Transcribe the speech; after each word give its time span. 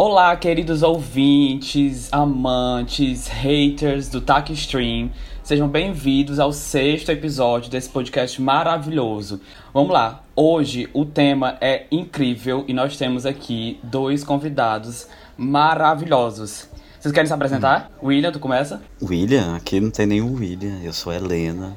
Olá, 0.00 0.36
queridos 0.36 0.84
ouvintes, 0.84 2.08
amantes, 2.12 3.26
haters 3.26 4.08
do 4.08 4.20
TAC 4.20 4.52
Stream. 4.52 5.10
Sejam 5.42 5.66
bem-vindos 5.66 6.38
ao 6.38 6.52
sexto 6.52 7.10
episódio 7.10 7.68
desse 7.68 7.88
podcast 7.88 8.40
maravilhoso. 8.40 9.40
Vamos 9.74 9.92
lá, 9.92 10.22
hoje 10.36 10.88
o 10.94 11.04
tema 11.04 11.58
é 11.60 11.86
incrível 11.90 12.64
e 12.68 12.72
nós 12.72 12.96
temos 12.96 13.26
aqui 13.26 13.80
dois 13.82 14.22
convidados 14.22 15.08
maravilhosos. 15.36 16.68
Vocês 17.00 17.12
querem 17.12 17.26
se 17.26 17.34
apresentar? 17.34 17.90
Hum. 18.00 18.06
William, 18.06 18.30
tu 18.30 18.38
começa? 18.38 18.80
William? 19.02 19.56
Aqui 19.56 19.80
não 19.80 19.90
tem 19.90 20.06
nenhum 20.06 20.32
William, 20.36 20.78
eu 20.80 20.92
sou 20.92 21.12
Helena. 21.12 21.76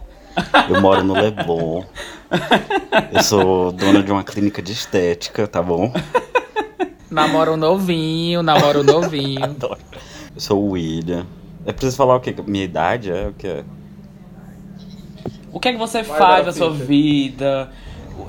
Eu 0.70 0.80
moro 0.80 1.04
no 1.04 1.14
Leblon. 1.14 1.84
Eu 3.12 3.24
sou 3.24 3.72
dona 3.72 4.04
de 4.04 4.12
uma 4.12 4.24
clínica 4.24 4.62
de 4.62 4.74
estética, 4.74 5.48
tá 5.48 5.60
bom? 5.64 5.92
Namoro 7.12 7.58
novinho, 7.58 8.42
namoro 8.42 8.84
novinho. 8.84 9.44
Adoro. 9.44 9.78
Eu 10.34 10.40
sou 10.40 10.64
o 10.64 10.72
William. 10.72 11.28
É 11.66 11.74
preciso 11.74 11.98
falar 11.98 12.16
o 12.16 12.22
quê? 12.22 12.34
Minha 12.48 12.64
idade? 12.64 13.12
É 13.12 13.28
o 13.28 13.34
que? 13.34 13.64
O 15.52 15.60
que 15.60 15.68
é 15.68 15.72
que 15.74 15.78
você 15.78 16.02
Vai 16.02 16.18
faz 16.18 16.46
da 16.46 16.54
sua 16.54 16.72
vida? 16.72 17.70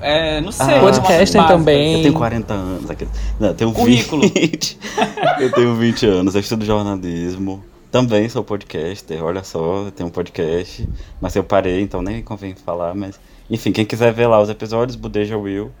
É, 0.01 0.41
não 0.41 0.51
sei. 0.51 0.75
Ah, 0.75 0.79
Podcaster 0.81 1.47
também. 1.47 1.95
Eu 1.95 2.01
tenho 2.01 2.13
40 2.13 2.53
anos. 2.53 2.89
Aqui. 2.89 3.07
Não, 3.39 3.47
eu 3.47 3.53
tenho 3.53 3.71
Currículo. 3.71 4.21
20. 4.21 4.77
eu 5.39 5.51
tenho 5.53 5.75
20 5.75 6.05
anos. 6.05 6.35
Eu 6.35 6.41
estudo 6.41 6.65
jornalismo. 6.65 7.63
Também 7.89 8.27
sou 8.27 8.43
podcaster. 8.43 9.23
Olha 9.23 9.43
só, 9.43 9.85
eu 9.85 9.91
tenho 9.91 10.09
um 10.09 10.11
podcast. 10.11 10.87
Mas 11.21 11.35
eu 11.35 11.43
parei, 11.43 11.81
então 11.81 12.01
nem 12.01 12.21
convém 12.21 12.53
falar. 12.53 12.93
Mas, 12.93 13.17
enfim, 13.49 13.71
quem 13.71 13.85
quiser 13.85 14.11
ver 14.11 14.27
lá 14.27 14.41
os 14.41 14.49
episódios, 14.49 14.97
Budeja 14.97 15.37
Will. 15.37 15.71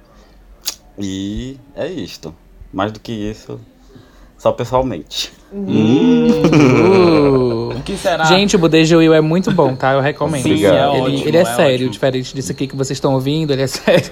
E 0.97 1.57
é 1.75 1.87
isto. 1.87 2.33
Mais 2.73 2.91
do 2.91 2.99
que 2.99 3.11
isso, 3.11 3.59
só 4.37 4.51
pessoalmente. 4.51 5.31
Hum. 5.53 6.27
Uh. 7.73 7.81
que 7.83 7.97
será? 7.97 8.23
Gente, 8.25 8.55
o 8.55 8.59
Budejo 8.59 8.97
Will 8.97 9.13
é 9.13 9.21
muito 9.21 9.51
bom, 9.51 9.75
tá? 9.75 9.93
Eu 9.93 10.01
recomendo. 10.01 10.43
Sim, 10.43 10.65
é 10.65 10.87
ótimo, 10.87 11.07
ele, 11.07 11.27
ele 11.27 11.37
é, 11.37 11.41
é 11.41 11.45
sério, 11.45 11.75
ótimo. 11.75 11.91
diferente 11.91 12.33
disso 12.35 12.51
aqui 12.51 12.67
que 12.67 12.75
vocês 12.75 12.97
estão 12.97 13.13
ouvindo, 13.13 13.51
ele 13.51 13.61
é 13.61 13.67
sério. 13.67 14.11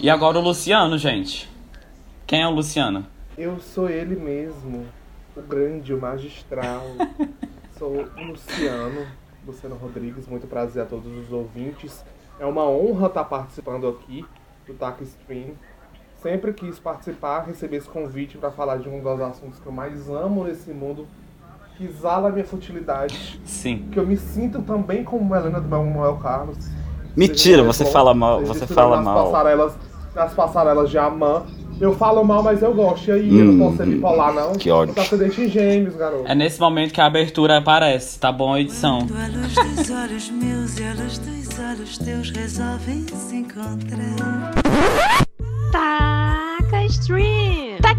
E 0.00 0.10
agora 0.10 0.38
o 0.38 0.42
Luciano, 0.42 0.98
gente. 0.98 1.48
Quem 2.26 2.42
é 2.42 2.46
o 2.46 2.50
Luciano? 2.50 3.06
Eu 3.36 3.58
sou 3.60 3.88
ele 3.88 4.16
mesmo, 4.16 4.86
o 5.36 5.42
grande, 5.42 5.92
o 5.94 6.00
magistral. 6.00 6.84
sou 7.78 8.06
o 8.16 8.22
Luciano, 8.22 9.06
Luciano 9.46 9.76
Rodrigues, 9.76 10.26
muito 10.26 10.46
prazer 10.46 10.82
a 10.82 10.86
todos 10.86 11.10
os 11.16 11.32
ouvintes. 11.32 12.04
É 12.38 12.46
uma 12.46 12.68
honra 12.68 13.06
estar 13.06 13.24
participando 13.24 13.88
aqui 13.88 14.24
do 14.66 14.74
TAC 14.74 15.02
Stream 15.02 15.52
sempre 16.24 16.54
quis 16.54 16.78
participar, 16.78 17.40
receber 17.42 17.76
esse 17.76 17.88
convite 17.88 18.38
para 18.38 18.50
falar 18.50 18.78
de 18.78 18.88
um 18.88 18.98
dos 18.98 19.20
assuntos 19.20 19.60
que 19.60 19.66
eu 19.66 19.72
mais 19.72 20.08
amo 20.08 20.44
nesse 20.44 20.70
mundo, 20.70 21.06
que 21.76 21.84
exala 21.84 22.30
a 22.30 22.32
minha 22.32 22.46
futilidade. 22.46 23.38
Sim. 23.44 23.88
Que 23.92 23.98
eu 23.98 24.06
me 24.06 24.16
sinto 24.16 24.62
também 24.62 25.04
como 25.04 25.36
Helena 25.36 25.60
do 25.60 25.68
Manuel 25.68 26.16
Carlos. 26.16 26.56
Mentira, 27.14 27.62
você 27.62 27.84
fala 27.84 28.14
mal, 28.14 28.42
você 28.42 28.66
fala 28.66 28.96
nas 28.96 29.04
mal. 29.04 29.30
Passarelas, 29.30 29.74
nas 30.14 30.32
passarelas 30.32 30.90
de 30.90 30.96
Amã. 30.96 31.42
Eu 31.78 31.94
falo 31.94 32.24
mal, 32.24 32.42
mas 32.42 32.62
eu 32.62 32.72
gosto. 32.72 33.08
E 33.08 33.12
aí, 33.12 33.30
hum, 33.30 33.38
eu 33.38 33.44
não 33.44 33.58
posso 33.58 33.76
ser 33.76 33.82
hum, 33.82 33.90
bipolar, 33.90 34.32
não. 34.32 34.52
Que 34.54 34.70
ódio. 34.70 34.94
Tá 34.94 35.02
em 35.02 35.48
gêmeos, 35.48 35.94
garoto. 35.94 36.24
É 36.26 36.34
nesse 36.34 36.58
momento 36.58 36.94
que 36.94 37.00
a 37.00 37.06
abertura 37.06 37.58
aparece, 37.58 38.18
tá 38.18 38.32
bom 38.32 38.56
edição. 38.56 39.00
Quando 39.00 39.16
a 39.16 39.26
luz 39.26 39.76
dos 39.76 39.90
olhos 39.90 40.30
meus 40.30 40.78
e 40.78 40.84
a 40.84 40.94
luz 40.94 41.18
dos 41.18 41.58
olhos 41.58 41.98
teus 41.98 42.30
resolvem 42.30 43.04
se 43.08 43.36
encontrar. 43.36 44.54
Stream. 45.74 46.03
Tac 46.94 47.02
Stream. 47.02 47.82
Tac 47.82 47.98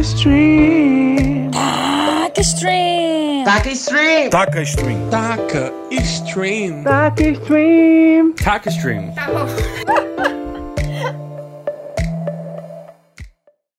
Stream. 0.00 1.52
Tac 1.52 2.40
Stream. 2.40 3.44
Tac 3.44 3.68
Stream. 3.68 4.24
Tac 4.30 4.64
Stream. 4.64 5.04
Tac 5.10 5.70
Stream. 6.00 6.84
Tac 6.84 7.20
Stream. 7.20 8.32
Tac 8.32 8.66
Stream. 8.70 9.12
Tá. 9.12 9.28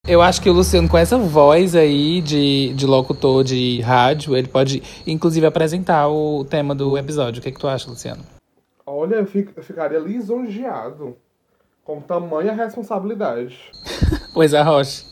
Eu 0.07 0.21
acho 0.21 0.43
que 0.43 0.49
o 0.49 0.53
Luciano, 0.53 0.87
com 0.87 0.97
essa 0.97 1.17
voz 1.17 1.75
aí 1.75 2.21
de, 2.21 2.71
de 2.75 2.85
locutor 2.85 3.43
de 3.43 3.81
rádio, 3.81 4.37
ele 4.37 4.47
pode, 4.47 4.83
inclusive, 5.07 5.47
apresentar 5.47 6.07
o 6.07 6.45
tema 6.45 6.75
do 6.75 6.95
episódio. 6.99 7.39
O 7.39 7.41
que, 7.41 7.49
é 7.49 7.51
que 7.51 7.59
tu 7.59 7.67
acha, 7.67 7.89
Luciano? 7.89 8.23
Olha, 8.85 9.15
eu, 9.15 9.25
fico, 9.25 9.53
eu 9.55 9.63
ficaria 9.63 9.97
lisonjeado 9.97 11.17
com 11.83 11.99
tamanha 11.99 12.53
responsabilidade. 12.53 13.59
pois 14.33 14.53
é, 14.53 14.61
Roche. 14.61 15.05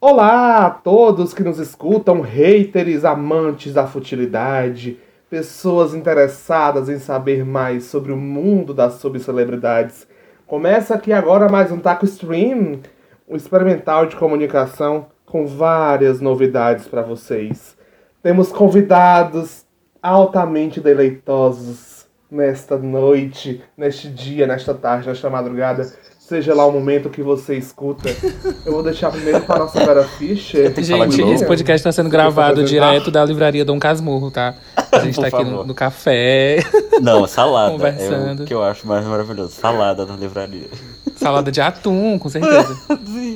Olá 0.00 0.66
a 0.66 0.70
todos 0.70 1.32
que 1.32 1.42
nos 1.42 1.58
escutam, 1.58 2.20
haters, 2.20 3.04
amantes 3.04 3.72
da 3.72 3.86
futilidade, 3.86 4.98
pessoas 5.30 5.94
interessadas 5.94 6.88
em 6.88 6.98
saber 6.98 7.44
mais 7.44 7.84
sobre 7.84 8.12
o 8.12 8.16
mundo 8.16 8.74
das 8.74 8.94
subcelebridades. 8.94 10.06
Começa 10.46 10.94
aqui 10.94 11.12
agora 11.12 11.48
mais 11.48 11.72
um 11.72 11.78
Taco 11.78 12.04
Stream, 12.04 12.80
um 13.26 13.36
experimental 13.36 14.06
de 14.06 14.16
comunicação 14.16 15.06
com 15.24 15.46
várias 15.46 16.20
novidades 16.20 16.86
para 16.86 17.00
vocês. 17.00 17.76
Temos 18.22 18.52
convidados 18.52 19.64
altamente 20.02 20.80
deleitosos 20.80 21.91
nesta 22.32 22.78
noite, 22.78 23.62
neste 23.76 24.08
dia, 24.08 24.46
nesta 24.46 24.72
tarde, 24.72 25.06
nesta 25.06 25.28
madrugada, 25.28 25.92
seja 26.18 26.54
lá 26.54 26.64
o 26.64 26.72
momento 26.72 27.10
que 27.10 27.22
você 27.22 27.56
escuta. 27.56 28.08
Eu 28.64 28.72
vou 28.72 28.82
deixar 28.82 29.10
primeiro 29.10 29.42
para 29.42 29.56
a 29.56 29.58
nossa 29.58 29.84
Vera 29.84 30.02
Fischer. 30.04 30.72
Gente, 30.82 31.20
esse 31.20 31.44
podcast 31.44 31.80
está 31.80 31.92
sendo 31.92 32.08
gravado 32.08 32.64
direto 32.64 33.10
da 33.10 33.22
livraria 33.22 33.66
Dom 33.66 33.78
Casmurro, 33.78 34.30
tá? 34.30 34.54
A 34.90 35.00
gente 35.00 35.20
está 35.20 35.26
aqui 35.26 35.44
no, 35.44 35.62
no, 35.62 35.74
café. 35.74 36.64
Não, 37.02 37.26
salada. 37.26 37.72
Conversando. 37.72 38.40
É 38.40 38.44
o 38.44 38.46
que 38.46 38.54
eu 38.54 38.62
acho 38.62 38.86
mais 38.86 39.04
maravilhoso. 39.04 39.50
Salada 39.50 40.06
na 40.06 40.16
livraria. 40.16 40.68
Salada 41.16 41.52
de 41.52 41.60
atum, 41.60 42.18
com 42.18 42.30
certeza. 42.30 42.74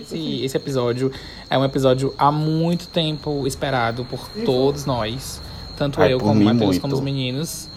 Sim, 0.06 0.42
esse 0.42 0.56
episódio 0.56 1.12
é 1.50 1.58
um 1.58 1.64
episódio 1.64 2.14
há 2.16 2.32
muito 2.32 2.88
tempo 2.88 3.46
esperado 3.46 4.06
por 4.06 4.26
todos 4.46 4.86
nós. 4.86 5.38
Tanto 5.76 6.00
Ai, 6.00 6.14
eu 6.14 6.18
como 6.18 6.40
o 6.40 6.44
Matheus, 6.44 6.78
como 6.78 6.94
os 6.94 7.00
meninos 7.00 7.68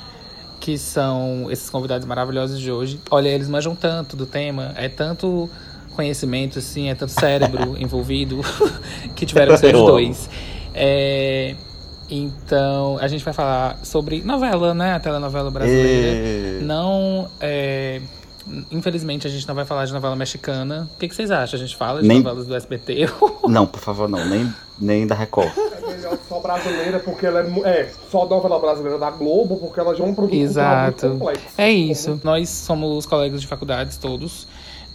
que 0.60 0.78
são 0.78 1.48
esses 1.50 1.70
convidados 1.70 2.06
maravilhosos 2.06 2.60
de 2.60 2.72
hoje. 2.72 3.00
Olha, 3.10 3.30
eles 3.30 3.48
manjam 3.48 3.76
tanto 3.76 4.16
do 4.16 4.26
tema, 4.26 4.74
é 4.76 4.90
tanto 4.90 5.50
conhecimento, 5.96 6.60
assim, 6.60 6.90
é 6.90 6.96
tanto 6.96 7.12
cérebro 7.12 7.76
envolvido 7.82 8.42
que 9.16 9.26
tiveram 9.26 9.54
que 9.54 9.60
ser 9.60 9.76
os 9.76 9.82
dois. 9.82 10.30
É, 10.74 11.56
então, 12.10 12.98
a 13.00 13.08
gente 13.08 13.24
vai 13.24 13.34
falar 13.34 13.80
sobre 13.84 14.22
novela, 14.22 14.74
né? 14.74 14.94
A 14.94 15.00
telenovela 15.00 15.52
brasileira. 15.52 16.62
E... 16.62 16.64
Não. 16.64 17.30
É, 17.40 18.02
infelizmente, 18.72 19.28
a 19.28 19.30
gente 19.30 19.48
não 19.48 19.56
vai 19.56 19.66
falar 19.66 19.86
de 19.86 19.94
novela 19.94 20.16
mexicana. 20.16 20.90
O 20.96 21.00
que, 21.00 21.08
que 21.08 21.16
vocês 21.16 21.32
acham? 21.32 21.58
A 21.58 21.62
gente 21.62 21.76
fala 21.76 22.02
de 22.02 22.08
nem... 22.08 22.18
novelas 22.18 22.48
do 22.48 22.56
SBT? 22.56 23.10
não, 23.48 23.66
por 23.66 23.80
favor, 23.80 24.08
não. 24.08 24.26
Nem, 24.26 24.54
nem 24.80 25.08
da 25.08 25.16
Record 25.16 25.52
melhor 26.00 26.18
só 26.28 26.40
brasileira, 26.40 27.00
porque 27.00 27.26
ela 27.26 27.42
é, 27.42 27.70
é 27.70 27.92
só 28.10 28.26
novela 28.26 28.60
brasileira 28.60 28.98
da 28.98 29.12
Globo, 29.12 29.58
porque 29.58 29.80
ela 29.80 29.96
já 29.96 30.04
é 30.04 30.08
um 30.08 30.16
produto 30.16 30.36
Exato. 30.36 31.10
complexo. 31.10 31.46
É 31.58 31.72
isso. 31.72 32.12
Como... 32.12 32.22
Nós 32.24 32.50
somos 32.50 33.06
colegas 33.06 33.42
de 33.42 33.48
faculdades 33.48 33.98
todos. 33.98 34.48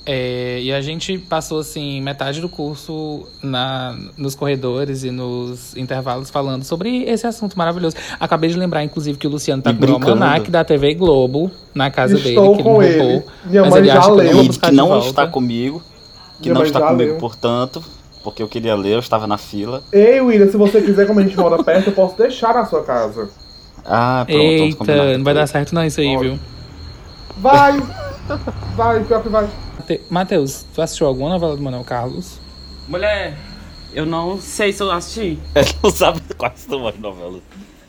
É, 0.06 0.60
e 0.60 0.70
a 0.70 0.82
gente 0.82 1.16
passou 1.18 1.60
assim 1.60 2.00
metade 2.02 2.40
do 2.40 2.48
curso 2.48 3.26
na, 3.42 3.96
nos 4.18 4.34
corredores 4.34 5.02
e 5.02 5.10
nos 5.10 5.74
intervalos 5.76 6.28
falando 6.28 6.62
sobre 6.62 7.04
esse 7.04 7.26
assunto 7.26 7.56
maravilhoso. 7.56 7.96
Acabei 8.20 8.50
de 8.50 8.58
lembrar, 8.58 8.84
inclusive, 8.84 9.18
que 9.18 9.26
o 9.26 9.30
Luciano 9.30 9.62
tá 9.62 9.72
com 9.72 9.84
o 9.86 9.94
almanac 9.94 10.50
da 10.50 10.62
TV 10.62 10.94
Globo 10.94 11.50
na 11.74 11.90
casa 11.90 12.16
Estou 12.16 12.48
dele, 12.50 12.56
que 12.58 12.62
com 12.62 12.82
ele 12.82 12.98
roubou. 13.00 13.26
Minha 13.46 13.62
mas 13.62 13.70
mãe 13.70 13.78
ele 13.80 13.88
já 13.88 13.98
acha 13.98 14.12
leu. 14.12 14.40
que, 14.42 14.58
que 14.58 14.70
não 14.72 14.98
está 14.98 15.26
comigo. 15.26 15.82
Que 16.42 16.50
Minha 16.50 16.54
não 16.54 16.66
está 16.66 16.80
comigo, 16.82 17.12
leu. 17.12 17.18
portanto, 17.18 17.82
porque 18.22 18.42
eu 18.42 18.48
queria 18.48 18.74
ler, 18.74 18.94
eu 18.94 18.98
estava 18.98 19.26
na 19.26 19.38
fila. 19.38 19.82
Ei, 19.90 20.20
William, 20.20 20.48
se 20.50 20.56
você 20.58 20.82
quiser, 20.82 21.06
como 21.06 21.20
a 21.20 21.22
gente 21.22 21.36
mora 21.38 21.62
perto, 21.64 21.88
eu 21.88 21.92
posso 21.94 22.16
deixar 22.18 22.52
na 22.52 22.66
sua 22.66 22.82
casa. 22.84 23.30
Ah, 23.86 24.26
pronto. 24.28 24.38
Eita, 24.38 25.16
não 25.16 25.24
vai 25.24 25.32
dar 25.34 25.46
certo 25.46 25.74
não 25.74 25.84
isso 25.84 26.00
aí, 26.00 26.14
Pode. 26.14 26.28
viu? 26.28 26.38
Vai! 27.38 27.82
vai, 28.76 29.04
pior 29.04 29.22
que 29.22 29.28
vai. 29.28 29.48
Matheus, 30.10 30.64
tu 30.74 30.82
assistiu 30.82 31.06
alguma 31.06 31.30
novela 31.30 31.56
do 31.56 31.62
Manuel 31.62 31.84
Carlos? 31.84 32.38
Mulher, 32.88 33.36
eu 33.94 34.04
não 34.04 34.40
sei 34.40 34.72
se 34.72 34.82
eu 34.82 34.90
assisti. 34.90 35.38
Ela 35.54 35.66
não 35.82 35.90
sabe 35.90 36.20
quais 36.36 36.60
são 36.60 36.86
as 36.86 36.98
novelas. 36.98 37.42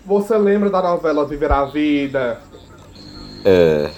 Você 0.05 0.37
lembra 0.37 0.69
da 0.69 0.81
novela 0.81 1.25
Viver 1.25 1.51
a 1.51 1.65
Vida? 1.65 2.39
É. 3.43 3.89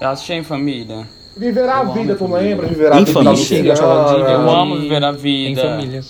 Eu 0.00 0.08
assisti 0.08 0.32
em 0.32 0.42
família. 0.42 1.06
Viver 1.36 1.68
a 1.68 1.82
vida, 1.82 2.14
tu 2.14 2.32
lembra? 2.32 2.66
Viver 2.66 2.92
a 2.92 3.00
vida. 3.00 3.12
Família. 3.12 3.74
Eu 3.74 4.50
amo 4.50 4.80
viver 4.80 5.04
a 5.04 5.12
vida. 5.12 5.60
Em 5.60 5.64
família. 5.64 6.00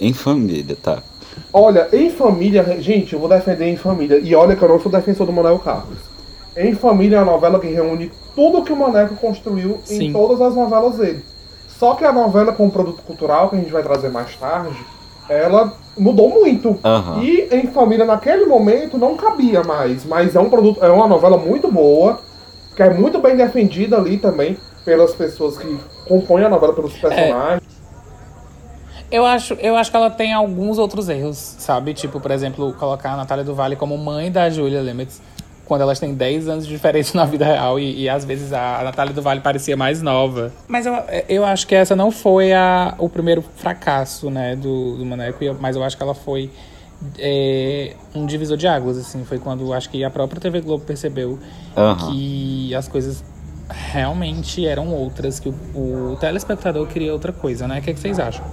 Em 0.00 0.12
família, 0.12 0.76
tá. 0.82 1.02
Olha, 1.52 1.88
em 1.92 2.10
família, 2.10 2.80
gente, 2.80 3.12
eu 3.12 3.20
vou 3.20 3.28
defender 3.28 3.66
em 3.66 3.76
família. 3.76 4.18
E 4.18 4.34
olha 4.34 4.56
que 4.56 4.62
eu 4.62 4.68
não 4.68 4.80
sou 4.80 4.90
defensor 4.90 5.26
do 5.26 5.32
Manuel 5.32 5.58
Carlos. 5.58 6.15
Em 6.56 6.74
família 6.74 7.18
é 7.18 7.22
uma 7.22 7.32
novela 7.32 7.60
que 7.60 7.66
reúne 7.66 8.10
tudo 8.34 8.62
que 8.62 8.72
o 8.72 8.76
Maneco 8.76 9.14
construiu 9.16 9.80
Sim. 9.84 10.06
em 10.06 10.12
todas 10.12 10.40
as 10.40 10.54
novelas 10.54 10.96
dele. 10.96 11.22
Só 11.68 11.94
que 11.94 12.04
a 12.04 12.12
novela, 12.12 12.52
como 12.52 12.70
produto 12.70 13.02
cultural, 13.02 13.50
que 13.50 13.56
a 13.56 13.58
gente 13.58 13.70
vai 13.70 13.82
trazer 13.82 14.08
mais 14.08 14.34
tarde, 14.36 14.74
ela 15.28 15.74
mudou 15.98 16.30
muito. 16.30 16.68
Uhum. 16.68 17.22
E 17.22 17.48
em 17.52 17.66
Família, 17.66 18.06
naquele 18.06 18.46
momento, 18.46 18.96
não 18.96 19.16
cabia 19.16 19.62
mais. 19.62 20.06
Mas 20.06 20.34
é 20.34 20.40
um 20.40 20.48
produto, 20.48 20.82
é 20.82 20.88
uma 20.88 21.06
novela 21.06 21.36
muito 21.36 21.70
boa, 21.70 22.20
que 22.74 22.82
é 22.82 22.88
muito 22.88 23.18
bem 23.18 23.36
defendida 23.36 23.96
ali 23.98 24.16
também 24.16 24.56
pelas 24.84 25.14
pessoas 25.14 25.58
que 25.58 25.78
compõem 26.08 26.44
a 26.44 26.48
novela, 26.48 26.72
pelos 26.72 26.94
personagens. 26.94 27.62
É. 27.72 27.76
Eu 29.10 29.24
acho, 29.24 29.54
eu 29.54 29.76
acho 29.76 29.90
que 29.90 29.96
ela 29.96 30.10
tem 30.10 30.32
alguns 30.32 30.78
outros 30.78 31.08
erros, 31.08 31.36
sabe? 31.36 31.94
Tipo, 31.94 32.18
por 32.18 32.30
exemplo, 32.30 32.72
colocar 32.74 33.12
a 33.12 33.16
Natália 33.16 33.44
do 33.44 33.54
Vale 33.54 33.76
como 33.76 33.96
mãe 33.96 34.32
da 34.32 34.50
Julia 34.50 34.80
Lemets, 34.80 35.22
quando 35.66 35.82
elas 35.82 35.98
têm 35.98 36.14
10 36.14 36.48
anos 36.48 36.66
de 36.66 36.72
diferença 36.72 37.16
na 37.16 37.24
vida 37.24 37.44
real 37.44 37.78
e, 37.78 38.02
e 38.02 38.08
às 38.08 38.24
vezes 38.24 38.52
a, 38.52 38.82
Natália 38.82 39.12
do 39.12 39.20
Vale 39.20 39.40
parecia 39.40 39.76
mais 39.76 40.00
nova. 40.00 40.52
Mas 40.66 40.86
eu, 40.86 40.94
eu 41.28 41.44
acho 41.44 41.66
que 41.66 41.74
essa 41.74 41.94
não 41.94 42.10
foi 42.10 42.52
a, 42.52 42.94
o 42.98 43.08
primeiro 43.08 43.42
fracasso, 43.56 44.30
né, 44.30 44.56
do, 44.56 44.96
do 44.96 45.04
Maneco, 45.04 45.38
mas 45.60 45.76
eu 45.76 45.82
acho 45.82 45.96
que 45.96 46.02
ela 46.02 46.14
foi 46.14 46.50
é, 47.18 47.94
um 48.14 48.24
divisor 48.24 48.56
de 48.56 48.66
águas, 48.66 48.96
assim. 48.96 49.24
Foi 49.24 49.38
quando 49.38 49.72
acho 49.72 49.90
que 49.90 50.02
a 50.04 50.10
própria 50.10 50.40
TV 50.40 50.60
Globo 50.60 50.84
percebeu 50.84 51.38
uhum. 51.76 51.96
que 52.10 52.74
as 52.74 52.88
coisas 52.88 53.22
realmente 53.68 54.64
eram 54.66 54.94
outras, 54.94 55.40
que 55.40 55.48
o, 55.48 56.12
o 56.12 56.16
telespectador 56.20 56.86
queria 56.86 57.12
outra 57.12 57.32
coisa, 57.32 57.66
né? 57.66 57.80
O 57.80 57.82
que, 57.82 57.90
é 57.90 57.92
que 57.92 58.00
vocês 58.00 58.18
acham? 58.18 58.44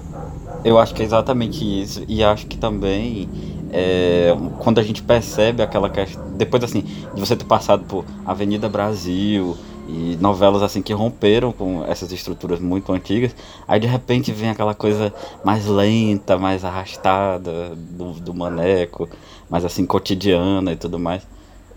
Eu 0.65 0.79
acho 0.79 0.93
que 0.93 1.01
é 1.01 1.05
exatamente 1.05 1.63
isso. 1.63 2.03
E 2.07 2.23
acho 2.23 2.47
que 2.47 2.57
também 2.57 3.29
é, 3.73 4.35
quando 4.59 4.79
a 4.79 4.83
gente 4.83 5.01
percebe 5.01 5.61
aquela 5.61 5.89
questão. 5.89 6.23
Depois 6.37 6.63
assim, 6.63 6.81
de 6.81 7.19
você 7.19 7.35
ter 7.35 7.45
passado 7.45 7.83
por 7.85 8.05
Avenida 8.25 8.69
Brasil 8.69 9.57
e 9.87 10.17
novelas 10.21 10.61
assim 10.61 10.81
que 10.81 10.93
romperam 10.93 11.51
com 11.51 11.83
essas 11.85 12.11
estruturas 12.11 12.59
muito 12.59 12.93
antigas, 12.93 13.35
aí 13.67 13.79
de 13.79 13.87
repente 13.87 14.31
vem 14.31 14.49
aquela 14.49 14.73
coisa 14.73 15.13
mais 15.43 15.65
lenta, 15.65 16.37
mais 16.37 16.63
arrastada 16.63 17.75
do, 17.75 18.13
do 18.13 18.33
maneco, 18.33 19.09
mais 19.49 19.65
assim 19.65 19.85
cotidiana 19.85 20.71
e 20.71 20.75
tudo 20.75 20.97
mais 20.97 21.27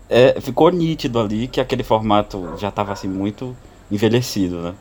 é, 0.09 0.39
ficou 0.39 0.69
nítido 0.71 1.19
ali 1.19 1.47
que 1.47 1.59
aquele 1.59 1.83
formato 1.83 2.53
já 2.57 2.69
estava 2.69 2.93
assim 2.93 3.07
muito 3.07 3.55
envelhecido, 3.91 4.61
né? 4.61 4.75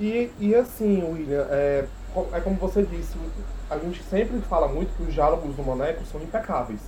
E, 0.00 0.30
e 0.40 0.54
assim, 0.54 1.02
William, 1.02 1.46
é, 1.50 1.84
é 2.32 2.40
como 2.40 2.56
você 2.56 2.82
disse, 2.82 3.16
a 3.72 3.78
gente 3.78 4.02
sempre 4.04 4.38
fala 4.42 4.68
muito 4.68 4.94
que 4.96 5.02
os 5.02 5.14
diálogos 5.14 5.54
do 5.56 5.62
Maneco 5.62 6.04
são 6.04 6.20
impecáveis. 6.20 6.80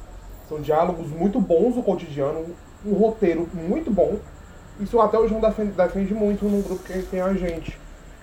São 0.48 0.60
diálogos 0.60 1.08
muito 1.08 1.40
bons 1.40 1.74
do 1.74 1.82
cotidiano, 1.82 2.44
um 2.84 2.92
roteiro 2.92 3.48
muito 3.54 3.90
bom. 3.90 4.18
Isso 4.78 5.00
até 5.00 5.18
o 5.18 5.26
João 5.26 5.40
defende, 5.40 5.72
defende 5.72 6.12
muito 6.12 6.44
no 6.44 6.62
grupo 6.62 6.82
que 6.84 7.02
tem 7.02 7.22
a 7.22 7.32
gente. 7.32 7.78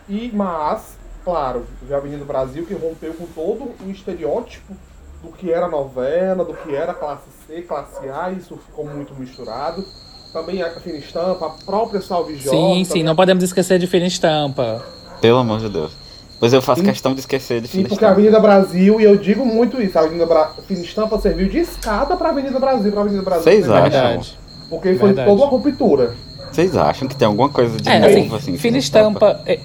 E, 0.08 0.32
mas, 0.32 0.96
claro, 1.24 1.66
já 1.90 1.98
Avenida 1.98 2.24
Brasil 2.24 2.66
que 2.66 2.74
rompeu 2.74 3.14
com 3.16 3.26
todo 3.26 3.72
o 3.84 3.90
estereótipo 3.90 4.76
do 5.24 5.32
que 5.32 5.52
era 5.52 5.68
novela, 5.68 6.46
do 6.46 6.54
que 6.54 6.76
era 6.76 6.94
classe 6.94 7.30
C, 7.48 7.62
classe 7.62 8.08
A, 8.10 8.32
isso 8.32 8.58
ficou 8.58 8.86
muito 8.86 9.16
misturado. 9.16 9.84
Também 10.32 10.62
a 10.62 10.70
Fina 10.80 10.98
Estampa, 10.98 11.48
a 11.48 11.50
própria 11.66 12.02
Salve 12.02 12.40
Sim, 12.40 12.50
também... 12.50 12.86
sim, 12.86 13.04
não 13.04 13.16
podemos 13.16 13.44
esquecer 13.44 13.80
de 13.80 13.88
Fina 13.88 14.06
Estampa. 14.06 14.84
Pelo 15.20 15.40
amor 15.40 15.60
de 15.60 15.70
Deus. 15.70 16.01
Pois 16.42 16.52
eu 16.54 16.62
faço 16.62 16.82
questão 16.82 17.14
de 17.14 17.20
esquecer 17.20 17.62
de 17.62 17.68
Fina 17.68 17.84
Estampa. 17.84 17.96
Porque 17.96 18.06
a 18.06 18.10
Avenida 18.10 18.40
Brasil, 18.40 19.00
e 19.00 19.04
eu 19.04 19.16
digo 19.16 19.46
muito 19.46 19.80
isso, 19.80 19.96
a 20.00 20.02
Avenida 20.02 20.26
Bra... 20.26 20.52
Fina 20.68 20.82
Estampa 20.82 21.20
serviu 21.20 21.48
de 21.48 21.60
escada 21.60 22.18
para 22.18 22.30
a 22.30 22.32
Avenida 22.32 22.60
Brasil, 22.60 22.92
para 22.92 23.02
Avenida 23.02 23.22
Brasil. 23.22 23.44
Vocês 23.44 23.70
acham? 23.70 23.84
Verdade. 23.84 24.40
Porque 24.68 24.96
foi 24.96 25.10
Verdade. 25.10 25.30
toda 25.30 25.44
uma 25.44 25.52
ruptura. 25.52 26.16
Vocês 26.52 26.76
acham 26.76 27.08
que 27.08 27.16
tem 27.16 27.28
alguma 27.28 27.48
coisa 27.48 27.78
de 27.78 27.88
é, 27.88 28.00
novo 28.00 28.36
assim? 28.38 28.54
assim 28.54 28.58
Fina 28.58 28.80
Estampa, 28.80 29.40
Estampa 29.40 29.42
é, 29.46 29.60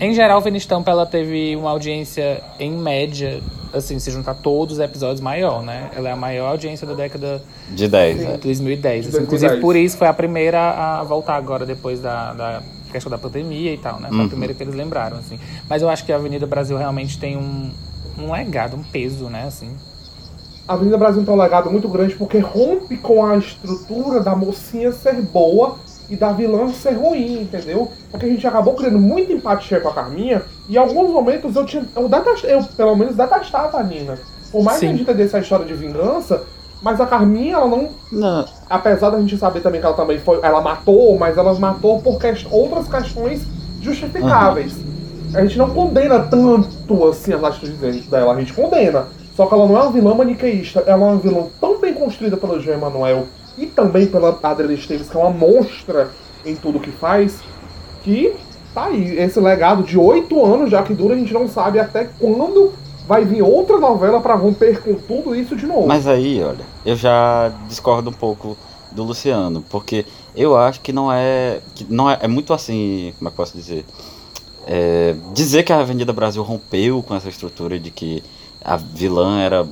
em 0.00 0.14
geral, 0.14 0.40
Fina 0.40 0.56
Estampa 0.56 0.92
ela 0.92 1.04
teve 1.04 1.56
uma 1.56 1.70
audiência 1.70 2.40
em 2.60 2.70
média 2.70 3.40
assim, 3.72 3.98
se 3.98 4.12
juntar 4.12 4.34
todos 4.34 4.78
os 4.78 4.80
episódios, 4.80 5.20
maior, 5.20 5.62
né? 5.64 5.90
Ela 5.94 6.10
é 6.10 6.12
a 6.12 6.16
maior 6.16 6.50
audiência 6.50 6.86
da 6.86 6.94
década 6.94 7.42
de 7.68 7.88
10, 7.88 8.20
é. 8.20 8.36
2010. 8.36 9.08
Assim. 9.08 9.22
Inclusive, 9.24 9.56
por 9.56 9.74
isso 9.74 9.98
foi 9.98 10.06
a 10.06 10.14
primeira 10.14 11.00
a 11.00 11.02
voltar 11.02 11.34
agora, 11.34 11.66
depois 11.66 12.00
da, 12.00 12.32
da 12.32 12.62
questão 12.88 13.10
da 13.10 13.18
pandemia 13.18 13.72
e 13.74 13.78
tal, 13.78 14.00
né? 14.00 14.08
Foi 14.08 14.18
uhum. 14.18 14.24
a 14.24 14.28
primeira 14.28 14.54
que 14.54 14.62
eles 14.62 14.74
lembraram, 14.74 15.18
assim. 15.18 15.38
Mas 15.68 15.82
eu 15.82 15.88
acho 15.88 16.04
que 16.04 16.12
a 16.12 16.16
Avenida 16.16 16.46
Brasil 16.46 16.76
realmente 16.76 17.18
tem 17.18 17.36
um, 17.36 17.70
um 18.18 18.32
legado, 18.32 18.76
um 18.76 18.82
peso, 18.82 19.26
né, 19.26 19.44
assim. 19.46 19.70
A 20.66 20.74
Avenida 20.74 20.98
Brasil 20.98 21.24
tem 21.24 21.32
um 21.32 21.36
legado 21.36 21.70
muito 21.70 21.88
grande 21.88 22.14
porque 22.14 22.38
rompe 22.38 22.98
com 22.98 23.24
a 23.24 23.38
estrutura 23.38 24.20
da 24.20 24.36
mocinha 24.36 24.92
ser 24.92 25.14
boa 25.22 25.78
e 26.10 26.16
da 26.16 26.32
vilã 26.32 26.68
ser 26.72 26.92
ruim, 26.92 27.42
entendeu? 27.42 27.90
Porque 28.10 28.26
a 28.26 28.28
gente 28.28 28.46
acabou 28.46 28.74
criando 28.74 28.98
muita 28.98 29.32
empatia 29.32 29.80
com 29.80 29.88
a 29.88 29.94
Carminha 29.94 30.42
e 30.68 30.74
em 30.74 30.76
alguns 30.76 31.10
momentos 31.10 31.56
eu 31.56 31.64
tinha. 31.64 31.86
Eu, 31.96 32.08
detest, 32.08 32.44
eu 32.44 32.62
pelo 32.76 32.96
menos 32.96 33.16
detestava 33.16 33.78
a 33.78 33.82
Nina. 33.82 34.18
Por 34.50 34.62
mais 34.62 34.78
Sim. 34.78 34.80
que 34.80 34.86
a 34.86 34.96
gente 34.96 35.02
entendesse 35.02 35.36
a 35.36 35.40
história 35.40 35.64
de 35.64 35.74
vingança, 35.74 36.44
mas 36.80 37.00
a 37.00 37.06
Carminha, 37.06 37.54
ela 37.54 37.66
não, 37.66 37.88
não. 38.12 38.44
Apesar 38.68 39.10
da 39.10 39.20
gente 39.20 39.36
saber 39.36 39.60
também 39.60 39.80
que 39.80 39.86
ela 39.86 39.96
também 39.96 40.18
foi. 40.18 40.38
Ela 40.42 40.60
matou, 40.60 41.18
mas 41.18 41.36
ela 41.36 41.52
matou 41.58 42.00
por 42.00 42.18
quest, 42.18 42.46
outras 42.50 42.88
questões 42.88 43.42
justificáveis. 43.80 44.74
Uhum. 44.76 45.38
A 45.38 45.42
gente 45.42 45.58
não 45.58 45.70
condena 45.70 46.20
tanto 46.20 47.08
assim 47.08 47.32
as 47.32 47.42
atitudes 47.44 48.06
dela, 48.06 48.32
a 48.32 48.38
gente 48.38 48.52
condena. 48.52 49.06
Só 49.34 49.46
que 49.46 49.54
ela 49.54 49.66
não 49.66 49.76
é 49.76 49.82
uma 49.82 49.92
vilã 49.92 50.14
maniqueísta, 50.14 50.82
ela 50.86 51.06
é 51.06 51.10
uma 51.10 51.16
vilã 51.16 51.46
tão 51.60 51.80
bem 51.80 51.94
construída 51.94 52.36
pelo 52.36 52.60
João 52.60 52.76
Emanuel 52.76 53.26
e 53.56 53.66
também 53.66 54.06
pela 54.06 54.36
Adriana 54.42 54.74
Esteves, 54.74 55.08
que 55.08 55.16
é 55.16 55.20
uma 55.20 55.30
monstra 55.30 56.10
em 56.44 56.54
tudo 56.54 56.80
que 56.80 56.90
faz, 56.90 57.40
que 58.02 58.34
tá 58.74 58.86
aí, 58.86 59.18
esse 59.18 59.38
legado 59.38 59.82
de 59.82 59.98
oito 59.98 60.44
anos 60.44 60.70
já 60.70 60.82
que 60.82 60.94
dura, 60.94 61.14
a 61.14 61.18
gente 61.18 61.32
não 61.32 61.48
sabe 61.48 61.78
até 61.78 62.08
quando 62.18 62.72
vai 63.08 63.24
vir 63.24 63.40
outra 63.40 63.78
novela 63.78 64.20
para 64.20 64.34
romper 64.34 64.82
com 64.82 64.94
tudo 64.94 65.34
isso 65.34 65.56
de 65.56 65.66
novo. 65.66 65.86
Mas 65.86 66.06
aí, 66.06 66.42
olha, 66.42 66.64
eu 66.84 66.94
já 66.94 67.50
discordo 67.66 68.10
um 68.10 68.12
pouco 68.12 68.54
do 68.92 69.02
Luciano, 69.02 69.64
porque 69.70 70.04
eu 70.36 70.54
acho 70.54 70.82
que 70.82 70.92
não 70.92 71.10
é. 71.10 71.60
Que 71.74 71.86
não 71.88 72.10
é, 72.10 72.18
é 72.20 72.28
muito 72.28 72.52
assim, 72.52 73.14
como 73.18 73.28
é 73.28 73.30
que 73.30 73.36
posso 73.36 73.56
dizer? 73.56 73.86
É, 74.66 75.16
dizer 75.32 75.62
que 75.62 75.72
a 75.72 75.80
Avenida 75.80 76.12
Brasil 76.12 76.42
rompeu 76.42 77.02
com 77.02 77.14
essa 77.14 77.30
estrutura 77.30 77.78
de 77.78 77.90
que 77.90 78.22
a 78.62 78.76
vilã 78.76 79.40
era 79.40 79.66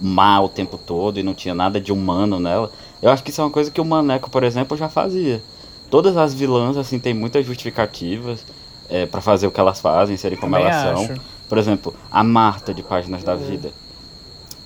má 0.00 0.40
o 0.40 0.48
tempo 0.48 0.78
todo 0.78 1.20
e 1.20 1.22
não 1.22 1.34
tinha 1.34 1.54
nada 1.54 1.78
de 1.78 1.92
humano 1.92 2.40
nela. 2.40 2.72
Eu 3.02 3.10
acho 3.10 3.22
que 3.22 3.30
isso 3.30 3.42
é 3.42 3.44
uma 3.44 3.50
coisa 3.50 3.70
que 3.70 3.82
o 3.82 3.84
Maneco, 3.84 4.30
por 4.30 4.44
exemplo, 4.44 4.78
já 4.78 4.88
fazia. 4.88 5.42
Todas 5.90 6.16
as 6.16 6.32
vilãs, 6.32 6.78
assim, 6.78 6.98
tem 6.98 7.12
muitas 7.12 7.44
justificativas 7.44 8.42
é, 8.88 9.04
para 9.04 9.20
fazer 9.20 9.46
o 9.46 9.50
que 9.50 9.60
elas 9.60 9.78
fazem, 9.78 10.16
serem 10.16 10.38
como 10.38 10.54
Também 10.54 10.70
elas 10.70 10.98
acho. 10.98 11.06
são. 11.08 11.16
Por 11.52 11.58
exemplo, 11.58 11.94
a 12.10 12.24
Marta 12.24 12.72
de 12.72 12.82
Páginas 12.82 13.22
da 13.22 13.34
Vida. 13.34 13.72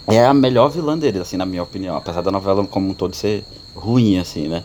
É 0.07 0.25
a 0.25 0.33
melhor 0.33 0.69
vilã 0.69 0.97
deles, 0.97 1.21
assim, 1.21 1.37
na 1.37 1.45
minha 1.45 1.65
opinião. 1.65 1.97
Apesar 1.97 2.21
da 2.21 2.31
novela 2.31 2.65
como 2.65 2.89
um 2.89 2.95
todo 2.95 3.13
ser 3.13 3.43
ruim, 3.75 4.21
assim, 4.21 4.47
né? 4.47 4.63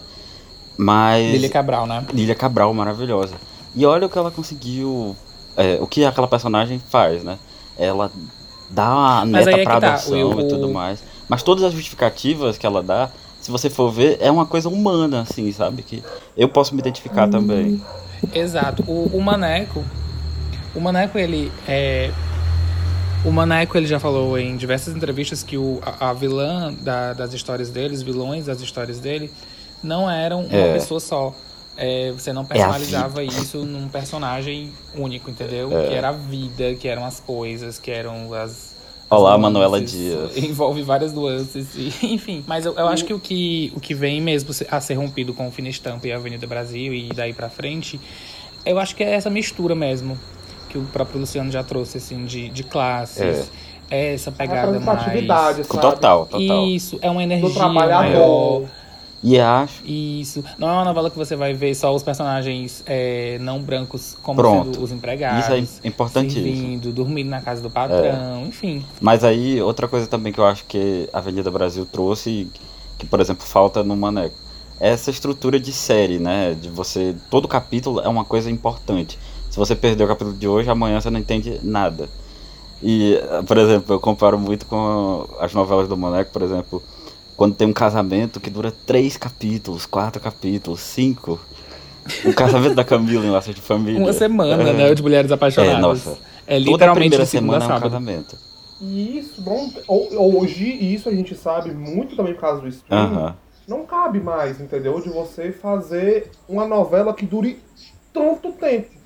Mas. 0.77 1.31
Lilia 1.31 1.49
Cabral, 1.49 1.87
né? 1.87 2.05
Lilia 2.13 2.35
Cabral, 2.35 2.71
maravilhosa. 2.75 3.33
E 3.75 3.83
olha 3.87 4.05
o 4.05 4.09
que 4.09 4.19
ela 4.19 4.29
conseguiu. 4.29 5.15
É, 5.57 5.79
o 5.81 5.87
que 5.87 6.05
aquela 6.05 6.27
personagem 6.27 6.79
faz, 6.91 7.23
né? 7.23 7.39
Ela 7.75 8.11
dá 8.69 8.93
uma 8.93 9.25
neta 9.25 9.49
é 9.49 9.63
pra 9.63 9.81
tá. 9.81 9.87
adoção 9.95 10.35
o... 10.35 10.41
e 10.41 10.47
tudo 10.47 10.69
mais. 10.69 11.03
Mas 11.27 11.41
todas 11.41 11.63
as 11.63 11.73
justificativas 11.73 12.55
que 12.55 12.67
ela 12.67 12.83
dá 12.83 13.09
se 13.41 13.49
você 13.49 13.67
for 13.67 13.91
ver, 13.91 14.19
é 14.21 14.29
uma 14.29 14.45
coisa 14.45 14.69
humana, 14.69 15.21
assim, 15.21 15.51
sabe? 15.51 15.81
Que 15.81 16.03
eu 16.37 16.47
posso 16.47 16.75
me 16.75 16.81
identificar 16.81 17.27
hum. 17.27 17.31
também. 17.31 17.81
Exato. 18.31 18.83
O, 18.87 19.09
o 19.11 19.19
Maneco, 19.19 19.83
o 20.75 20.79
Maneco, 20.79 21.17
ele 21.17 21.51
é... 21.67 22.11
O 23.23 23.31
Maneco, 23.31 23.77
ele 23.77 23.85
já 23.85 23.99
falou 23.99 24.37
em 24.37 24.57
diversas 24.57 24.95
entrevistas 24.95 25.43
que 25.43 25.57
o, 25.57 25.79
a, 25.83 26.09
a 26.09 26.13
vilã 26.13 26.73
da, 26.73 27.13
das 27.13 27.33
histórias 27.33 27.69
dele, 27.69 27.93
os 27.93 28.01
vilões 28.01 28.45
das 28.45 28.61
histórias 28.61 28.99
dele, 28.99 29.31
não 29.83 30.09
eram 30.09 30.45
uma 30.45 30.57
é. 30.57 30.73
pessoa 30.73 30.99
só. 30.99 31.35
É, 31.77 32.11
você 32.11 32.33
não 32.33 32.41
é 32.43 32.45
personalizava 32.45 33.21
é 33.21 33.25
isso 33.25 33.59
num 33.59 33.87
personagem 33.87 34.71
único, 34.95 35.29
entendeu? 35.29 35.71
É. 35.77 35.87
Que 35.87 35.93
era 35.93 36.09
a 36.09 36.11
vida, 36.11 36.75
que 36.75 36.87
eram 36.87 37.05
as 37.05 37.19
coisas, 37.19 37.77
que 37.77 37.91
eram 37.91 38.33
as 38.33 38.71
Olá, 39.11 39.37
Manuela 39.37 39.79
Dias. 39.83 40.37
Envolve 40.37 40.81
várias 40.83 41.11
nuances, 41.11 41.75
e, 41.75 41.91
enfim. 42.13 42.43
Mas 42.47 42.65
eu, 42.65 42.73
eu 42.75 42.87
acho 42.87 43.03
que 43.03 43.13
o, 43.13 43.19
que 43.19 43.73
o 43.75 43.79
que 43.81 43.93
vem 43.93 44.21
mesmo 44.21 44.51
a 44.69 44.79
ser 44.79 44.93
rompido 44.93 45.33
com 45.33 45.49
o 45.49 45.51
Fina 45.51 45.67
Estampa 45.67 46.07
e 46.07 46.13
a 46.13 46.15
Avenida 46.15 46.47
Brasil 46.47 46.93
e 46.93 47.09
daí 47.09 47.33
pra 47.33 47.49
frente, 47.49 47.99
eu 48.65 48.79
acho 48.79 48.95
que 48.95 49.03
é 49.03 49.11
essa 49.13 49.29
mistura 49.29 49.75
mesmo, 49.75 50.17
que 50.71 50.77
o 50.77 50.83
próprio 50.83 51.19
Luciano 51.19 51.51
já 51.51 51.63
trouxe, 51.63 51.97
assim, 51.97 52.23
de, 52.23 52.47
de 52.47 52.63
classes. 52.63 53.49
É. 53.89 54.09
é 54.11 54.13
essa 54.13 54.31
pegada 54.31 54.79
mais... 54.79 55.03
Sabe? 55.03 55.63
Total, 55.65 56.25
total. 56.25 56.65
Isso, 56.67 56.97
é 57.01 57.11
uma 57.11 57.21
energia 57.21 57.67
maior. 57.67 58.63
E 59.23 59.39
acho. 59.39 59.85
Isso. 59.85 60.43
Não 60.57 60.67
é 60.67 60.71
uma 60.71 60.85
novela 60.85 61.11
que 61.11 61.17
você 61.17 61.35
vai 61.35 61.53
ver 61.53 61.75
só 61.75 61.93
os 61.93 62.01
personagens 62.01 62.83
é, 62.87 63.37
não 63.39 63.61
brancos 63.61 64.17
como 64.23 64.37
Pronto. 64.37 64.73
sendo 64.73 64.83
os 64.83 64.91
empregados. 64.91 65.45
Isso 65.45 65.79
é 65.83 65.87
importantíssimo. 65.87 66.43
Servindo, 66.43 66.91
dormindo 66.91 67.29
na 67.29 67.41
casa 67.41 67.61
do 67.61 67.69
patrão, 67.69 68.41
é. 68.43 68.47
enfim. 68.47 68.83
Mas 68.99 69.23
aí, 69.23 69.61
outra 69.61 69.87
coisa 69.87 70.07
também 70.07 70.33
que 70.33 70.39
eu 70.39 70.45
acho 70.45 70.65
que 70.65 71.07
a 71.13 71.19
Avenida 71.19 71.51
Brasil 71.51 71.85
trouxe, 71.85 72.49
que, 72.97 73.05
por 73.05 73.19
exemplo, 73.19 73.45
falta 73.45 73.83
no 73.83 73.95
Maneco, 73.95 74.35
é 74.79 74.89
essa 74.89 75.11
estrutura 75.11 75.59
de 75.59 75.71
série, 75.71 76.17
né? 76.17 76.55
De 76.59 76.69
você. 76.69 77.15
Todo 77.29 77.47
capítulo 77.47 77.99
é 77.99 78.07
uma 78.07 78.25
coisa 78.25 78.49
importante. 78.49 79.19
Se 79.51 79.57
você 79.57 79.75
perder 79.75 80.05
o 80.05 80.07
capítulo 80.07 80.33
de 80.33 80.47
hoje, 80.47 80.69
amanhã 80.69 81.01
você 81.01 81.09
não 81.09 81.19
entende 81.19 81.59
nada. 81.61 82.07
E, 82.81 83.19
por 83.45 83.57
exemplo, 83.57 83.95
eu 83.95 83.99
comparo 83.99 84.39
muito 84.39 84.65
com 84.65 85.27
as 85.39 85.53
novelas 85.53 85.89
do 85.89 85.97
Moneco, 85.97 86.31
por 86.31 86.41
exemplo, 86.41 86.81
quando 87.35 87.53
tem 87.53 87.67
um 87.67 87.73
casamento 87.73 88.39
que 88.39 88.49
dura 88.49 88.71
três 88.71 89.17
capítulos, 89.17 89.85
quatro 89.85 90.21
capítulos, 90.21 90.79
cinco. 90.79 91.37
O 92.25 92.33
casamento 92.33 92.75
da 92.75 92.83
Camila 92.83 93.25
em 93.25 93.29
Laços 93.29 93.53
de 93.53 93.61
Família. 93.61 93.99
Uma 93.99 94.13
semana, 94.13 94.63
é. 94.63 94.73
né? 94.73 94.93
De 94.95 95.03
mulheres 95.03 95.31
apaixonadas. 95.31 95.77
É, 95.77 95.81
nossa. 95.81 96.17
É 96.47 96.57
literalmente 96.57 97.11
Toda 97.11 97.23
a 97.23 97.25
semana 97.27 97.65
é 97.65 97.77
um 97.77 97.79
casamento. 97.79 98.37
E 98.79 99.19
isso, 99.19 99.43
não, 99.43 99.69
hoje, 100.39 100.63
e 100.63 100.95
isso 100.95 101.09
a 101.09 101.11
gente 101.11 101.35
sabe 101.35 101.71
muito 101.71 102.15
também 102.15 102.33
por 102.33 102.41
causa 102.41 102.61
do 102.61 102.67
streaming, 102.67 103.15
uh 103.15 103.19
-huh. 103.19 103.33
não 103.67 103.85
cabe 103.85 104.19
mais, 104.19 104.59
entendeu? 104.59 104.99
De 104.99 105.09
você 105.09 105.51
fazer 105.51 106.31
uma 106.49 106.65
novela 106.67 107.13
que 107.13 107.25
dure 107.25 107.59
tanto 108.11 108.53
tempo. 108.53 109.00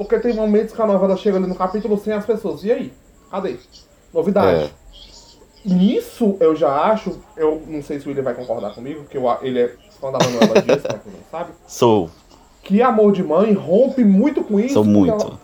Porque 0.00 0.18
tem 0.18 0.32
momentos 0.32 0.74
que 0.74 0.80
a 0.80 0.86
novela 0.86 1.14
chega 1.14 1.36
ali 1.36 1.46
no 1.46 1.54
capítulo 1.54 1.98
sem 1.98 2.14
as 2.14 2.24
pessoas. 2.24 2.64
E 2.64 2.72
aí? 2.72 2.92
Cadê? 3.30 3.56
Novidade. 4.14 4.64
É. 4.64 4.70
Nisso 5.62 6.38
eu 6.40 6.56
já 6.56 6.70
acho, 6.84 7.18
eu 7.36 7.62
não 7.66 7.82
sei 7.82 8.00
se 8.00 8.06
o 8.06 8.08
William 8.08 8.22
vai 8.22 8.32
concordar 8.32 8.74
comigo, 8.74 9.02
porque 9.02 9.18
eu, 9.18 9.24
ele 9.42 9.60
é 9.60 9.74
fã 10.00 10.10
da 10.10 10.18
Manuela 10.18 10.62
Dias, 10.62 10.80
pra 10.80 10.98
quem 10.98 11.12
não 11.12 11.20
sabe. 11.30 11.50
Sou. 11.66 12.08
Que 12.62 12.80
Amor 12.80 13.12
de 13.12 13.22
Mãe 13.22 13.52
rompe 13.52 14.02
muito 14.02 14.42
com 14.42 14.58
isso. 14.58 14.72
Sou 14.72 14.84
muito. 14.84 15.12
Ela, 15.12 15.38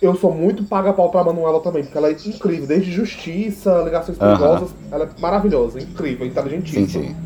eu 0.00 0.14
sou 0.14 0.32
muito 0.32 0.62
paga-pau 0.62 1.10
pra 1.10 1.24
Manuela 1.24 1.58
também, 1.60 1.82
porque 1.82 1.98
ela 1.98 2.10
é 2.10 2.12
incrível. 2.12 2.68
Desde 2.68 2.92
Justiça, 2.92 3.82
Ligações 3.82 4.16
Perigosas, 4.16 4.70
uh 4.70 4.72
-huh. 4.72 4.92
ela 4.94 5.04
é 5.04 5.20
maravilhosa, 5.20 5.80
incrível, 5.80 6.24
inteligentíssima. 6.24 6.86
Sim, 6.86 7.08
sim. 7.08 7.16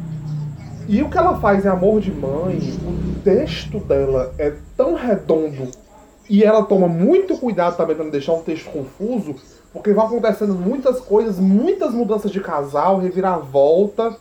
E 0.88 1.02
o 1.02 1.10
que 1.10 1.18
ela 1.18 1.38
faz 1.38 1.66
em 1.66 1.68
Amor 1.68 2.00
de 2.00 2.10
Mãe, 2.10 2.58
o 2.86 3.20
texto 3.20 3.80
dela 3.80 4.34
é 4.38 4.54
tão 4.78 4.94
redondo 4.94 5.68
e 6.30 6.44
ela 6.44 6.62
toma 6.62 6.86
muito 6.86 7.36
cuidado 7.36 7.76
também 7.76 7.96
para 7.96 8.04
não 8.04 8.12
deixar 8.12 8.32
um 8.34 8.42
texto 8.42 8.70
confuso, 8.70 9.34
porque 9.72 9.92
vão 9.92 10.06
acontecendo 10.06 10.54
muitas 10.54 11.00
coisas, 11.00 11.40
muitas 11.40 11.92
mudanças 11.92 12.30
de 12.30 12.40
casal, 12.40 13.00
reviravolta, 13.00 14.16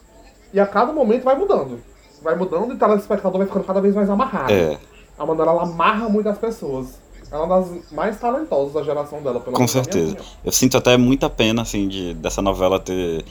e 0.51 0.59
a 0.59 0.65
cada 0.65 0.91
momento 0.91 1.23
vai 1.23 1.37
mudando. 1.37 1.79
Vai 2.23 2.35
mudando 2.35 2.71
e 2.71 2.73
o 2.73 2.79
telespectador 2.79 3.37
vai 3.37 3.47
ficando 3.47 3.63
cada 3.63 3.79
vez 3.79 3.93
mais 3.93 4.09
amarrado. 4.09 4.51
É. 4.51 4.75
A 5.19 5.23
maneira 5.23 5.51
ela 5.51 5.61
amarra 5.61 6.09
muitas 6.09 6.35
pessoas. 6.39 6.99
Ela 7.31 7.43
é 7.43 7.45
uma 7.45 7.59
das 7.59 7.91
mais 7.91 8.19
talentosas 8.19 8.73
da 8.73 8.81
geração 8.81 9.21
dela, 9.21 9.39
pelo 9.39 9.55
Com 9.55 9.67
certeza. 9.67 10.17
Eu 10.43 10.51
sinto 10.51 10.77
até 10.77 10.97
muita 10.97 11.29
pena, 11.29 11.61
assim, 11.61 11.87
de, 11.87 12.15
dessa 12.15 12.41
novela 12.41 12.79
ter 12.79 13.23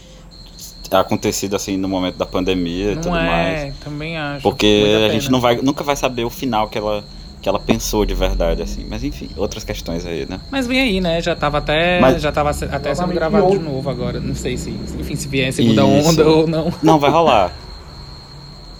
acontecido 0.93 1.57
assim 1.57 1.77
no 1.77 1.89
momento 1.89 2.17
da 2.17 2.25
pandemia 2.25 2.87
não 2.87 2.93
e 2.93 2.97
tudo 2.97 3.17
é, 3.17 3.27
mais. 3.27 3.79
também 3.79 4.17
acho. 4.17 4.43
Porque 4.43 5.05
a 5.09 5.13
gente 5.13 5.31
não 5.33 5.41
vai, 5.41 5.57
nunca 5.57 5.83
vai 5.83 5.97
saber 5.97 6.25
o 6.25 6.31
final 6.31 6.69
que 6.69 6.79
ela 6.79 7.05
que 7.49 7.57
ela 7.57 7.59
pensou 7.59 8.05
de 8.05 8.14
verdade, 8.14 8.62
assim. 8.62 8.87
Mas 8.88 9.02
enfim, 9.02 9.31
outras 9.37 9.64
questões 9.64 10.05
aí, 10.05 10.26
né? 10.28 10.38
Mas 10.50 10.67
vem 10.67 10.81
aí, 10.81 11.00
né? 11.00 11.21
Já 11.23 11.35
tava 11.35 11.59
até. 11.59 11.99
Mas... 11.99 12.21
Já 12.21 12.31
tava 12.31 12.50
até 12.50 12.95
sendo 12.95 13.14
gravado 13.14 13.50
de 13.50 13.59
novo 13.59 13.88
agora. 13.88 14.21
Não 14.21 14.35
sei 14.35 14.57
se. 14.59 14.71
Enfim, 14.71 15.17
se 15.17 15.26
vier 15.28 15.52
segunda 15.52 15.83
Isso. 15.83 16.11
onda 16.11 16.28
ou 16.28 16.47
não. 16.47 16.73
Não, 16.83 16.99
vai 16.99 17.11
rolar. 17.11 17.52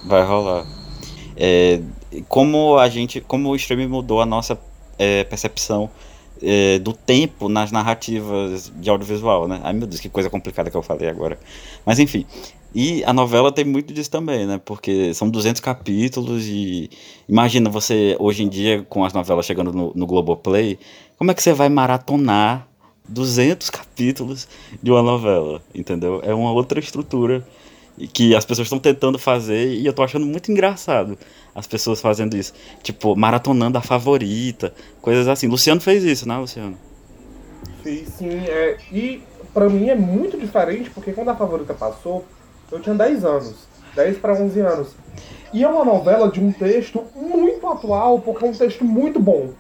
Vai 0.05 0.23
rolar. 0.23 0.65
É, 1.37 1.81
como 2.29 2.79
a 2.79 2.89
gente. 2.89 3.21
Como 3.21 3.49
o 3.49 3.57
streaming 3.57 3.89
mudou 3.89 4.21
a 4.21 4.27
nossa 4.27 4.59
é, 4.99 5.25
percepção 5.25 5.89
é, 6.43 6.79
do 6.79 6.93
tempo 6.93 7.49
nas 7.49 7.73
narrativas 7.73 8.73
de 8.77 8.91
audiovisual, 8.91 9.49
né? 9.49 9.61
Ai 9.63 9.73
meu 9.73 9.87
Deus, 9.87 10.01
que 10.01 10.09
coisa 10.09 10.31
complicada 10.31 10.71
que 10.71 10.77
eu 10.77 10.83
falei 10.83 11.09
agora. 11.09 11.39
Mas 11.85 11.99
enfim. 11.99 12.25
E 12.75 13.03
a 13.05 13.13
novela 13.13 13.51
tem 13.51 13.65
muito 13.65 13.95
disso 13.95 14.11
também, 14.11 14.47
né? 14.47 14.61
Porque 14.63 15.15
são 15.15 15.31
200 15.31 15.61
capítulos 15.61 16.47
e 16.47 16.91
imagina 17.29 17.71
você 17.71 18.17
hoje 18.19 18.43
em 18.43 18.49
dia 18.49 18.85
com 18.89 19.05
as 19.05 19.13
novelas 19.13 19.47
chegando 19.47 19.73
no, 19.73 19.93
no 19.95 20.07
Globoplay, 20.07 20.79
como 21.17 21.31
é 21.31 21.35
que 21.35 21.43
você 21.43 21.53
vai 21.53 21.69
maratonar 21.69 22.69
200 23.09 23.71
capítulos 23.71 24.47
de 24.83 24.91
uma 24.91 25.03
novela, 25.03 25.63
entendeu? 25.75 26.21
É 26.23 26.35
uma 26.35 26.53
outra 26.53 26.79
estrutura 26.79 27.47
que 28.07 28.35
as 28.35 28.45
pessoas 28.45 28.67
estão 28.67 28.79
tentando 28.79 29.19
fazer 29.19 29.75
e 29.75 29.85
eu 29.85 29.93
tô 29.93 30.03
achando 30.03 30.27
muito 30.27 30.53
engraçado 30.53 31.19
as 31.55 31.67
pessoas 31.67 32.01
fazendo 32.01 32.37
isso. 32.37 32.53
Tipo, 32.83 33.17
maratonando 33.17 33.79
a 33.79 33.81
favorita, 33.81 34.73
coisas 35.01 35.27
assim. 35.27 35.49
Luciano 35.49 35.81
fez 35.81 36.05
isso, 36.05 36.29
né, 36.29 36.37
Luciano? 36.37 36.79
Fiz 37.83 38.09
sim, 38.09 38.39
é, 38.47 38.77
e 38.93 39.23
para 39.53 39.69
mim 39.69 39.89
é 39.89 39.95
muito 39.95 40.39
diferente 40.39 40.91
porque 40.91 41.13
quando 41.13 41.31
a 41.31 41.37
favorita 41.37 41.75
passou, 41.75 42.25
eu 42.71 42.81
tinha 42.81 42.95
10 42.95 43.25
anos, 43.25 43.69
10 43.95 44.19
para 44.19 44.35
11 44.35 44.61
anos. 44.61 44.89
E 45.53 45.65
é 45.65 45.69
uma 45.69 45.85
novela 45.85 46.31
de 46.31 46.41
um 46.41 46.53
texto 46.53 47.05
muito 47.17 47.67
atual, 47.67 48.21
porque 48.21 48.45
é 48.45 48.49
um 48.49 48.53
texto 48.53 48.85
muito 48.85 49.19
bom. 49.19 49.51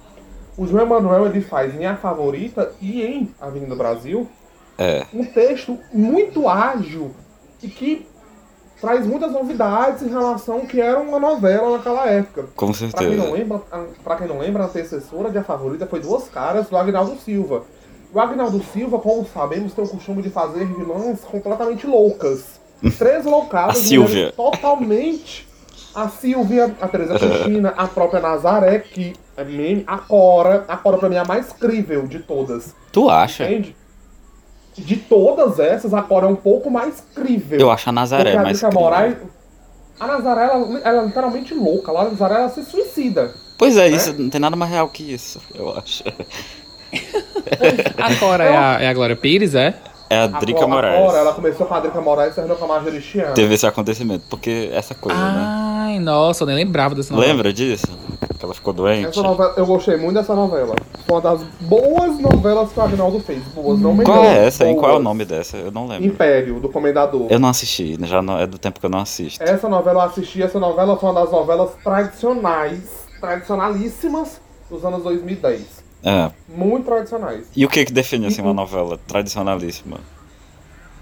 O 0.56 0.66
João 0.66 0.84
Emanuel 0.84 1.26
ele 1.26 1.40
faz 1.40 1.74
em 1.74 1.86
A 1.86 1.96
Favorita 1.96 2.72
e 2.80 3.02
em 3.02 3.34
Avenida 3.40 3.74
Brasil 3.74 4.28
é. 4.76 5.06
um 5.12 5.24
texto 5.24 5.78
muito 5.92 6.48
ágil 6.48 7.12
e 7.62 7.68
que 7.68 8.06
traz 8.80 9.06
muitas 9.06 9.32
novidades 9.32 10.02
em 10.02 10.08
relação 10.08 10.56
ao 10.56 10.60
que 10.62 10.80
era 10.80 10.98
uma 10.98 11.18
novela 11.18 11.76
naquela 11.76 12.06
época. 12.08 12.46
Com 12.54 12.72
certeza. 12.72 12.96
Pra 12.96 13.08
quem 13.08 13.16
não 13.16 13.32
lembra, 13.32 13.58
pra 14.04 14.16
quem 14.16 14.28
não 14.28 14.38
lembra 14.38 14.62
a 14.64 14.66
antecessora 14.66 15.30
de 15.30 15.38
A 15.38 15.44
Favorita 15.44 15.86
foi 15.86 16.00
Duas 16.00 16.28
Caras, 16.28 16.68
do 16.68 16.76
Agnaldo 16.76 17.16
Silva. 17.16 17.64
O 18.12 18.20
Agnaldo 18.20 18.62
Silva, 18.72 18.98
como 18.98 19.26
sabemos, 19.26 19.74
tem 19.74 19.84
o 19.84 19.88
costume 19.88 20.22
de 20.22 20.30
fazer 20.30 20.64
vilãs 20.66 21.20
completamente 21.20 21.86
loucas. 21.86 22.58
Três 22.98 23.24
loucadas. 23.24 23.76
a 23.76 23.80
Silvia. 23.80 24.32
Totalmente. 24.32 25.46
A 25.94 26.08
Silvia, 26.08 26.74
a 26.80 26.86
Teresa 26.88 27.18
Cristina, 27.18 27.74
a 27.76 27.86
própria 27.88 28.20
Nazaré, 28.20 28.78
que 28.78 29.14
é 29.36 29.42
meme, 29.44 29.84
a 29.86 29.98
Cora. 29.98 30.64
A 30.68 30.76
Cora 30.76 30.96
pra 30.96 31.08
mim 31.08 31.16
é 31.16 31.18
a 31.18 31.24
mais 31.24 31.52
crível 31.52 32.06
de 32.06 32.20
todas. 32.20 32.74
Tu 32.92 33.10
acha? 33.10 33.44
Entende? 33.44 33.74
De 34.82 34.96
todas 34.96 35.58
essas, 35.58 35.92
a 35.92 36.02
Cora 36.02 36.26
é 36.26 36.28
um 36.28 36.36
pouco 36.36 36.70
mais 36.70 37.02
crível. 37.14 37.58
Eu 37.58 37.70
acho 37.70 37.88
a 37.88 37.92
Nazaré 37.92 38.36
a 38.36 38.42
mais 38.42 38.60
crível. 38.60 38.80
Moraes, 38.80 39.16
a 39.98 40.06
Nazaré, 40.06 40.44
ela, 40.44 40.80
ela, 40.84 41.02
é 41.02 41.06
literalmente 41.06 41.54
louca. 41.54 41.90
A 41.92 42.04
Nazaré, 42.04 42.34
ela 42.36 42.48
se 42.48 42.64
suicida. 42.64 43.34
Pois 43.56 43.76
é, 43.76 43.88
né? 43.88 43.96
isso 43.96 44.14
não 44.14 44.30
tem 44.30 44.40
nada 44.40 44.54
mais 44.54 44.70
real 44.70 44.88
que 44.88 45.12
isso, 45.12 45.40
eu 45.54 45.76
acho. 45.76 46.04
a 47.98 48.14
Cora 48.16 48.44
é 48.44 48.56
a, 48.56 48.78
é 48.80 48.88
a 48.88 48.94
Glória 48.94 49.16
Pires, 49.16 49.54
é? 49.54 49.74
É 50.10 50.22
a 50.22 50.26
Drica 50.26 50.66
Moraes. 50.66 50.98
Agora, 51.00 51.18
ela 51.18 51.32
começou 51.34 51.66
com 51.66 51.74
a 51.74 51.80
Drica 51.80 52.00
Moraes 52.00 52.32
e 52.32 52.34
terminou 52.34 52.56
com 52.56 52.64
a 52.64 52.68
Marjorie 52.68 53.00
Chiana. 53.00 53.34
Teve 53.34 53.54
esse 53.54 53.66
acontecimento, 53.66 54.24
porque 54.28 54.70
essa 54.72 54.94
coisa, 54.94 55.18
Ai, 55.18 55.34
né? 55.34 55.44
Ai, 55.46 55.98
nossa, 55.98 56.44
eu 56.44 56.46
nem 56.46 56.56
lembrava 56.56 56.94
dessa 56.94 57.12
novela. 57.12 57.32
Lembra 57.32 57.52
disso? 57.52 57.86
Que 58.38 58.44
ela 58.44 58.54
ficou 58.54 58.72
doente? 58.72 59.08
Essa 59.08 59.22
novela, 59.22 59.54
eu 59.56 59.66
gostei 59.66 59.96
muito 59.96 60.14
dessa 60.14 60.34
novela. 60.34 60.74
Foi 61.06 61.16
uma 61.16 61.20
das 61.20 61.42
boas 61.60 62.18
novelas 62.18 62.72
que 62.72 62.78
o 62.78 62.82
Agnaldo 62.82 63.20
fez. 63.20 63.42
Boas, 63.48 63.80
não 63.80 63.96
Qual 63.96 64.24
é 64.24 64.46
essa, 64.46 64.66
hein? 64.66 64.76
Qual 64.76 64.92
é 64.92 64.96
o 64.96 65.02
nome 65.02 65.24
dessa? 65.24 65.56
Eu 65.56 65.72
não 65.72 65.86
lembro. 65.88 66.06
Império, 66.06 66.60
do 66.60 66.68
Comendador. 66.68 67.26
Eu 67.28 67.38
não 67.38 67.48
assisti, 67.48 67.98
já 68.02 68.22
não, 68.22 68.38
é 68.38 68.46
do 68.46 68.58
tempo 68.58 68.78
que 68.78 68.86
eu 68.86 68.90
não 68.90 69.00
assisto. 69.00 69.42
Essa 69.42 69.68
novela 69.68 70.04
eu 70.04 70.06
assisti, 70.06 70.42
essa 70.42 70.58
novela 70.58 70.96
foi 70.96 71.10
uma 71.10 71.20
das 71.20 71.32
novelas 71.32 71.70
tradicionais, 71.82 73.06
tradicionalíssimas 73.20 74.40
dos 74.70 74.84
anos 74.84 75.02
2010. 75.02 75.77
É. 76.02 76.30
Muito 76.48 76.86
tradicionais. 76.86 77.46
E 77.54 77.64
o 77.64 77.68
que 77.68 77.84
que 77.84 77.92
define 77.92 78.26
assim 78.26 78.42
uma 78.42 78.54
novela 78.54 78.98
tradicionalíssima? 79.06 79.98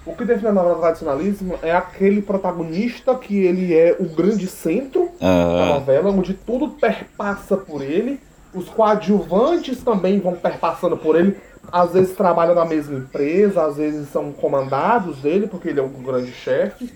O 0.06 0.14
que 0.14 0.24
define 0.24 0.48
a 0.48 0.52
novela 0.52 0.78
tradicionalismo 0.78 1.58
é 1.62 1.72
aquele 1.72 2.22
protagonista 2.22 3.14
que 3.16 3.36
ele 3.36 3.74
é 3.74 3.96
o 3.98 4.04
grande 4.04 4.46
centro 4.46 5.10
ah. 5.20 5.56
da 5.58 5.66
novela, 5.74 6.10
onde 6.10 6.32
tudo 6.32 6.70
perpassa 6.70 7.56
por 7.56 7.82
ele. 7.82 8.20
Os 8.54 8.68
coadjuvantes 8.68 9.82
também 9.82 10.20
vão 10.20 10.34
perpassando 10.34 10.96
por 10.96 11.16
ele. 11.16 11.36
Às 11.72 11.92
vezes 11.92 12.14
trabalham 12.14 12.54
na 12.54 12.64
mesma 12.64 12.96
empresa, 12.96 13.66
às 13.66 13.76
vezes 13.76 14.08
são 14.08 14.32
comandados 14.32 15.18
dele, 15.18 15.48
porque 15.48 15.68
ele 15.68 15.80
é 15.80 15.82
o 15.82 15.88
grande 15.88 16.30
chefe. 16.30 16.88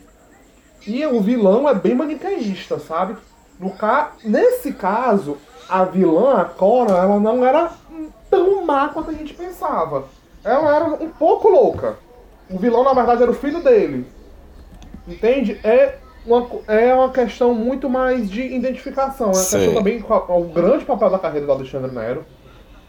E 0.87 1.05
o 1.05 1.21
vilão 1.21 1.69
é 1.69 1.75
bem 1.75 1.97
maniqueísta, 1.97 2.79
sabe? 2.79 3.17
No 3.59 3.71
ca... 3.71 4.13
Nesse 4.25 4.73
caso, 4.73 5.37
a 5.71 5.85
vilã, 5.85 6.35
a 6.35 6.45
Cora, 6.45 6.95
ela 6.95 7.21
não 7.21 7.45
era 7.45 7.71
tão 8.29 8.65
má 8.65 8.89
quanto 8.89 9.11
a 9.11 9.15
gente 9.15 9.33
pensava. 9.33 10.05
Ela 10.43 10.75
era 10.75 10.85
um 10.87 11.09
pouco 11.09 11.49
louca. 11.49 11.97
O 12.51 12.59
vilão, 12.59 12.83
na 12.83 12.93
verdade, 12.93 13.23
era 13.23 13.31
o 13.31 13.35
filho 13.35 13.63
dele. 13.63 14.07
Entende? 15.07 15.61
É 15.63 15.99
uma, 16.27 16.47
é 16.67 16.95
uma 16.95 17.11
questão 17.11 17.55
muito 17.55 17.89
mais 17.89 18.29
de 18.29 18.43
identificação. 18.43 19.29
É 19.29 19.31
uma 19.31 19.39
questão 19.39 19.75
também 19.75 20.05
o 20.29 20.45
grande 20.45 20.85
papel 20.85 21.11
da 21.11 21.19
carreira 21.19 21.47
do 21.47 21.53
Alexandre 21.53 21.93
Nero. 21.93 22.25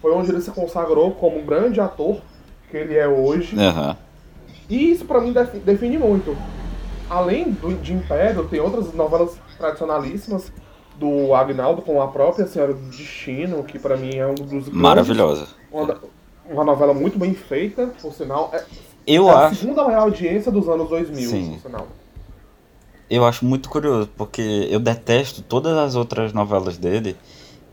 Foi 0.01 0.11
onde 0.13 0.31
ele 0.31 0.41
se 0.41 0.49
consagrou 0.49 1.11
como 1.11 1.37
um 1.37 1.45
grande 1.45 1.79
ator 1.79 2.19
que 2.69 2.77
ele 2.77 2.97
é 2.97 3.07
hoje. 3.07 3.55
Uhum. 3.55 3.95
E 4.67 4.91
isso 4.91 5.05
para 5.05 5.21
mim 5.21 5.33
define 5.63 5.97
muito. 5.97 6.35
Além 7.07 7.51
do, 7.51 7.75
de 7.75 7.93
Império, 7.93 8.47
tem 8.47 8.59
outras 8.59 8.91
novelas 8.93 9.37
tradicionalíssimas 9.57 10.51
do 11.01 11.33
Agnaldo, 11.33 11.81
com 11.81 11.99
a 11.99 12.07
própria 12.07 12.45
Senhora 12.45 12.75
do 12.75 12.89
Destino, 12.91 13.63
que 13.63 13.79
para 13.79 13.97
mim 13.97 14.15
é 14.15 14.27
um 14.27 14.35
dos 14.35 14.69
Maravilhosa. 14.69 15.47
Uma, 15.71 15.99
uma, 16.47 16.63
novela 16.63 16.93
muito 16.93 17.17
bem 17.17 17.33
feita, 17.33 17.87
por 17.99 18.13
sinal. 18.13 18.51
É, 18.53 18.63
eu 19.07 19.27
é 19.27 19.33
acho. 19.33 19.53
A 19.53 19.55
segunda 19.55 19.83
maior 19.83 20.03
audiência 20.03 20.51
dos 20.51 20.69
anos 20.69 20.87
2000, 20.89 21.29
Sim. 21.29 21.59
sinal. 21.59 21.87
Eu 23.09 23.25
acho 23.25 23.43
muito 23.43 23.67
curioso, 23.67 24.09
porque 24.15 24.67
eu 24.69 24.79
detesto 24.79 25.41
todas 25.41 25.75
as 25.75 25.95
outras 25.95 26.31
novelas 26.31 26.77
dele 26.77 27.17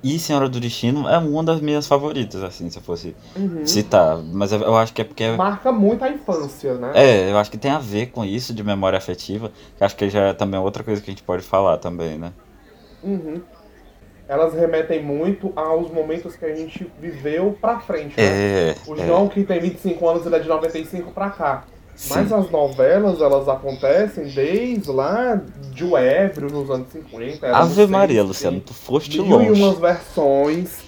E 0.03 0.19
Senhora 0.19 0.49
do 0.49 0.59
Destino 0.59 1.09
é 1.09 1.17
uma 1.19 1.45
das 1.45 1.61
minhas 1.61 1.87
favoritas, 1.87 2.43
assim, 2.43 2.69
se 2.71 2.79
eu 2.79 2.83
fosse 2.83 3.15
uhum. 3.37 3.65
citar. 3.67 4.17
Mas 4.17 4.53
eu, 4.53 4.61
eu, 4.63 4.75
acho 4.75 4.95
que 4.95 5.03
é 5.03 5.05
porque. 5.05 5.31
Marca 5.33 5.71
muito 5.71 6.03
a 6.03 6.09
infância, 6.09 6.75
né? 6.75 6.93
É, 6.95 7.31
eu 7.31 7.37
acho 7.37 7.51
que 7.51 7.59
tem 7.59 7.71
a 7.71 7.79
ver 7.79 8.07
com 8.07 8.25
isso 8.25 8.55
de 8.55 8.65
memória 8.65 8.97
afetiva. 8.97 9.53
Que 9.77 9.85
acho 9.85 9.95
que 9.95 10.09
já 10.09 10.29
é 10.29 10.33
também 10.33 10.59
outra 10.59 10.83
coisa 10.83 11.03
que 11.03 11.11
a 11.11 11.13
gente 11.13 11.23
pode 11.23 11.43
falar 11.43 11.77
também, 11.77 12.17
né? 12.17 12.33
Uhum. 13.09 13.41
Elas 14.29 14.53
remetem 14.53 15.03
muito 15.03 15.53
aos 15.57 15.91
momentos 15.91 16.37
que 16.37 16.45
a 16.45 16.55
gente 16.55 16.87
viveu 17.01 17.57
pra 17.59 17.81
frente, 17.81 18.15
né? 18.17 18.71
É. 18.71 18.75
O 18.87 18.95
João, 18.95 19.27
é. 19.27 19.29
que 19.31 19.43
tem 19.43 19.59
25 19.59 20.09
anos, 20.09 20.27
ele 20.27 20.37
é 20.37 20.39
de 20.39 20.49
95 20.49 21.11
pra 21.13 21.31
cá. 21.31 21.65
Mas 22.11 22.33
as 22.33 22.49
novelas, 22.51 23.21
elas 23.21 23.49
acontecem 23.49 24.29
desde 24.29 24.91
lá 24.91 25.41
de 25.73 25.85
o 25.85 25.91
nos 26.53 26.71
anos 26.71 26.89
50. 26.93 27.57
Ave 27.57 27.87
Maria, 27.89 28.23
Luciano, 28.23 28.61
tu 28.61 28.73
foste 28.73 29.21
mil 29.21 29.31
longe. 29.31 29.51
Mil 29.51 29.57
e 29.57 29.63
umas 29.63 29.79
versões. 29.79 30.79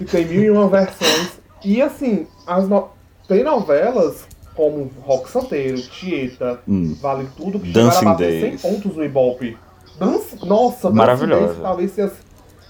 E 0.00 0.04
tem 0.04 0.24
mil 0.24 0.42
e 0.42 0.50
uma 0.50 0.68
versões. 0.68 1.38
E 1.64 1.80
assim, 1.80 2.26
as 2.46 2.68
no... 2.68 2.88
tem 3.28 3.44
novelas 3.44 4.26
como 4.54 4.90
Rock 5.02 5.30
Santeiro, 5.30 5.80
Tieta, 5.82 6.60
hum. 6.66 6.96
Vale 7.00 7.28
Tudo, 7.36 7.60
que 7.60 7.70
Dancing 7.70 7.98
chegaram 7.98 8.08
a 8.08 8.12
bater 8.14 8.40
Days. 8.40 8.60
100 8.60 8.72
pontos 8.72 8.96
no 8.96 9.04
Ibope. 9.04 9.56
Dance... 10.00 10.44
Nossa, 10.44 10.90
Maravilhosa. 10.90 11.60
talvez 11.60 11.92
tenha, 11.92 12.10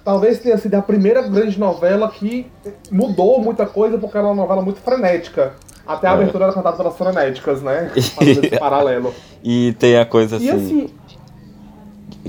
talvez 0.05 0.39
tenha 0.41 0.59
sido 0.59 0.75
a 0.75 0.83
primeira 0.83 1.23
grande 1.23 1.59
novela 1.59 2.11
que 2.11 2.51
mudou 2.91 3.41
muita 3.41 3.65
coisa, 3.65 3.97
porque 3.97 4.19
era 4.19 4.27
uma 4.27 4.35
novela 4.35 4.61
muito 4.61 4.81
frenética. 4.81 5.55
Até 5.87 6.09
a 6.09 6.11
é. 6.11 6.15
abertura 6.15 6.45
era 6.45 6.53
cantada 6.53 6.77
pelas 6.77 6.97
frenéticas, 6.97 7.63
né? 7.63 7.91
Fazendo 8.15 8.45
esse 8.45 8.59
paralelo. 8.61 9.15
E 9.43 9.75
tem 9.79 9.97
a 9.97 10.05
coisa 10.05 10.37
assim. 10.37 10.45
E 10.45 10.51
assim 10.51 10.91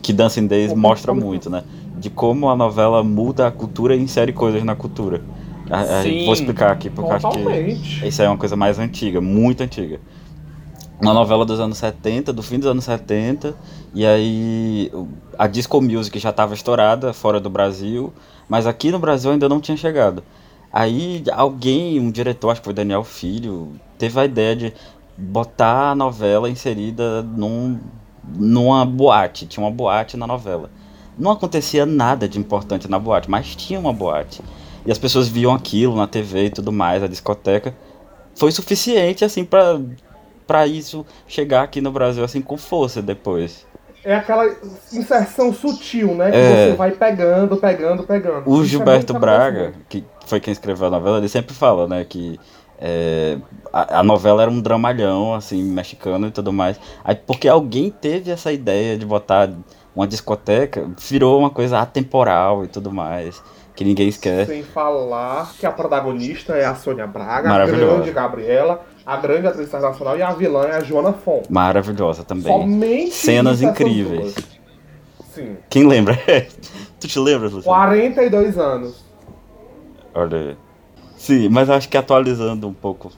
que 0.01 0.13
Dancing 0.13 0.47
Days 0.47 0.73
mostra 0.73 1.13
muito, 1.13 1.49
né? 1.49 1.63
De 1.97 2.09
como 2.09 2.49
a 2.49 2.55
novela 2.55 3.03
muda 3.03 3.47
a 3.47 3.51
cultura 3.51 3.95
e 3.95 4.01
insere 4.01 4.31
coisas 4.31 4.63
na 4.63 4.75
cultura. 4.75 5.21
Sim, 6.03 6.25
vou 6.25 6.33
explicar 6.33 6.71
aqui, 6.71 6.89
porque 6.89 7.09
totalmente. 7.13 7.81
acho 7.81 7.99
que 8.01 8.07
isso 8.07 8.21
aí 8.21 8.27
é 8.27 8.29
uma 8.29 8.37
coisa 8.37 8.55
mais 8.55 8.77
antiga, 8.77 9.21
muito 9.21 9.61
antiga. 9.63 9.99
Uma 11.01 11.15
novela 11.15 11.43
dos 11.43 11.59
anos 11.59 11.79
70, 11.79 12.31
do 12.31 12.43
fim 12.43 12.59
dos 12.59 12.67
anos 12.67 12.83
70, 12.83 13.55
e 13.91 14.05
aí 14.05 14.91
a 15.35 15.47
disco 15.47 15.81
music 15.81 16.19
já 16.19 16.29
estava 16.29 16.53
estourada 16.53 17.11
fora 17.11 17.39
do 17.39 17.49
Brasil, 17.49 18.13
mas 18.47 18.67
aqui 18.67 18.91
no 18.91 18.99
Brasil 18.99 19.31
ainda 19.31 19.49
não 19.49 19.59
tinha 19.59 19.75
chegado. 19.75 20.23
Aí 20.71 21.23
alguém, 21.33 21.99
um 21.99 22.11
diretor, 22.11 22.51
acho 22.51 22.61
que 22.61 22.65
foi 22.65 22.73
Daniel 22.75 23.03
Filho, 23.03 23.73
teve 23.97 24.19
a 24.19 24.25
ideia 24.25 24.55
de 24.55 24.73
botar 25.17 25.89
a 25.89 25.95
novela 25.95 26.47
inserida 26.47 27.23
num, 27.23 27.79
numa 28.37 28.85
boate. 28.85 29.47
Tinha 29.47 29.65
uma 29.65 29.71
boate 29.71 30.15
na 30.15 30.27
novela. 30.27 30.69
Não 31.17 31.31
acontecia 31.31 31.83
nada 31.83 32.29
de 32.29 32.37
importante 32.37 32.87
na 32.87 32.99
boate, 32.99 33.27
mas 33.27 33.55
tinha 33.55 33.79
uma 33.79 33.91
boate. 33.91 34.43
E 34.85 34.91
as 34.91 34.99
pessoas 34.99 35.27
viam 35.27 35.51
aquilo 35.51 35.95
na 35.95 36.05
TV 36.05 36.45
e 36.45 36.49
tudo 36.51 36.71
mais, 36.71 37.01
a 37.01 37.07
discoteca. 37.07 37.75
Foi 38.35 38.51
suficiente, 38.51 39.25
assim, 39.25 39.43
pra, 39.43 39.79
pra 40.51 40.67
isso 40.67 41.05
chegar 41.29 41.63
aqui 41.63 41.79
no 41.79 41.93
Brasil, 41.93 42.25
assim, 42.25 42.41
com 42.41 42.57
força 42.57 43.01
depois. 43.01 43.65
É 44.03 44.13
aquela 44.13 44.53
inserção 44.91 45.53
sutil, 45.53 46.13
né? 46.13 46.29
Que 46.29 46.37
é. 46.37 46.71
você 46.71 46.75
vai 46.75 46.91
pegando, 46.91 47.55
pegando, 47.55 48.03
pegando. 48.03 48.49
O 48.49 48.55
isso 48.55 48.63
é 48.63 48.65
Gilberto 48.65 49.15
é 49.15 49.19
Braga, 49.19 49.73
que 49.87 50.03
foi 50.25 50.41
quem 50.41 50.51
escreveu 50.51 50.87
a 50.87 50.89
novela, 50.89 51.19
ele 51.19 51.29
sempre 51.29 51.55
fala, 51.55 51.87
né, 51.87 52.03
que 52.03 52.37
é, 52.77 53.37
a, 53.71 53.99
a, 53.99 54.03
novela 54.03 54.41
era 54.41 54.51
um 54.51 54.59
dramalhão, 54.59 55.33
assim, 55.33 55.63
mexicano 55.63 56.27
e 56.27 56.31
tudo 56.31 56.51
mais. 56.51 56.77
Aí, 57.01 57.15
porque 57.15 57.47
alguém 57.47 57.89
teve 57.89 58.29
essa 58.29 58.51
ideia 58.51 58.97
de 58.97 59.05
botar 59.05 59.49
uma 59.95 60.05
discoteca, 60.05 60.85
virou 60.99 61.39
uma 61.39 61.49
coisa 61.49 61.79
atemporal 61.79 62.65
e 62.65 62.67
tudo 62.67 62.91
mais, 62.91 63.41
que 63.73 63.85
ninguém 63.85 64.09
esquece. 64.09 64.51
Sem 64.51 64.63
falar 64.63 65.53
que 65.57 65.65
a 65.65 65.71
protagonista 65.71 66.55
é 66.55 66.65
a 66.65 66.75
Sônia 66.75 67.07
Braga, 67.07 67.49
a 67.53 67.65
grande 67.65 68.11
Gabriela, 68.11 68.85
a 69.05 69.17
grande 69.17 69.47
atriz 69.47 69.67
internacional, 69.67 70.17
e 70.17 70.21
a 70.21 70.31
vilã 70.31 70.65
é 70.65 70.75
a 70.75 70.81
Joana 70.81 71.13
Fon. 71.13 71.43
Maravilhosa 71.49 72.23
também. 72.23 72.51
Somente 72.51 73.11
Cenas 73.11 73.61
incríveis. 73.61 74.35
Sim. 75.33 75.57
Quem 75.69 75.87
lembra? 75.87 76.17
tu 76.99 77.07
te 77.07 77.19
lembras, 77.19 77.51
Luciano? 77.53 77.75
42 77.75 78.57
anos. 78.57 79.05
Olha 80.13 80.37
aí. 80.37 80.57
Sim, 81.15 81.49
mas 81.49 81.69
acho 81.69 81.87
que 81.87 81.97
atualizando 81.97 82.67
um 82.67 82.73
pouco 82.73 83.11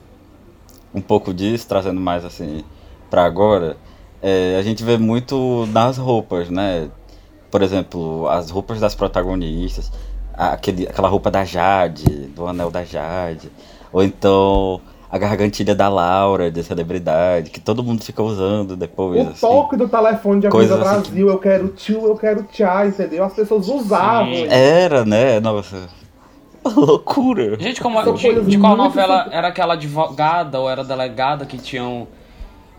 um 0.94 1.00
pouco 1.00 1.34
disso, 1.34 1.66
trazendo 1.66 2.00
mais 2.00 2.24
assim 2.24 2.62
para 3.10 3.24
agora, 3.24 3.76
é, 4.22 4.56
a 4.58 4.62
gente 4.62 4.84
vê 4.84 4.96
muito 4.96 5.66
nas 5.72 5.98
roupas, 5.98 6.48
né? 6.48 6.88
Por 7.50 7.62
exemplo, 7.62 8.28
as 8.28 8.50
roupas 8.50 8.80
das 8.80 8.94
protagonistas, 8.94 9.90
aquele, 10.32 10.86
aquela 10.86 11.08
roupa 11.08 11.30
da 11.30 11.44
Jade, 11.44 12.28
do 12.28 12.46
anel 12.46 12.70
da 12.70 12.84
Jade, 12.84 13.50
ou 13.92 14.02
então 14.02 14.80
a 15.14 15.18
gargantilha 15.18 15.76
da 15.76 15.88
Laura, 15.88 16.50
de 16.50 16.60
celebridade, 16.64 17.48
que 17.48 17.60
todo 17.60 17.84
mundo 17.84 18.02
fica 18.02 18.20
usando 18.20 18.76
depois. 18.76 19.24
O 19.24 19.30
assim. 19.30 19.40
toque 19.42 19.76
do 19.76 19.88
telefone 19.88 20.40
de 20.40 20.48
assim 20.48 20.66
Brasil, 20.66 21.26
que... 21.26 21.32
eu 21.32 21.38
quero 21.38 21.68
tio, 21.68 22.04
eu 22.04 22.16
quero 22.16 22.42
tchá, 22.50 22.84
entendeu? 22.84 23.22
As 23.22 23.32
pessoas 23.32 23.68
usavam. 23.68 24.34
Sim. 24.34 24.48
Era, 24.50 25.04
né? 25.04 25.38
Nossa. 25.38 25.88
Loucura. 26.66 27.56
Gente, 27.60 27.80
como, 27.80 28.02
de, 28.12 28.40
de 28.40 28.58
qual 28.58 28.76
novela 28.76 29.28
era 29.30 29.46
aquela 29.46 29.74
advogada 29.74 30.58
ou 30.58 30.68
era 30.68 30.82
delegada 30.82 31.46
que 31.46 31.58
tinham. 31.58 32.08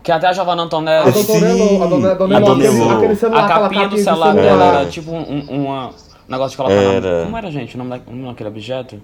Que 0.02 0.12
até 0.12 0.26
a 0.26 0.32
Giovanna 0.34 0.64
Antonelli. 0.64 1.08
A 1.08 1.12
doutora 1.12 1.46
a 1.46 1.86
dona, 1.86 2.14
dona, 2.14 2.36
a 2.36 2.40
dona 2.40 2.66
aquele, 2.66 2.92
aquele 2.92 3.16
celular, 3.16 3.44
a 3.46 3.48
capinha 3.48 3.88
do 3.88 3.96
celular 3.96 4.34
dela 4.34 4.64
era 4.64 4.86
tipo 4.90 5.10
um, 5.10 5.46
um 5.48 5.90
negócio 6.28 6.50
de 6.50 6.56
colocar 6.58 6.74
era. 6.74 7.18
na. 7.20 7.24
Como 7.24 7.38
era, 7.38 7.50
gente, 7.50 7.76
o 7.76 7.78
nome, 7.78 7.90
da, 7.98 8.12
nome 8.12 8.26
daquele 8.26 8.50
objeto? 8.50 9.00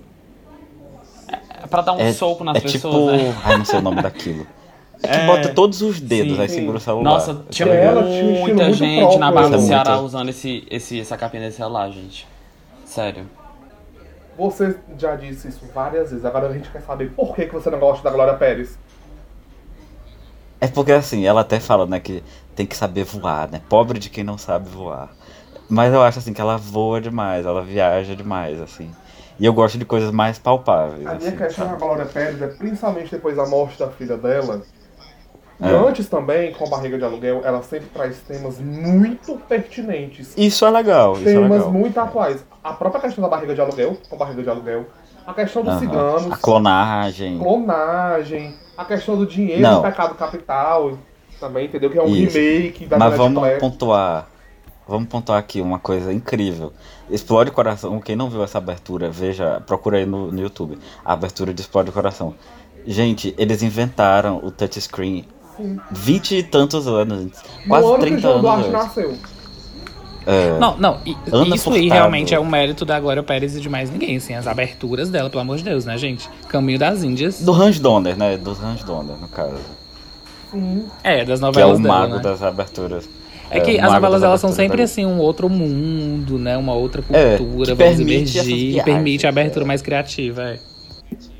É, 1.62 1.64
é 1.64 1.66
pra 1.66 1.82
dar 1.82 1.92
um 1.92 2.00
é, 2.00 2.12
soco 2.12 2.42
nas 2.44 2.56
é 2.56 2.60
pessoas. 2.60 3.18
Tipo... 3.18 3.28
Né? 3.28 3.36
Ai, 3.44 3.58
não 3.58 3.64
sei 3.64 3.78
o 3.78 3.82
nome 3.82 4.02
daquilo. 4.02 4.46
É 5.02 5.18
que 5.18 5.26
bota 5.26 5.48
todos 5.52 5.82
os 5.82 6.00
dedos, 6.00 6.36
sim, 6.36 6.42
aí 6.42 6.48
segura 6.48 6.76
o 6.76 6.80
celular. 6.80 7.02
Nossa, 7.02 7.44
tinha 7.50 7.68
ela, 7.68 8.02
muita 8.02 8.54
tinha 8.54 8.72
gente 8.72 8.98
próprio, 9.00 9.18
na 9.18 9.32
Barra 9.32 9.48
do 9.48 9.56
né? 9.56 9.66
Ceará 9.66 9.90
Muito. 9.92 10.06
usando 10.06 10.28
esse, 10.28 10.64
esse, 10.70 11.00
essa 11.00 11.16
capinha 11.16 11.42
desse 11.42 11.56
celular, 11.56 11.90
gente. 11.90 12.28
Sério. 12.84 13.26
Você 14.38 14.76
já 14.96 15.16
disse 15.16 15.48
isso 15.48 15.60
várias 15.74 16.10
vezes, 16.10 16.24
agora 16.24 16.48
a 16.48 16.52
gente 16.52 16.70
quer 16.70 16.82
saber 16.82 17.10
por 17.10 17.34
que, 17.34 17.46
que 17.46 17.52
você 17.52 17.68
não 17.68 17.80
gosta 17.80 18.02
da 18.02 18.10
Glória 18.10 18.34
Pérez. 18.34 18.78
É 20.60 20.68
porque 20.68 20.92
assim, 20.92 21.26
ela 21.26 21.40
até 21.40 21.58
fala, 21.58 21.84
né, 21.84 21.98
que 21.98 22.22
tem 22.54 22.64
que 22.64 22.76
saber 22.76 23.02
voar, 23.02 23.50
né? 23.50 23.60
Pobre 23.68 23.98
de 23.98 24.08
quem 24.08 24.22
não 24.22 24.38
sabe 24.38 24.68
voar. 24.68 25.10
Mas 25.68 25.92
eu 25.92 26.02
acho 26.02 26.20
assim 26.20 26.32
que 26.32 26.40
ela 26.40 26.56
voa 26.56 27.00
demais, 27.00 27.44
ela 27.44 27.62
viaja 27.62 28.14
demais, 28.14 28.60
assim. 28.60 28.90
E 29.38 29.44
eu 29.46 29.52
gosto 29.52 29.78
de 29.78 29.84
coisas 29.84 30.10
mais 30.10 30.38
palpáveis. 30.38 31.06
A 31.06 31.14
minha 31.14 31.28
assim, 31.28 31.36
questão 31.36 31.66
sabe? 31.66 31.78
com 31.78 31.84
a 31.84 31.88
Glória 31.88 32.06
Pérez 32.06 32.40
é 32.42 32.46
principalmente 32.48 33.10
depois 33.10 33.36
da 33.36 33.46
morte 33.46 33.78
da 33.78 33.88
filha 33.88 34.16
dela. 34.16 34.62
E 35.60 35.64
É. 35.64 35.68
antes 35.70 36.08
também, 36.08 36.52
com 36.52 36.64
a 36.64 36.68
barriga 36.68 36.98
de 36.98 37.04
aluguel, 37.04 37.42
ela 37.44 37.62
sempre 37.62 37.88
traz 37.92 38.18
temas 38.20 38.58
muito 38.58 39.36
pertinentes. 39.48 40.34
Isso 40.36 40.64
é 40.66 40.70
legal, 40.70 41.14
isso 41.14 41.28
é 41.28 41.32
temas 41.34 41.50
legal. 41.58 41.70
muito 41.72 41.98
atuais. 41.98 42.44
A 42.62 42.72
própria 42.72 43.00
questão 43.02 43.22
da 43.22 43.28
barriga 43.28 43.54
de 43.54 43.60
aluguel, 43.60 43.96
com 44.08 44.16
a 44.16 44.18
barriga 44.18 44.42
de 44.42 44.50
aluguel. 44.50 44.86
A 45.26 45.32
questão 45.32 45.62
dos 45.62 45.72
Aham. 45.74 45.80
ciganos, 45.80 46.32
A 46.32 46.36
clonagem. 46.36 47.38
clonagem, 47.38 48.56
a 48.76 48.84
questão 48.84 49.16
do 49.16 49.24
dinheiro, 49.26 49.62
Não. 49.62 49.76
do 49.76 49.82
pecado 49.82 50.14
capital, 50.16 50.98
também, 51.38 51.66
entendeu? 51.66 51.90
Que 51.90 51.98
é 51.98 52.02
um 52.02 52.08
Isso. 52.08 52.36
remake 52.36 52.86
da 52.86 52.98
Mas 52.98 53.16
vamos 53.16 53.58
pontuar. 53.60 54.26
Vamos 54.86 55.08
pontuar 55.08 55.38
aqui 55.38 55.60
uma 55.60 55.78
coisa 55.78 56.12
incrível. 56.12 56.72
Explode 57.10 57.50
o 57.50 57.52
Coração. 57.52 58.00
Quem 58.00 58.16
não 58.16 58.28
viu 58.28 58.42
essa 58.42 58.58
abertura, 58.58 59.10
veja, 59.10 59.62
procura 59.66 59.98
aí 59.98 60.06
no, 60.06 60.30
no 60.32 60.40
YouTube. 60.40 60.78
A 61.04 61.12
abertura 61.12 61.54
de 61.54 61.60
Explode 61.62 61.90
o 61.90 61.92
Coração. 61.92 62.34
Gente, 62.86 63.34
eles 63.38 63.62
inventaram 63.62 64.38
o 64.42 64.50
touchscreen 64.50 65.24
vinte 65.90 66.36
e 66.36 66.42
tantos 66.42 66.88
anos. 66.88 67.30
Quase 67.68 67.86
no 67.86 67.94
ano 67.94 68.06
que 68.06 68.14
o 68.14 68.20
30 68.20 68.20
João 68.20 68.38
anos. 68.38 68.42
Duarte 68.42 68.68
antes. 68.68 68.72
nasceu. 68.72 69.18
É, 70.24 70.56
Não, 70.58 70.76
não, 70.76 71.00
Ana 71.32 71.56
isso 71.56 71.68
aí 71.70 71.80
Furtado. 71.82 71.92
realmente 71.92 72.32
é 72.34 72.38
um 72.38 72.44
mérito 72.44 72.84
da 72.84 72.98
Glória 73.00 73.22
Pérez 73.24 73.56
e 73.56 73.60
de 73.60 73.68
mais 73.68 73.90
ninguém, 73.90 74.16
assim, 74.16 74.34
as 74.34 74.46
aberturas 74.46 75.10
dela, 75.10 75.28
pelo 75.28 75.40
amor 75.42 75.56
de 75.56 75.64
Deus, 75.64 75.84
né, 75.84 75.98
gente? 75.98 76.28
Caminho 76.48 76.78
das 76.78 77.02
Índias. 77.02 77.40
do 77.40 77.52
Hans 77.52 77.78
Donner, 77.80 78.16
né? 78.16 78.36
Do 78.36 78.50
Hans 78.52 78.84
Donner, 78.84 79.16
no 79.16 79.26
caso. 79.28 79.56
É, 81.02 81.24
das 81.24 81.40
Que 81.40 81.44
é 81.44 81.46
novelas 81.46 81.78
o 81.78 81.82
dela, 81.82 81.98
mago 82.00 82.16
né? 82.16 82.22
das 82.22 82.42
aberturas. 82.42 83.08
É 83.52 83.60
que 83.60 83.76
o 83.76 83.84
as 83.84 83.92
novelas 83.92 84.22
elas 84.22 84.40
são 84.40 84.52
sempre 84.52 84.78
da- 84.78 84.84
assim, 84.84 85.04
um 85.06 85.18
outro 85.18 85.48
mundo, 85.48 86.38
né? 86.38 86.56
Uma 86.56 86.74
outra 86.74 87.02
É, 87.12 87.36
cultura, 87.36 87.66
que 87.66 87.74
vamos 87.84 88.00
emergir, 88.00 88.42
viagens, 88.42 88.82
permite 88.84 89.26
a 89.26 89.30
abertura 89.30 89.64
é. 89.64 89.68
mais 89.68 89.82
criativa, 89.82 90.42
é. 90.42 90.58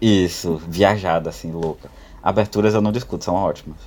Isso, 0.01 0.61
viajada, 0.69 1.31
assim, 1.31 1.51
louca. 1.53 1.89
Aberturas 2.23 2.75
eu 2.75 2.81
não 2.81 2.93
discuto, 2.93 3.25
são 3.25 3.35
ótimas. 3.35 3.79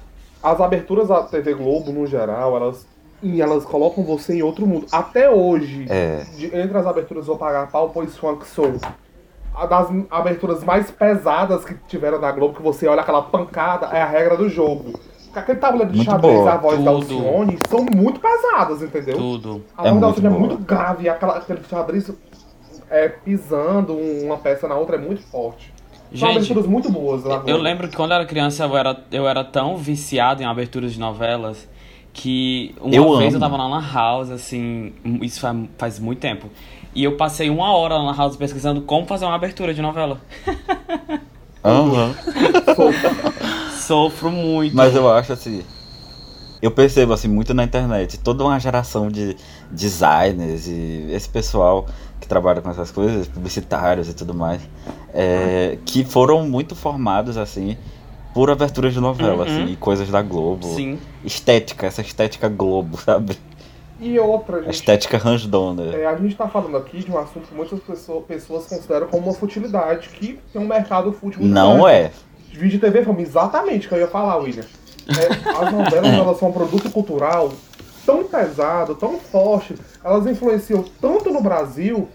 As 0.42 0.60
aberturas 0.60 1.08
da 1.08 1.24
TV 1.24 1.54
Globo, 1.54 1.92
no 1.92 2.06
geral, 2.06 2.56
elas, 2.56 2.86
e 3.22 3.42
elas 3.42 3.64
colocam 3.66 4.04
você 4.04 4.36
em 4.36 4.42
outro 4.44 4.66
mundo. 4.68 4.86
Até 4.92 5.30
hoje, 5.30 5.86
É. 5.90 6.24
de- 6.38 6.46
entre 6.56 6.78
as 6.78 6.86
aberturas 6.86 7.28
Vou 7.28 7.38
Pagar 7.38 7.70
Pau, 7.72 7.90
Pois 7.94 8.16
Funk 8.18 8.46
Soul. 8.48 8.80
A 9.54 9.66
das 9.66 9.88
aberturas 10.12 10.64
mais 10.64 10.92
pesadas 10.92 11.64
que 11.64 11.74
tiveram 11.88 12.20
na 12.20 12.30
Globo, 12.32 12.56
que 12.56 12.62
você 12.62 12.88
olha 12.88 13.02
aquela 13.02 13.22
pancada, 13.22 13.86
é 13.88 14.02
a 14.02 14.06
regra 14.06 14.36
do 14.36 14.50
jogo. 14.50 15.00
Aquele 15.36 15.60
tabuleiro 15.60 15.92
de 15.92 15.98
Muito 15.98 16.10
xadrez 16.12 16.34
boa. 16.38 16.46
e 16.50 16.54
a 16.54 16.58
voz 16.58 16.84
da 16.84 16.92
Tudo. 16.92 17.14
Alcione 17.16 17.58
são 17.70 17.86
muito 17.94 18.20
pesadas, 18.20 18.82
entendeu? 18.82 19.18
Tudo. 19.18 19.64
A 19.78 19.88
É 19.88 19.92
voz 19.92 19.94
da 19.94 19.94
muito 19.94 20.06
Alcione 20.06 20.28
é 20.28 20.40
muito 20.40 20.58
grave, 20.58 21.10
aquela, 21.10 21.38
aquele 21.38 21.60
xadrez 21.70 22.12
é, 22.90 23.10
pisando 23.10 23.94
uma 23.96 24.38
peça 24.38 24.68
na 24.68 24.76
outra 24.76 24.96
é 24.96 25.00
muito 25.00 25.22
forte. 25.24 25.74
São 26.14 26.30
Gente, 26.30 26.38
aberturas 26.38 26.68
muito 26.68 26.90
boas 26.92 27.24
lá 27.24 27.44
Eu 27.48 27.58
lembro 27.58 27.88
que 27.90 27.96
quando 27.96 28.12
eu 28.12 28.16
era 28.18 28.26
criança 28.26 28.64
eu 28.64 28.78
era, 28.78 28.98
eu 29.12 29.28
era 29.28 29.44
tão 29.44 29.76
viciado 29.76 30.42
em 30.42 30.46
aberturas 30.46 30.94
de 30.94 31.00
novelas 31.00 31.68
que 32.14 32.74
uma 32.80 32.96
Eu 32.96 33.18
vez 33.18 33.34
amo. 33.34 33.36
eu 33.36 33.40
tava 33.40 33.58
na 33.58 33.68
Lan 33.68 33.84
House, 33.94 34.30
assim, 34.30 34.94
isso 35.22 35.42
faz, 35.42 35.58
faz 35.78 36.00
muito 36.00 36.20
tempo. 36.20 36.48
E 36.94 37.04
eu 37.04 37.18
passei 37.18 37.50
uma 37.50 37.76
hora 37.76 37.96
na 37.98 38.06
Lan 38.12 38.16
House 38.16 38.38
pesquisando 38.38 38.82
como 38.84 39.06
fazer 39.06 39.26
uma 39.26 39.36
abertura 39.36 39.74
de 39.74 39.82
novela. 39.82 40.22
Aham. 41.66 42.16
Sofro 43.80 44.32
muito. 44.32 44.76
Mas 44.76 44.96
eu 44.96 45.12
acho 45.12 45.34
assim. 45.34 45.62
Eu 46.62 46.72
percebo 46.72 47.14
assim 47.14 47.28
muito 47.28 47.54
na 47.54 47.64
internet, 47.64 48.18
toda 48.20 48.44
uma 48.44 48.60
geração 48.60 49.10
de 49.10 49.36
designers 49.70 50.68
e 50.68 51.06
esse 51.12 51.30
pessoal 51.30 51.86
que 52.20 52.28
trabalha 52.28 52.62
com 52.62 52.70
essas 52.72 52.90
coisas, 52.90 53.28
publicitários 53.28 54.10
e 54.10 54.14
tudo 54.14 54.34
mais, 54.34 54.62
é, 55.14 55.78
que 55.86 56.04
foram 56.04 56.48
muito 56.48 56.76
formados 56.76 57.38
assim 57.38 57.78
por 58.34 58.50
aberturas 58.50 58.94
de 58.94 59.00
novela, 59.00 59.44
Uhum. 59.46 59.64
assim, 59.64 59.66
e 59.72 59.76
coisas 59.76 60.10
da 60.10 60.22
Globo. 60.22 60.66
Sim. 60.76 60.98
Estética, 61.24 61.86
essa 61.86 62.02
estética 62.02 62.50
Globo, 62.50 62.98
sabe? 63.04 63.38
E 64.00 64.20
outra, 64.20 64.58
A 64.58 64.62
gente. 64.64 64.74
estética 64.76 65.18
Ranjdona. 65.18 65.96
É, 65.96 66.06
a 66.06 66.16
gente 66.16 66.36
tá 66.36 66.48
falando 66.48 66.76
aqui 66.78 67.00
de 67.00 67.10
um 67.12 67.18
assunto 67.18 67.48
que 67.48 67.56
muitas 67.56 67.80
pessoas, 67.80 68.26
pessoas 68.26 68.66
consideram 68.66 69.08
como 69.08 69.24
uma 69.28 69.34
futilidade, 69.34 70.10
que 70.10 70.40
tem 70.52 70.62
um 70.62 70.68
mercado 70.68 71.12
fútil 71.14 71.42
muito 71.42 71.54
Não 71.54 71.82
grande. 71.84 71.92
é. 71.98 72.12
Vídeo 72.52 72.80
TV 72.80 73.04
filme, 73.04 73.24
exatamente 73.24 73.86
o 73.86 73.90
que 73.90 73.96
eu 73.96 74.00
ia 74.00 74.08
falar, 74.08 74.38
William. 74.38 74.64
É, 75.08 75.66
as 75.66 75.72
novelas 75.72 76.12
elas 76.14 76.38
são 76.40 76.50
um 76.50 76.54
produto 76.54 76.90
cultural 76.90 77.52
tão 78.06 78.24
pesado, 78.24 78.96
tão 78.96 79.18
forte, 79.20 79.76
elas 80.04 80.26
influenciam 80.28 80.84
tanto 81.02 81.32
no 81.32 81.42
Brasil, 81.42 82.08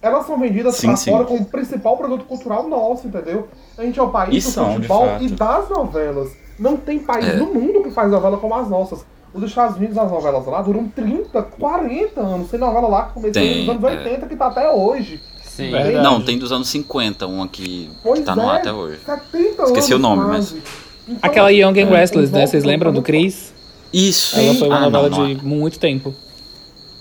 elas 0.00 0.26
são 0.26 0.38
vendidas 0.38 0.76
Sim, 0.76 0.88
pra 0.88 0.96
sim. 0.96 1.10
fora 1.10 1.24
como 1.24 1.44
principal 1.44 1.96
produto 1.96 2.24
cultural 2.24 2.68
nosso, 2.68 3.06
entendeu? 3.06 3.48
A 3.76 3.82
gente 3.82 3.98
é 3.98 4.02
o 4.02 4.08
país 4.08 4.44
E 4.44 4.46
do 4.46 4.52
são, 4.52 4.74
futebol 4.74 5.06
e 5.20 5.28
das 5.28 5.68
novelas. 5.68 6.30
Não 6.58 6.76
tem 6.76 6.98
país 7.00 7.26
É. 7.28 7.36
no 7.36 7.46
mundo 7.52 7.82
que 7.82 7.90
faz 7.90 8.10
novela 8.10 8.38
como 8.38 8.54
as 8.54 8.68
nossas. 8.68 9.04
Os 9.36 9.42
Estados 9.44 9.76
Unidos, 9.76 9.98
as 9.98 10.10
novelas 10.10 10.46
lá 10.46 10.62
duram 10.62 10.88
30, 10.88 11.42
40 11.42 12.20
anos. 12.20 12.50
Tem 12.50 12.58
novela 12.58 12.88
lá 12.88 13.04
que 13.06 13.14
começou 13.14 13.32
Tem, 13.42 13.66
nos 13.66 13.68
anos 13.68 13.84
é. 13.84 13.98
80 13.98 14.26
que 14.26 14.36
tá 14.36 14.46
até 14.46 14.70
hoje. 14.70 15.20
Sim. 15.44 15.70
Verdade. 15.70 16.02
Não, 16.02 16.20
tem 16.22 16.38
dos 16.38 16.52
anos 16.52 16.68
50, 16.68 17.26
uma 17.26 17.46
que 17.48 17.90
Pois 18.02 18.20
tá 18.20 18.34
no 18.34 18.42
é, 18.42 18.46
ar 18.46 18.56
até 18.56 18.72
hoje. 18.72 18.98
70 19.04 19.62
Esqueci 19.64 19.92
anos 19.92 20.06
o 20.06 20.08
nome, 20.08 20.24
quase. 20.28 20.62
Então, 21.08 21.18
Aquela 21.22 21.50
Young 21.52 21.78
and 21.80 21.88
é, 21.88 21.98
Restless, 22.00 22.32
né? 22.32 22.46
Vocês 22.46 22.64
lembram 22.64 22.92
do 22.92 23.02
Chris? 23.02 23.52
Isso! 23.92 24.38
Ela 24.38 24.54
foi 24.54 24.68
uma 24.68 24.76
Ah, 24.78 24.80
novela 24.80 25.08
não, 25.08 25.18
não 25.18 25.26
é. 25.26 25.34
de 25.34 25.44
muito 25.44 25.78
tempo. 25.78 26.14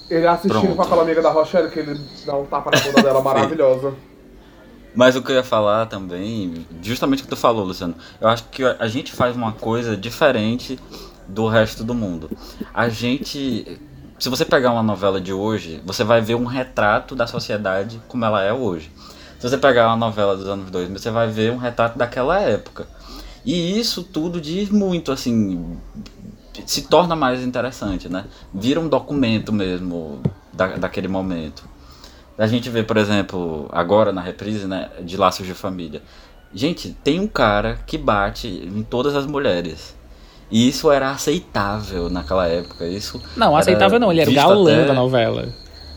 Ele 0.09 0.27
assistindo 0.27 0.59
Pronto. 0.61 0.75
com 0.75 0.81
aquela 0.83 1.01
amiga 1.01 1.21
da 1.21 1.31
Rochelle, 1.31 1.69
que 1.69 1.79
ele 1.79 1.99
dá 2.25 2.35
um 2.37 2.45
tapa 2.45 2.69
na 2.71 2.79
bunda 2.79 3.01
dela 3.01 3.21
maravilhosa. 3.23 3.93
Mas 4.93 5.15
o 5.15 5.21
que 5.21 5.31
eu 5.31 5.35
ia 5.35 5.43
falar 5.43 5.87
também, 5.87 6.65
justamente 6.81 7.19
o 7.19 7.23
que 7.23 7.29
tu 7.29 7.35
falou, 7.35 7.65
Luciano, 7.65 7.95
eu 8.21 8.27
acho 8.29 8.45
que 8.45 8.63
a 8.63 8.87
gente 8.87 9.11
faz 9.11 9.35
uma 9.35 9.51
coisa 9.51 9.97
diferente 9.97 10.79
do 11.27 11.47
resto 11.47 11.83
do 11.83 11.93
mundo. 11.93 12.29
A 12.73 12.89
gente. 12.89 13.79
Se 14.17 14.29
você 14.29 14.45
pegar 14.45 14.71
uma 14.71 14.83
novela 14.83 15.19
de 15.19 15.33
hoje, 15.33 15.81
você 15.85 16.03
vai 16.03 16.21
ver 16.21 16.35
um 16.35 16.45
retrato 16.45 17.15
da 17.15 17.27
sociedade 17.27 18.01
como 18.07 18.23
ela 18.23 18.41
é 18.41 18.53
hoje. 18.53 18.89
Se 19.39 19.49
você 19.49 19.57
pegar 19.57 19.87
uma 19.87 19.97
novela 19.97 20.37
dos 20.37 20.47
anos 20.47 20.71
2000, 20.71 20.97
você 20.97 21.11
vai 21.11 21.27
ver 21.29 21.51
um 21.51 21.57
retrato 21.57 21.97
daquela 21.97 22.39
época. 22.39 22.87
E 23.43 23.77
isso 23.77 24.03
tudo 24.03 24.39
diz 24.39 24.69
muito, 24.69 25.11
assim, 25.11 25.77
se 26.65 26.83
torna 26.83 27.15
mais 27.15 27.43
interessante, 27.43 28.09
né? 28.09 28.25
Vira 28.53 28.79
um 28.79 28.87
documento 28.87 29.51
mesmo 29.51 30.21
da, 30.53 30.77
daquele 30.77 31.07
momento. 31.07 31.63
A 32.37 32.47
gente 32.47 32.69
vê, 32.69 32.83
por 32.83 32.97
exemplo, 32.97 33.69
agora 33.71 34.11
na 34.11 34.21
reprise, 34.21 34.67
né, 34.67 34.89
de 35.01 35.15
Laços 35.15 35.45
de 35.45 35.53
Família. 35.53 36.01
Gente, 36.53 36.95
tem 37.03 37.19
um 37.19 37.27
cara 37.27 37.79
que 37.85 37.97
bate 37.97 38.47
em 38.47 38.83
todas 38.83 39.15
as 39.15 39.25
mulheres. 39.25 39.95
E 40.49 40.69
isso 40.69 40.91
era 40.91 41.11
aceitável 41.11 42.09
naquela 42.09 42.47
época. 42.47 42.85
Isso 42.85 43.21
Não, 43.35 43.55
aceitável 43.55 43.99
não, 43.99 44.11
ele 44.11 44.21
era 44.21 44.29
o 44.29 44.33
galã 44.33 44.73
até- 44.77 44.85
da 44.87 44.93
novela. 44.93 45.49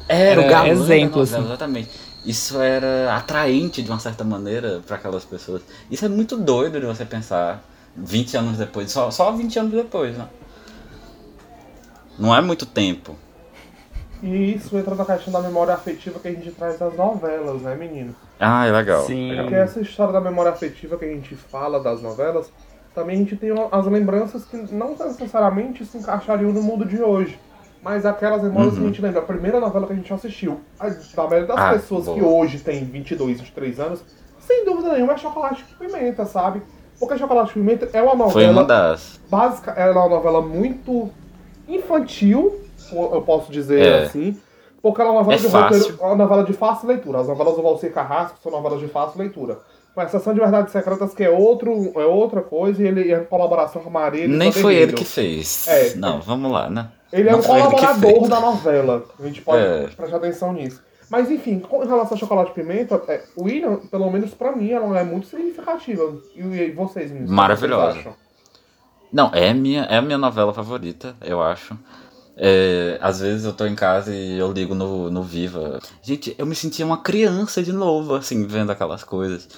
era 0.08 0.40
o 0.40 0.44
Era 0.44 0.50
galã 0.50 0.68
exemplo, 0.68 1.10
da 1.10 1.16
novela, 1.18 1.22
assim. 1.22 1.44
exatamente. 1.46 1.90
Isso 2.24 2.60
era 2.60 3.14
atraente 3.14 3.82
de 3.82 3.90
uma 3.90 3.98
certa 4.00 4.24
maneira 4.24 4.80
para 4.86 4.96
aquelas 4.96 5.24
pessoas. 5.24 5.62
Isso 5.90 6.04
é 6.04 6.08
muito 6.08 6.36
doido 6.36 6.80
de 6.80 6.86
você 6.86 7.04
pensar 7.04 7.62
20 7.96 8.36
anos 8.36 8.58
depois, 8.58 8.90
só, 8.90 9.10
só 9.10 9.30
20 9.32 9.58
anos 9.58 9.72
depois, 9.72 10.16
né? 10.16 10.26
Não 12.18 12.34
é 12.34 12.40
muito 12.40 12.66
tempo. 12.66 13.14
E 14.22 14.54
isso 14.54 14.76
entra 14.76 14.94
na 14.96 15.04
questão 15.04 15.32
da 15.32 15.40
memória 15.40 15.72
afetiva 15.74 16.18
que 16.18 16.26
a 16.26 16.32
gente 16.32 16.50
traz 16.50 16.76
das 16.78 16.96
novelas, 16.96 17.62
né, 17.62 17.76
menino? 17.76 18.14
Ah, 18.40 18.66
é 18.66 18.72
legal. 18.72 19.04
Sim. 19.06 19.32
Porque 19.36 19.54
essa 19.54 19.80
história 19.80 20.12
da 20.12 20.20
memória 20.20 20.50
afetiva 20.50 20.96
que 20.96 21.04
a 21.04 21.08
gente 21.08 21.36
fala 21.36 21.78
das 21.80 22.02
novelas, 22.02 22.50
também 22.98 23.16
a 23.16 23.18
gente 23.20 23.36
tem 23.36 23.50
as 23.70 23.86
lembranças 23.86 24.44
que 24.44 24.56
não 24.74 24.90
necessariamente 24.98 25.84
se 25.84 25.98
encaixariam 25.98 26.52
no 26.52 26.62
mundo 26.62 26.84
de 26.84 27.02
hoje. 27.02 27.38
Mas 27.82 28.04
aquelas 28.04 28.42
memórias 28.42 28.74
que 28.74 28.80
a 28.80 28.86
gente 28.86 29.00
lembra, 29.00 29.20
a 29.20 29.24
primeira 29.24 29.60
novela 29.60 29.86
que 29.86 29.92
a 29.92 29.96
gente 29.96 30.12
assistiu, 30.12 30.60
a, 30.80 30.88
da 30.88 31.22
maioria 31.28 31.46
das 31.46 31.56
Uhum. 31.56 31.62
Ah, 31.64 31.72
pessoas 31.74 32.04
boa. 32.06 32.16
que 32.18 32.24
hoje 32.24 32.58
tem 32.58 32.84
22, 32.84 33.38
23 33.40 33.78
anos, 33.80 34.02
sem 34.40 34.64
dúvida 34.64 34.92
nenhuma 34.94 35.12
é 35.12 35.16
Chocolate 35.16 35.64
com 35.64 35.84
Pimenta, 35.86 36.24
sabe? 36.24 36.60
Porque 36.98 37.16
Chocolate 37.16 37.52
com 37.54 37.60
Pimenta 37.60 37.88
é 37.92 38.02
uma 38.02 38.14
novela 38.16 38.32
Foi 38.32 38.46
uma 38.46 38.64
das. 38.64 39.20
básica, 39.30 39.70
ela 39.72 39.92
é 39.92 39.96
uma 40.04 40.08
novela 40.08 40.42
muito 40.42 41.08
infantil, 41.68 42.60
eu 42.92 43.22
posso 43.22 43.52
dizer 43.52 43.80
É. 43.80 44.02
assim. 44.04 44.36
Porque 44.80 45.00
ela 45.00 45.10
é 45.10 45.12
uma 45.12 45.20
novela 45.20 45.36
É 45.36 45.40
de 45.40 45.46
roteiro, 45.48 45.98
é 46.00 46.04
uma 46.06 46.16
novela 46.16 46.44
de 46.44 46.52
fácil 46.52 46.88
leitura. 46.88 47.18
As 47.20 47.28
novelas 47.28 47.56
do 47.56 47.62
Valcir 47.62 47.92
Carrasco 47.92 48.38
são 48.42 48.50
novelas 48.52 48.78
de 48.80 48.86
fácil 48.88 49.18
leitura. 49.18 49.58
Com 49.98 50.02
exceção 50.02 50.32
de 50.32 50.38
Verdades 50.38 50.70
Secretas, 50.70 51.12
que 51.12 51.24
é, 51.24 51.28
outro, 51.28 51.90
é 51.96 52.06
outra 52.06 52.40
coisa, 52.40 52.80
e 52.80 52.86
ele 52.86 53.10
é 53.10 53.18
colaboração 53.18 53.82
com 53.82 53.88
a 53.88 53.92
Maria. 53.92 54.28
Nem 54.28 54.52
foi 54.52 54.76
ele 54.76 54.92
que 54.92 55.04
fez. 55.04 55.66
É. 55.66 55.96
Não, 55.96 56.20
vamos 56.20 56.52
lá, 56.52 56.70
né? 56.70 56.88
Ele 57.12 57.28
é 57.28 57.32
Não 57.32 57.40
um 57.40 57.42
colaborador 57.42 58.28
da 58.28 58.38
novela. 58.38 59.04
A 59.18 59.26
gente 59.26 59.42
pode 59.42 59.60
É. 59.60 59.88
prestar 59.88 60.18
atenção 60.18 60.52
nisso. 60.52 60.80
Mas 61.10 61.28
enfim, 61.32 61.58
com 61.58 61.80
relação 61.80 62.16
a 62.16 62.20
Chocolate 62.20 62.52
e 62.52 62.54
Pimenta, 62.54 63.02
é, 63.08 63.24
William, 63.36 63.78
pelo 63.90 64.08
menos 64.08 64.32
pra 64.34 64.54
mim, 64.54 64.70
ela 64.70 65.00
é 65.00 65.02
muito 65.02 65.26
significativa. 65.26 66.16
E, 66.36 66.42
e 66.42 66.70
vocês, 66.70 67.10
que 67.10 67.18
Maravilhosa. 67.18 67.94
vocês? 68.00 68.14
Não, 69.12 69.32
é 69.34 69.48
a 69.50 69.54
minha, 69.54 69.82
é 69.82 69.96
a 69.96 70.02
minha 70.02 70.18
novela 70.18 70.54
favorita, 70.54 71.16
eu 71.22 71.42
acho. 71.42 71.76
É, 72.36 72.98
às 73.02 73.18
vezes 73.18 73.44
eu 73.44 73.52
tô 73.52 73.66
em 73.66 73.74
casa 73.74 74.14
e 74.14 74.38
eu 74.38 74.52
ligo 74.52 74.76
no, 74.76 75.10
no 75.10 75.24
Viva. 75.24 75.80
Gente, 76.00 76.36
eu 76.38 76.46
me 76.46 76.54
sentia 76.54 76.86
uma 76.86 76.98
criança 76.98 77.60
de 77.64 77.72
novo, 77.72 78.14
assim, 78.14 78.46
vendo 78.46 78.70
aquelas 78.70 79.02
coisas. 79.02 79.48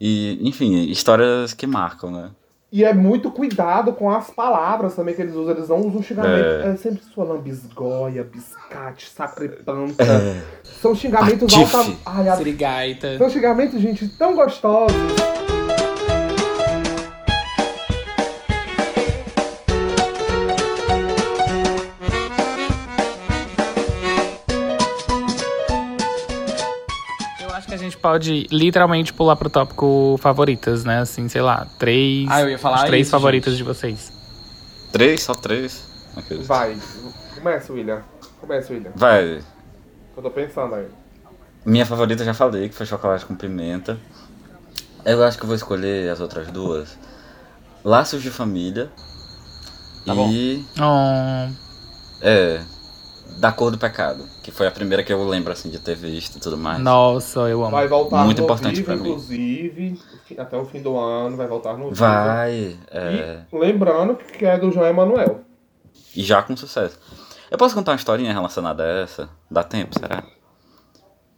E, 0.00 0.38
enfim, 0.46 0.84
histórias 0.90 1.52
que 1.52 1.66
marcam, 1.66 2.10
né? 2.10 2.30
E 2.72 2.84
é 2.84 2.94
muito 2.94 3.30
cuidado 3.30 3.92
com 3.92 4.10
as 4.10 4.30
palavras 4.30 4.94
também 4.94 5.14
que 5.14 5.20
eles 5.20 5.34
usam. 5.34 5.54
Eles 5.54 5.68
não 5.68 5.80
usam 5.80 6.02
xingamento. 6.02 6.46
É. 6.64 6.72
É, 6.72 6.76
sempre 6.76 7.02
sua 7.04 7.24
lambisgoia, 7.24 8.24
biscate, 8.24 9.10
sacrepanta. 9.10 10.02
É. 10.02 10.42
São 10.80 10.94
xingamentos 10.94 11.52
Patife. 11.52 11.76
alta... 11.76 11.96
Ai, 12.06 12.28
a-. 12.30 13.18
São 13.18 13.28
xingamentos, 13.28 13.78
gente, 13.78 14.08
tão 14.08 14.34
gostosos. 14.34 14.96
Pode 28.02 28.46
literalmente 28.50 29.12
pular 29.12 29.36
pro 29.36 29.48
tópico 29.48 30.18
favoritas, 30.20 30.84
né? 30.84 30.98
Assim, 30.98 31.28
sei 31.28 31.40
lá, 31.40 31.66
três. 31.78 32.28
Ah, 32.28 32.42
eu 32.42 32.50
ia 32.50 32.58
falar 32.58 32.76
as 32.76 32.84
três 32.84 33.06
isso, 33.06 33.10
favoritas 33.12 33.54
gente. 33.54 33.58
de 33.58 33.64
vocês. 33.64 34.12
Três, 34.92 35.22
só 35.22 35.34
três. 35.34 35.82
Aqueles. 36.16 36.46
Vai. 36.46 36.76
Começa, 37.34 37.72
William. 37.72 38.02
Começa, 38.40 38.72
William. 38.72 38.90
Vai. 38.94 39.40
Eu 40.16 40.22
tô 40.22 40.30
pensando 40.30 40.74
aí. 40.74 40.86
Minha 41.64 41.86
favorita 41.86 42.22
eu 42.22 42.26
já 42.26 42.34
falei, 42.34 42.68
que 42.68 42.74
foi 42.74 42.84
chocolate 42.84 43.24
com 43.24 43.34
pimenta. 43.34 43.96
Eu 45.04 45.22
acho 45.24 45.38
que 45.38 45.44
eu 45.44 45.46
vou 45.46 45.56
escolher 45.56 46.10
as 46.10 46.20
outras 46.20 46.48
duas. 46.48 46.98
Laços 47.84 48.22
de 48.22 48.30
Família. 48.30 48.90
Tá 50.04 50.14
bom. 50.14 50.28
e. 50.30 50.64
Oh, 50.80 51.50
É. 52.20 52.60
Da 53.38 53.50
Cor 53.52 53.70
do 53.70 53.78
Pecado. 53.78 54.24
Que 54.42 54.50
foi 54.50 54.66
a 54.66 54.70
primeira 54.70 55.02
que 55.02 55.12
eu 55.12 55.22
lembro, 55.26 55.52
assim, 55.52 55.68
de 55.70 55.78
ter 55.78 55.94
visto 55.96 56.36
e 56.36 56.40
tudo 56.40 56.56
mais. 56.56 56.78
nossa, 56.80 57.40
eu 57.40 57.62
amo. 57.62 57.70
Vai 57.70 57.88
voltar 57.88 58.24
Muito 58.24 58.38
no 58.38 58.44
importante 58.44 58.76
Vivo, 58.76 58.86
pra 58.86 58.96
mim. 58.96 59.08
inclusive. 59.10 60.00
Até 60.38 60.56
o 60.56 60.64
fim 60.64 60.80
do 60.80 60.98
ano, 60.98 61.36
vai 61.36 61.46
voltar 61.46 61.72
no 61.74 61.84
Vivo. 61.84 61.94
Vai. 61.96 62.76
É. 62.90 63.40
E 63.52 63.58
lembrando 63.58 64.14
que 64.16 64.44
é 64.44 64.58
do 64.58 64.70
João 64.72 64.86
Emanuel. 64.86 65.40
E 66.16 66.22
já 66.22 66.42
com 66.42 66.56
sucesso. 66.56 66.98
Eu 67.50 67.58
posso 67.58 67.74
contar 67.74 67.92
uma 67.92 67.96
historinha 67.96 68.32
relacionada 68.32 68.82
a 68.82 68.86
essa? 69.02 69.28
Dá 69.50 69.62
tempo, 69.62 69.98
será? 69.98 70.22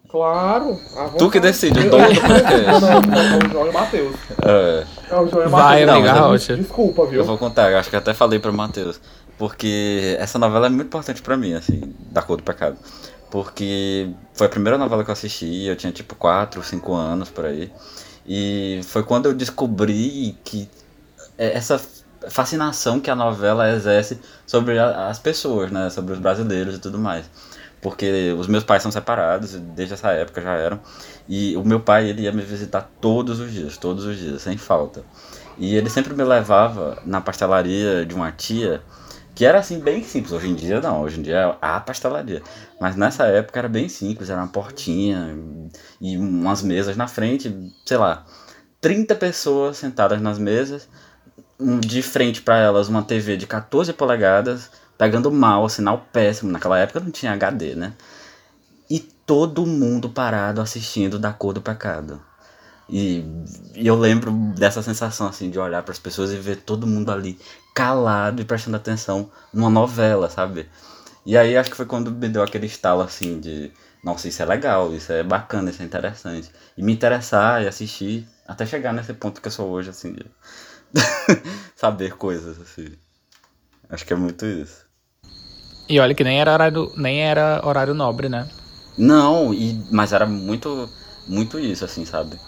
Claro. 0.09 0.79
Tu 1.19 1.29
que 1.31 1.41
decide, 1.41 1.81
o 1.81 1.83
Eu- 1.85 1.91
dono 1.91 2.07
do 2.15 2.21
Não, 2.21 2.29
podcast. 2.29 2.81
não, 2.81 3.01
não, 3.01 3.19
é 3.19 3.37
o 3.39 3.51
João 3.51 3.67
e 3.67 3.71
o 3.71 3.73
Matheus. 3.73 4.17
É, 4.45 4.85
É 5.11 5.17
o 5.19 5.27
João 5.29 5.43
e 5.43 5.47
o 5.47 5.51
Vai, 5.51 5.81
Matheus. 5.87 5.91
amiga 5.91 6.13
Não, 6.21 6.29
Rocha. 6.29 6.57
Desculpa, 6.57 7.07
viu? 7.07 7.19
eu 7.21 7.25
vou 7.25 7.37
contar, 7.37 7.73
eu 7.73 7.79
acho 7.79 7.91
que 7.91 7.97
até 7.97 8.15
falei 8.15 8.39
pro 8.39 8.53
Matheus. 8.53 9.01
Porque 9.39 10.17
essa 10.19 10.39
novela 10.39 10.67
é 10.67 10.71
muito 10.71 10.87
importante 10.87 11.21
pra 11.23 11.37
mim, 11.37 11.55
assim, 11.55 11.95
da 12.11 12.23
cor 12.23 12.37
do 12.37 12.43
pecado. 12.43 12.77
porque 13.35 14.11
foi 14.33 14.47
a 14.47 14.51
primeira 14.51 14.79
novela 14.79 15.03
que 15.03 15.11
eu 15.11 15.13
assisti, 15.13 15.65
eu 15.65 15.75
tinha 15.75 15.93
tipo 15.93 16.15
4, 16.15 16.63
5 16.63 16.95
anos 16.95 17.29
por 17.31 17.45
aí. 17.45 17.73
E 18.25 18.81
foi 18.85 19.03
quando 19.03 19.27
eu 19.27 19.35
descobri 19.35 20.39
que 20.45 20.71
essa 21.37 21.81
fascinação 22.29 23.01
que 23.01 23.11
a 23.11 23.17
novela 23.17 23.69
exerce 23.73 24.21
sobre 24.47 24.79
as 24.79 25.19
pessoas, 25.19 25.73
né, 25.73 25.91
sobre 25.91 26.13
os 26.13 26.21
brasileiros 26.21 26.77
e 26.77 26.79
tudo 26.79 26.97
mais. 26.97 27.29
Porque 27.83 28.33
os 28.39 28.47
meus 28.47 28.63
pais 28.63 28.85
são 28.85 28.93
separados, 28.93 29.55
desde 29.55 29.95
essa 29.95 30.13
época 30.13 30.41
já 30.41 30.53
eram. 30.53 30.79
E 31.29 31.57
o 31.57 31.65
meu 31.65 31.81
pai, 31.81 32.09
ele 32.09 32.23
ia 32.23 32.33
me 32.33 32.43
visitar 32.43 32.89
todos 33.01 33.41
os 33.41 33.53
dias, 33.53 33.77
todos 33.77 34.05
os 34.05 34.17
dias, 34.17 34.43
sem 34.43 34.57
falta. 34.57 35.03
E 35.59 35.75
ele 35.75 35.91
sempre 35.91 36.15
me 36.15 36.23
levava 36.23 37.03
na 37.05 37.21
pastelaria 37.21 38.07
de 38.07 38.15
uma 38.15 38.31
tia 38.31 38.81
que 39.35 39.45
era 39.45 39.59
assim, 39.59 39.81
bem 39.81 40.03
simples. 40.05 40.33
Hoje 40.33 40.49
em 40.49 40.55
dia 40.55 40.81
não, 40.81 41.03
hoje 41.03 41.19
em 41.19 41.23
dia 41.23 41.37
é 41.37 41.57
a 41.61 41.81
pastelaria. 41.81 42.43
Mas 42.81 42.97
nessa 42.97 43.25
época 43.27 43.59
era 43.59 43.69
bem 43.69 43.89
simples, 43.89 44.31
era 44.31 44.41
uma 44.41 44.49
portinha 44.49 45.37
e 46.01 46.17
umas 46.17 46.63
mesas 46.63 46.97
na 46.97 47.09
frente, 47.09 47.73
sei 47.85 47.97
lá, 47.97 48.25
30 48.81 49.15
pessoas 49.15 49.79
sentadas 49.79 50.21
nas 50.21 50.39
mesas, 50.39 50.89
de 51.81 52.03
frente 52.03 52.43
para 52.43 52.59
elas 52.59 52.89
uma 52.89 53.03
TV 53.03 53.37
de 53.37 53.47
14 53.47 53.93
polegadas, 53.93 54.71
pegando 54.99 55.31
mal, 55.33 55.69
sinal 55.69 56.07
péssimo. 56.13 56.53
Naquela 56.53 56.79
época 56.79 57.01
não 57.01 57.11
tinha 57.11 57.33
HD, 57.33 57.75
né? 57.75 57.93
E 58.91 59.01
todo 59.01 59.67
mundo 59.67 60.11
parado 60.11 60.61
assistindo 60.61 61.19
da 61.19 61.33
cor 61.33 61.53
do 61.53 61.63
pecado. 61.63 62.21
E, 62.89 63.25
e 63.75 63.87
eu 63.87 63.97
lembro 63.97 64.31
dessa 64.57 64.83
sensação 64.83 65.27
assim 65.27 65.51
de 65.51 65.59
olhar 65.59 65.83
para 65.83 65.93
as 65.93 65.99
pessoas 65.99 66.33
e 66.33 66.37
ver 66.37 66.57
todo 66.57 66.87
mundo 66.87 67.11
ali 67.11 67.39
calado 67.75 68.43
e 68.43 68.45
prestando 68.45 68.77
atenção 68.77 69.31
numa 69.53 69.71
novela, 69.71 70.29
sabe? 70.29 70.69
E 71.27 71.37
aí 71.37 71.57
acho 71.57 71.71
que 71.71 71.77
foi 71.77 71.87
quando 71.87 72.11
me 72.11 72.29
deu 72.29 72.43
aquele 72.43 72.67
estalo 72.67 73.01
assim 73.01 73.41
de, 73.41 73.73
nossa, 74.05 74.29
isso 74.29 74.43
é 74.43 74.45
legal, 74.45 74.95
isso 74.95 75.11
é 75.13 75.23
bacana, 75.23 75.71
isso 75.71 75.83
é 75.83 75.85
interessante. 75.87 76.51
E 76.77 76.83
me 76.83 76.93
interessar 76.93 77.63
e 77.63 77.67
assistir 77.67 78.29
até 78.47 78.67
chegar 78.67 78.93
nesse 78.93 79.15
ponto 79.15 79.41
que 79.41 79.49
eu 79.49 79.53
sou 79.53 79.71
hoje, 79.71 79.89
assim, 79.89 80.13
de 80.13 80.27
saber 81.75 82.15
coisas, 82.17 82.61
assim. 82.61 82.93
Acho 83.89 84.05
que 84.05 84.13
é 84.13 84.17
muito 84.17 84.45
isso. 84.45 84.85
E 85.89 85.99
olha 85.99 86.15
que 86.15 86.25
nem 86.25 86.41
era 86.41 86.53
horário, 86.53 86.93
nem 86.97 87.23
era 87.23 87.67
horário 87.67 87.95
nobre, 87.95 88.29
né? 88.29 88.47
Não, 88.97 89.53
e, 89.53 89.83
mas 89.91 90.13
era 90.13 90.27
muito, 90.27 90.89
muito 91.27 91.59
isso, 91.59 91.85
assim, 91.85 92.05
sabe? 92.05 92.39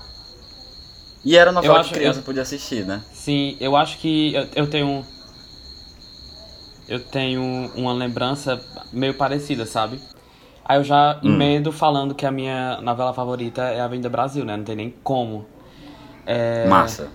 E 1.27 1.37
era 1.37 1.51
novela 1.51 1.83
que 1.83 1.93
criança 1.93 2.21
eu, 2.21 2.23
podia 2.23 2.43
assistir, 2.43 2.87
né? 2.87 3.03
Sim, 3.13 3.57
eu 3.59 3.75
acho 3.75 3.99
que 3.99 4.33
eu, 4.33 4.47
eu 4.55 4.67
tenho 4.69 5.05
eu 6.89 7.01
tenho 7.01 7.43
uma 7.75 7.93
lembrança 7.93 8.61
meio 8.93 9.13
parecida, 9.13 9.67
sabe? 9.67 9.99
Aí 10.65 10.79
eu 10.79 10.85
já 10.85 11.19
hum. 11.21 11.35
emendo 11.35 11.73
falando 11.73 12.15
que 12.15 12.25
a 12.25 12.31
minha 12.31 12.81
novela 12.81 13.13
favorita 13.13 13.63
é 13.63 13.81
a 13.81 13.87
Avenida 13.87 14.09
Brasil, 14.09 14.45
né? 14.45 14.57
Não 14.57 14.63
tem 14.63 14.77
nem 14.77 14.95
como. 15.03 15.45
É... 16.25 16.69
Massa. 16.69 17.09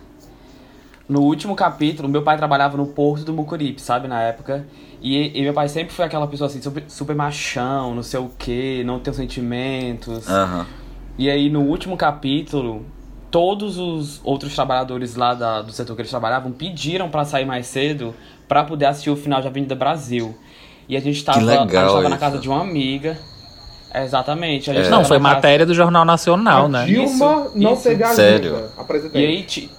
No 1.08 1.22
último 1.22 1.56
capítulo, 1.56 2.10
meu 2.10 2.22
pai 2.22 2.36
trabalhava 2.36 2.76
no 2.76 2.88
Porto 2.88 3.24
do 3.24 3.32
Mucuripe, 3.32 3.82
sabe? 3.82 4.10
Na 4.10 4.22
época. 4.22 4.68
E, 5.02 5.40
e 5.40 5.42
meu 5.42 5.54
pai 5.54 5.70
sempre 5.70 5.94
foi 5.94 6.04
aquela 6.04 6.28
pessoa 6.28 6.48
assim, 6.48 6.62
super, 6.62 6.84
super 6.90 7.16
machão, 7.16 7.96
não 7.96 8.04
sei 8.04 8.20
o 8.20 8.30
quê, 8.38 8.84
não 8.86 9.00
tem 9.00 9.14
sentimentos. 9.14 10.28
Uhum. 10.28 10.66
E 11.18 11.30
aí 11.30 11.50
no 11.50 11.62
último 11.62 11.96
capítulo, 11.96 12.86
todos 13.32 13.78
os 13.78 14.20
outros 14.24 14.54
trabalhadores 14.54 15.16
lá 15.16 15.34
da, 15.34 15.62
do 15.62 15.72
setor 15.72 15.96
que 15.96 16.02
eles 16.02 16.12
trabalhavam 16.12 16.52
pediram 16.52 17.10
para 17.10 17.24
sair 17.24 17.46
mais 17.46 17.66
cedo 17.66 18.14
para 18.48 18.64
poder 18.66 18.86
assistir 18.86 19.10
o 19.10 19.16
final 19.16 19.42
de 19.42 19.48
Avenida 19.48 19.74
Brasil. 19.74 20.38
E 20.88 20.98
a 20.98 21.00
gente 21.00 21.24
tava, 21.24 21.40
a 21.40 21.58
gente 21.58 21.72
tava 21.72 22.10
na 22.10 22.18
casa 22.18 22.38
de 22.38 22.50
uma 22.50 22.60
amiga. 22.62 23.18
Exatamente. 23.96 24.70
A 24.70 24.74
gente 24.74 24.88
é. 24.88 24.90
Não, 24.90 25.06
foi 25.06 25.20
matéria 25.20 25.66
do 25.66 25.74
Jornal 25.74 26.04
Nacional, 26.04 26.66
a 26.66 26.70
né? 26.70 26.86
Dilma 26.86 27.06
isso, 27.06 27.52
não 27.56 27.78
pegar 27.78 28.14
Sério? 28.14 28.70
E 29.14 29.26
aí, 29.26 29.70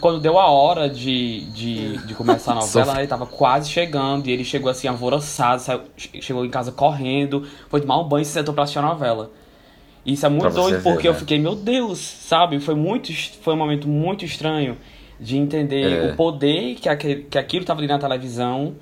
quando 0.00 0.20
deu 0.20 0.38
a 0.38 0.50
hora 0.50 0.88
de, 0.88 1.46
de, 1.46 1.96
de 2.06 2.14
começar 2.14 2.52
a 2.52 2.56
novela, 2.60 2.98
ele 2.98 3.06
tava 3.06 3.24
quase 3.26 3.70
chegando. 3.70 4.26
E 4.28 4.32
ele 4.32 4.44
chegou 4.44 4.70
assim, 4.70 4.86
alvoroçado, 4.86 5.62
saiu, 5.62 5.82
chegou 5.96 6.44
em 6.44 6.50
casa 6.50 6.72
correndo, 6.72 7.46
foi 7.68 7.80
tomar 7.80 7.98
um 7.98 8.04
banho 8.04 8.22
e 8.22 8.26
se 8.26 8.32
sentou 8.32 8.52
pra 8.52 8.64
assistir 8.64 8.78
a 8.80 8.82
novela. 8.82 9.30
Isso 10.04 10.24
é 10.24 10.28
muito 10.28 10.48
doido, 10.54 10.76
ver, 10.76 10.82
porque 10.82 11.08
né? 11.08 11.14
eu 11.14 11.18
fiquei, 11.18 11.38
meu 11.38 11.54
Deus, 11.54 11.98
sabe? 11.98 12.58
Foi 12.58 12.74
muito 12.74 13.12
foi 13.42 13.54
um 13.54 13.56
momento 13.56 13.86
muito 13.86 14.24
estranho 14.24 14.76
de 15.18 15.36
entender 15.36 15.92
é. 15.92 16.12
o 16.12 16.16
poder 16.16 16.76
que, 16.76 16.88
aquele, 16.88 17.24
que 17.24 17.38
aquilo 17.38 17.62
estava 17.62 17.80
ali 17.80 17.86
na 17.86 17.98
televisão 17.98 18.74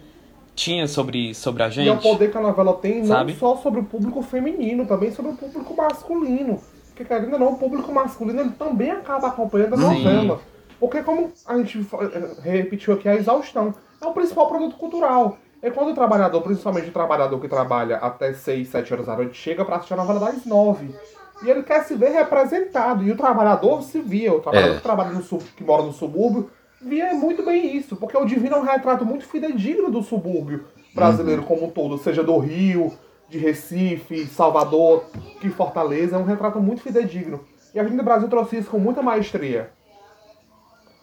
tinha 0.55 0.87
sobre, 0.87 1.35
sobre 1.35 1.63
a 1.63 1.69
gente. 1.69 1.87
E 1.87 1.89
é 1.89 1.93
o 1.93 1.99
poder 1.99 2.31
que 2.31 2.39
a 2.39 2.41
novela 2.41 2.75
tem 2.75 3.05
sabe? 3.05 3.33
não 3.33 3.39
só 3.39 3.57
sobre 3.57 3.81
o 3.81 3.85
público 3.85 4.23
feminino, 4.23 4.87
também 4.87 5.11
sobre 5.11 5.33
o 5.33 5.35
público 5.37 5.75
masculino. 5.77 6.61
Porque, 6.89 7.05
querendo 7.05 7.33
ou 7.35 7.39
não, 7.39 7.53
o 7.53 7.59
público 7.59 7.93
masculino 7.93 8.41
ele 8.41 8.51
também 8.51 8.91
acaba 8.91 9.29
acompanhando 9.29 9.75
a 9.75 9.77
Sim. 9.77 10.05
novela. 10.05 10.41
Porque, 10.81 11.03
como 11.03 11.33
a 11.47 11.57
gente 11.59 11.79
eh, 11.79 12.51
repetiu 12.51 12.95
aqui, 12.95 13.09
a 13.09 13.15
exaustão 13.15 13.75
é 14.01 14.07
o 14.07 14.13
principal 14.13 14.49
produto 14.49 14.77
cultural. 14.77 15.39
É 15.61 15.71
quando 15.71 15.91
o 15.91 15.95
trabalhador, 15.95 16.41
principalmente 16.43 16.89
o 16.89 16.93
trabalhador 16.93 17.41
que 17.41 17.49
trabalha 17.49 17.97
até 17.97 18.33
6, 18.33 18.69
7 18.69 18.93
horas 18.93 19.07
da 19.07 19.17
noite, 19.17 19.37
chega 19.37 19.65
para 19.65 19.77
assistir 19.77 19.95
a 19.95 19.97
novela 19.97 20.21
das 20.21 20.45
9. 20.45 20.95
E 21.43 21.51
ele 21.51 21.63
quer 21.63 21.85
se 21.85 21.95
ver 21.95 22.11
representado. 22.11 23.03
E 23.05 23.11
o 23.11 23.17
trabalhador 23.17 23.83
se 23.83 24.01
via, 24.01 24.33
o 24.33 24.41
trabalhador 24.41 24.75
é. 24.75 24.77
que 24.77 24.83
trabalha 24.83 25.11
no 25.11 25.23
sub, 25.23 25.43
que 25.57 25.65
mora 25.65 25.83
no 25.83 25.93
subúrbio, 25.93 26.51
via 26.81 27.13
muito 27.15 27.45
bem 27.45 27.77
isso. 27.77 27.97
Porque 27.97 28.17
o 28.17 28.25
Divino 28.25 28.57
é 28.57 28.59
um 28.59 28.65
retrato 28.65 29.05
muito 29.05 29.25
fidedigno 29.25 29.91
do 29.91 30.03
subúrbio 30.03 30.65
brasileiro 30.95 31.43
uhum. 31.43 31.49
como 31.49 31.67
um 31.67 31.71
todo, 31.71 31.99
seja 31.99 32.25
do 32.25 32.39
Rio, 32.39 32.93
de 33.29 33.39
Recife, 33.39 34.27
Salvador, 34.27 35.05
que 35.41 35.51
Fortaleza, 35.51 36.17
é 36.17 36.19
um 36.19 36.25
retrato 36.25 36.61
muito 36.61 36.83
fidedigno. 36.83 37.45
E 37.75 37.79
a 37.79 37.83
Avenida 37.83 38.03
Brasil 38.03 38.29
trouxe 38.29 38.59
isso 38.59 38.71
com 38.71 38.79
muita 38.79 39.03
maestria. 39.03 39.71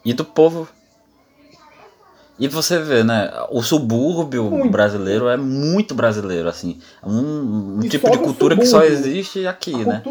E 0.04 0.12
do 0.12 0.24
povo 0.24 0.68
e 2.38 2.48
você 2.48 2.78
vê, 2.78 3.02
né? 3.02 3.30
O 3.50 3.62
subúrbio 3.62 4.44
muito. 4.50 4.70
brasileiro 4.70 5.28
é 5.28 5.36
muito 5.36 5.94
brasileiro, 5.94 6.48
assim. 6.48 6.78
Um, 7.02 7.78
um 7.78 7.80
tipo 7.80 8.10
de 8.10 8.18
cultura 8.18 8.56
que 8.56 8.66
só 8.66 8.84
existe 8.84 9.46
aqui, 9.46 9.74
né? 9.84 10.02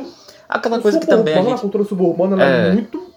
Aquela 0.50 0.80
coisa 0.80 1.00
que 1.00 1.06
também 1.06 1.36
a 1.36 1.42
gente... 1.42 1.54
A 1.54 1.58
cultura 1.58 1.84
suburbana 1.84 2.44
é... 2.44 2.70
é 2.70 2.74
muito 2.74 3.14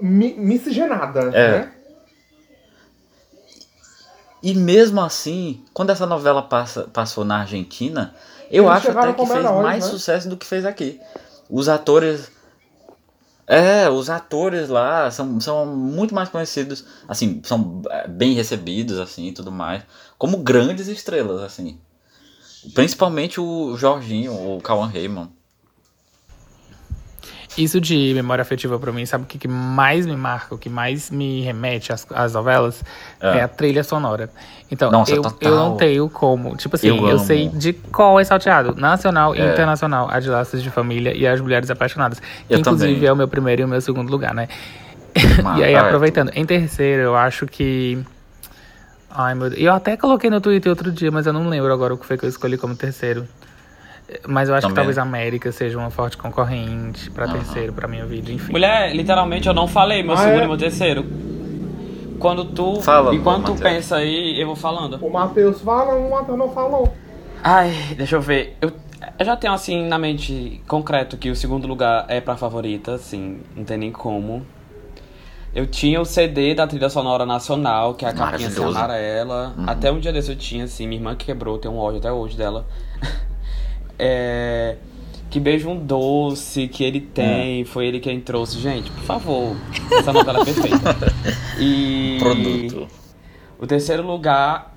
miscigenada, 0.00 1.20
é. 1.32 1.52
né? 1.52 1.72
E 4.42 4.54
mesmo 4.54 5.00
assim, 5.00 5.62
quando 5.72 5.90
essa 5.90 6.04
novela 6.04 6.42
passa, 6.42 6.88
passou 6.92 7.24
na 7.24 7.40
Argentina, 7.40 8.12
eu 8.50 8.64
Eles 8.64 8.76
acho 8.76 8.98
até 8.98 9.12
que 9.12 9.26
fez 9.26 9.44
mais 9.44 9.84
né? 9.84 9.90
sucesso 9.90 10.28
do 10.28 10.36
que 10.36 10.44
fez 10.44 10.66
aqui. 10.66 11.00
Os 11.48 11.68
atores 11.68 12.30
é, 13.46 13.88
os 13.88 14.08
atores 14.08 14.68
lá 14.68 15.10
são, 15.10 15.40
são 15.40 15.66
muito 15.66 16.14
mais 16.14 16.28
conhecidos, 16.28 16.84
assim, 17.08 17.40
são 17.44 17.82
é, 17.90 18.06
bem 18.06 18.34
recebidos, 18.34 18.98
assim, 18.98 19.26
e 19.28 19.32
tudo 19.32 19.50
mais, 19.50 19.82
como 20.16 20.38
grandes 20.38 20.88
estrelas, 20.88 21.42
assim. 21.42 21.78
Principalmente 22.74 23.40
o 23.40 23.76
Jorginho, 23.76 24.32
o 24.32 24.60
Cauan 24.60 24.86
Raymond. 24.86 25.30
Isso 27.56 27.80
de 27.80 28.12
memória 28.14 28.40
afetiva 28.40 28.78
para 28.78 28.90
mim, 28.92 29.04
sabe 29.04 29.24
o 29.24 29.26
que, 29.26 29.36
que, 29.36 29.48
mais 29.48 30.06
me 30.06 30.16
marca, 30.16 30.54
o 30.54 30.58
que 30.58 30.70
mais 30.70 31.10
me 31.10 31.42
remete 31.42 31.92
às, 31.92 32.06
às 32.10 32.32
novelas? 32.32 32.82
É. 33.20 33.38
é. 33.38 33.42
a 33.42 33.48
trilha 33.48 33.84
sonora. 33.84 34.30
Então, 34.70 34.90
Nossa, 34.90 35.14
eu, 35.14 35.22
eu 35.40 35.54
não 35.54 35.76
tenho 35.76 36.08
como. 36.08 36.56
Tipo 36.56 36.76
assim, 36.76 36.88
eu, 36.88 37.06
eu 37.06 37.18
sei 37.18 37.48
de 37.48 37.74
qual 37.74 38.18
é 38.18 38.24
salteado. 38.24 38.74
Nacional 38.74 39.36
e 39.36 39.40
é. 39.40 39.52
internacional. 39.52 40.08
A 40.10 40.18
de 40.18 40.30
Laços 40.30 40.62
de 40.62 40.70
Família 40.70 41.14
e 41.14 41.26
As 41.26 41.40
Mulheres 41.42 41.70
Apaixonadas. 41.70 42.20
Que, 42.48 42.56
inclusive 42.56 42.94
também. 42.94 43.08
é 43.08 43.12
o 43.12 43.16
meu 43.16 43.28
primeiro 43.28 43.62
e 43.62 43.64
o 43.66 43.68
meu 43.68 43.80
segundo 43.82 44.10
lugar, 44.10 44.34
né? 44.34 44.48
e 45.58 45.64
aí, 45.64 45.74
aproveitando, 45.74 46.30
em 46.34 46.46
terceiro, 46.46 47.02
eu 47.02 47.16
acho 47.16 47.46
que. 47.46 48.02
Ai, 49.10 49.34
meu 49.34 49.50
Deus. 49.50 49.60
Eu 49.60 49.74
até 49.74 49.94
coloquei 49.94 50.30
no 50.30 50.40
Twitter 50.40 50.70
outro 50.70 50.90
dia, 50.90 51.10
mas 51.10 51.26
eu 51.26 51.34
não 51.34 51.46
lembro 51.46 51.70
agora 51.70 51.92
o 51.92 51.98
que 51.98 52.06
foi 52.06 52.16
que 52.16 52.24
eu 52.24 52.30
escolhi 52.30 52.56
como 52.56 52.74
terceiro. 52.74 53.28
Mas 54.26 54.48
eu 54.48 54.54
acho 54.54 54.62
Também. 54.62 54.74
que 54.74 54.76
talvez 54.76 54.98
a 54.98 55.02
América 55.02 55.52
seja 55.52 55.78
uma 55.78 55.90
forte 55.90 56.16
concorrente 56.16 57.10
para 57.10 57.26
uhum. 57.26 57.32
terceiro, 57.32 57.72
para 57.72 57.88
minha 57.88 58.04
vida, 58.04 58.32
enfim. 58.32 58.52
Mulher, 58.52 58.94
literalmente 58.94 59.48
eu 59.48 59.54
não 59.54 59.66
falei 59.66 60.02
meu 60.02 60.14
ah, 60.14 60.18
segundo 60.18 60.40
é? 60.40 60.44
e 60.44 60.48
meu 60.48 60.56
terceiro. 60.56 61.04
Quando 62.18 62.44
tu. 62.44 62.80
Fala, 62.80 63.14
enquanto 63.14 63.46
tu 63.46 63.60
pensa 63.60 63.96
aí, 63.96 64.40
eu 64.40 64.46
vou 64.46 64.56
falando. 64.56 64.98
O 65.04 65.10
Matheus 65.10 65.60
fala, 65.60 65.94
o 65.94 66.10
Matheus 66.10 66.38
não 66.38 66.50
falou. 66.50 66.92
Ai, 67.42 67.72
deixa 67.96 68.16
eu 68.16 68.20
ver. 68.20 68.56
Eu, 68.60 68.72
eu 69.18 69.26
já 69.26 69.36
tenho 69.36 69.52
assim 69.52 69.86
na 69.88 69.98
mente 69.98 70.62
concreto 70.68 71.16
que 71.16 71.30
o 71.30 71.36
segundo 71.36 71.66
lugar 71.66 72.04
é 72.08 72.20
pra 72.20 72.36
favorita, 72.36 72.94
assim, 72.94 73.40
não 73.56 73.64
tem 73.64 73.76
nem 73.76 73.90
como. 73.90 74.46
Eu 75.54 75.66
tinha 75.66 76.00
o 76.00 76.04
CD 76.04 76.54
da 76.54 76.66
trilha 76.66 76.88
sonora 76.88 77.26
nacional, 77.26 77.94
que 77.94 78.06
é 78.06 78.08
a 78.08 78.12
capinha 78.12 78.48
assim, 78.48 78.64
amarela. 78.64 79.54
Uhum. 79.56 79.64
Até 79.68 79.92
um 79.92 80.00
dia 80.00 80.12
desse 80.12 80.30
eu 80.30 80.36
tinha, 80.36 80.64
assim, 80.64 80.86
minha 80.86 80.98
irmã 80.98 81.14
que 81.14 81.26
quebrou, 81.26 81.58
tem 81.58 81.70
um 81.70 81.76
ódio 81.76 81.98
até 81.98 82.10
hoje 82.10 82.36
dela. 82.36 82.64
É, 83.98 84.76
que 85.30 85.40
beijo 85.40 85.68
um 85.68 85.78
doce 85.78 86.68
que 86.68 86.84
ele 86.84 87.00
tem, 87.00 87.62
é. 87.62 87.64
foi 87.64 87.86
ele 87.86 88.00
quem 88.00 88.20
trouxe. 88.20 88.58
Gente, 88.58 88.90
por 88.90 89.02
favor, 89.04 89.56
essa 89.90 90.12
novela 90.12 90.42
é 90.42 90.44
perfeita. 90.44 90.96
E 91.58 92.18
Produto. 92.18 92.88
O 93.58 93.66
terceiro 93.66 94.06
lugar, 94.06 94.76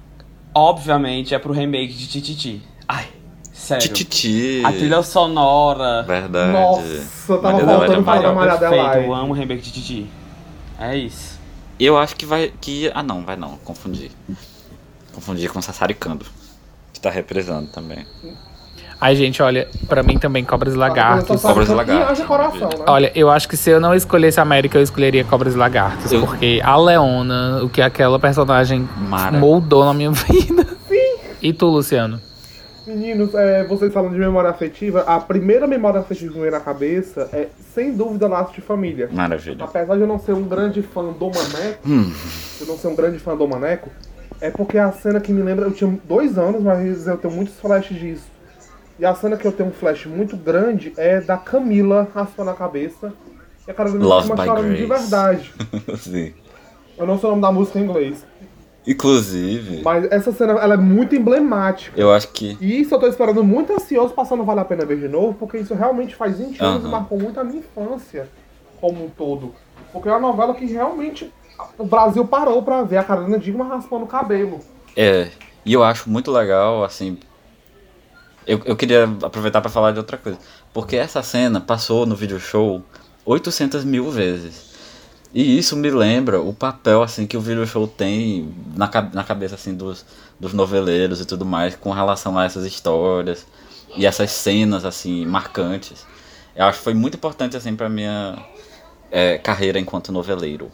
obviamente, 0.54 1.34
é 1.34 1.39
pro 1.39 1.51
remake 1.51 1.93
de 1.93 2.08
Tititi. 2.08 2.62
Ai, 2.88 3.08
Sério. 3.51 3.88
Tititi. 3.88 4.62
A 4.63 4.71
trilha 4.71 5.01
sonora. 5.01 6.04
Verdade. 6.04 6.51
Nossa, 6.51 7.38
tava 7.38 7.41
Maria 7.41 7.63
Adelaide 7.63 8.04
falar 8.04 8.21
da 8.21 8.30
Amaral. 8.30 8.36
Maria 8.36 8.58
Perfeito, 8.58 9.08
eu 9.08 9.13
amo 9.13 9.32
o 9.32 9.36
remake 9.36 9.62
de 9.63 9.71
Titi. 9.71 10.08
É 10.78 10.95
isso. 10.95 11.39
Eu 11.80 11.97
acho 11.97 12.15
que 12.15 12.25
vai. 12.25 12.54
Que... 12.62 12.91
Ah, 12.93 13.01
não, 13.01 13.23
vai 13.23 13.36
não. 13.36 13.58
Confundi. 13.58 14.12
Confundi 15.13 15.47
com 15.49 15.62
Sassaricando. 15.62 16.25
Que 16.93 16.99
tá 16.99 17.10
represando 17.10 17.67
também. 17.71 18.06
Ai, 18.99 19.15
gente, 19.15 19.41
olha, 19.43 19.67
pra 19.88 20.01
mim 20.01 20.17
também 20.17 20.43
Cobras 20.43 20.73
e 20.73 20.77
Lagartos. 20.77 21.41
Cobras 21.41 21.67
e 21.69 21.71
E 21.71 21.75
Lagartos, 21.75 22.25
coração, 22.25 22.69
né? 22.69 22.86
Olha, 22.88 23.12
eu 23.13 23.29
acho 23.29 23.47
que 23.47 23.58
se 23.58 23.69
eu 23.69 23.79
não 23.79 23.93
escolhesse 23.93 24.39
a 24.39 24.43
América, 24.43 24.77
eu 24.77 24.81
escolheria 24.81 25.23
Cobras 25.23 25.53
e 25.53 25.58
Lagartos. 25.58 26.12
Eu- 26.12 26.21
Porque 26.21 26.62
a 26.63 26.77
Leona, 26.77 27.62
o 27.63 27.69
que 27.69 27.81
aquela 27.81 28.17
personagem 28.17 28.88
Mara. 28.97 29.38
moldou 29.38 29.84
na 29.86 29.93
minha 29.93 30.12
vida. 30.31 30.65
Sim. 30.88 31.17
E 31.41 31.53
tu, 31.53 31.67
Luciano? 31.67 32.19
Meninos, 32.88 33.34
é, 33.34 33.63
vocês 33.63 33.91
falando 33.91 34.13
de 34.13 34.19
memória 34.19 34.49
afetiva, 34.49 35.01
a 35.08 35.19
primeira 35.19 35.65
memória 35.65 35.99
afetiva 35.99 36.29
que 36.31 36.36
me 36.38 36.41
veio 36.43 36.53
na 36.53 36.60
cabeça 36.62 37.27
é, 37.34 37.47
sem 37.73 37.91
dúvida, 37.95 38.27
Laço 38.27 38.53
de 38.53 38.62
Família. 38.62 39.10
Maravilha. 39.12 39.63
Apesar 39.65 39.95
de 39.95 40.01
eu 40.01 40.08
não 40.08 40.19
ser 40.19 40.34
um 40.34 40.43
grande 40.43 40.81
fã 40.84 41.03
do 41.03 41.25
Maneco, 41.25 41.79
Hum. 41.88 42.12
eu 42.62 42.67
não 42.67 42.77
ser 42.77 42.88
um 42.88 42.95
grande 42.95 43.17
fã 43.17 43.36
do 43.36 43.47
Maneco, 43.47 43.89
é 44.39 44.51
porque 44.51 44.77
a 44.77 44.91
cena 44.91 45.19
que 45.19 45.34
me 45.34 45.41
lembra, 45.41 45.65
eu 45.65 45.71
tinha 45.71 45.97
dois 46.08 46.38
anos, 46.38 46.62
mas 46.62 47.08
eu 47.08 47.17
tenho 47.17 47.34
muitos 47.34 47.55
flashes 47.60 47.97
disso. 47.99 48.35
E 48.97 49.05
a 49.05 49.13
cena 49.13 49.36
que 49.36 49.45
eu 49.45 49.51
tenho 49.51 49.69
um 49.69 49.73
flash 49.73 50.05
muito 50.05 50.38
grande 50.38 50.93
é 50.97 51.19
da 51.19 51.38
Camila 51.38 52.08
raspando 52.13 52.49
a 52.51 52.53
cabeça. 52.53 53.13
E 53.67 53.71
a 53.71 53.73
Carolina 53.73 54.05
Love 54.05 54.31
by 54.31 54.43
chorando 54.45 54.75
de 54.75 54.86
Grace. 54.86 55.01
verdade. 55.01 55.53
Sim. 55.97 56.34
Eu 56.97 57.05
não 57.05 57.19
sei 57.19 57.27
o 57.27 57.31
nome 57.31 57.41
da 57.41 57.51
música 57.51 57.79
em 57.79 57.84
inglês. 57.84 58.25
Inclusive, 58.88 59.81
Mas 59.84 60.05
essa 60.12 60.31
cena 60.31 60.53
ela 60.53 60.75
é 60.75 60.77
muito 60.77 61.15
emblemática. 61.15 61.99
eu 61.99 62.13
acho 62.13 62.27
que. 62.27 62.55
E 62.62 62.79
isso 62.81 62.93
eu 62.93 62.99
tô 62.99 63.08
esperando 63.08 63.43
muito 63.43 63.73
ansioso 63.73 64.13
passando 64.13 64.43
Vale 64.43 64.60
a 64.60 64.65
Pena 64.65 64.86
Ver 64.86 64.99
de 64.99 65.08
novo, 65.08 65.34
porque 65.34 65.58
isso 65.58 65.73
realmente 65.73 66.15
faz 66.15 66.38
20 66.38 66.63
anos 66.63 66.86
e 66.86 66.88
marcou 66.88 67.19
muito 67.19 67.39
a 67.39 67.43
minha 67.43 67.58
infância 67.60 68.29
como 68.79 69.03
um 69.05 69.10
todo. 69.10 69.55
Porque 69.91 70.08
é 70.08 70.12
uma 70.12 70.19
novela 70.19 70.53
que 70.53 70.65
realmente 70.65 71.34
o 71.79 71.86
Brasil 71.86 72.25
parou 72.27 72.62
pra 72.62 72.84
ver 72.84 72.97
a 72.97 73.03
Carolina 73.03 73.39
Dickman 73.39 73.67
raspando 73.67 74.03
o 74.05 74.08
cabelo. 74.08 74.60
É. 74.95 75.29
E 75.65 75.73
eu 75.73 75.84
acho 75.84 76.08
muito 76.08 76.31
legal, 76.31 76.84
assim. 76.84 77.17
Eu, 78.47 78.62
eu 78.65 78.75
queria 78.75 79.05
aproveitar 79.23 79.62
pra 79.62 79.69
falar 79.69 79.91
de 79.91 79.97
outra 79.97 80.17
coisa. 80.17 80.38
Porque 80.73 80.95
essa 80.95 81.23
cena 81.23 81.60
passou 81.60 82.05
no 82.05 82.15
video 82.15 82.39
show 82.39 82.84
800 83.25 83.84
mil 83.84 84.12
vezes. 84.12 84.75
E 85.34 85.58
isso 85.58 85.75
me 85.75 85.89
lembra 85.89 86.39
o 86.39 86.53
papel 86.53 87.03
assim 87.03 87.27
que 87.27 87.36
o 87.36 87.41
video 87.41 87.65
show 87.67 87.88
tem 87.88 88.53
na, 88.75 88.89
na 89.13 89.23
cabeça 89.23 89.55
assim 89.55 89.73
dos, 89.73 90.05
dos 90.39 90.53
noveleiros 90.53 91.19
e 91.19 91.25
tudo 91.25 91.45
mais 91.45 91.75
com 91.75 91.91
relação 91.91 92.38
a 92.38 92.45
essas 92.45 92.65
histórias 92.65 93.45
e 93.97 94.05
essas 94.05 94.31
cenas 94.31 94.86
assim 94.86 95.25
marcantes. 95.25 96.05
Eu 96.55 96.65
acho 96.65 96.77
que 96.77 96.84
foi 96.86 96.93
muito 96.93 97.17
importante 97.17 97.58
assim 97.58 97.75
para 97.75 97.89
minha 97.89 98.38
é, 99.12 99.38
carreira 99.38 99.77
enquanto 99.77 100.12
noveleiro. 100.12 100.71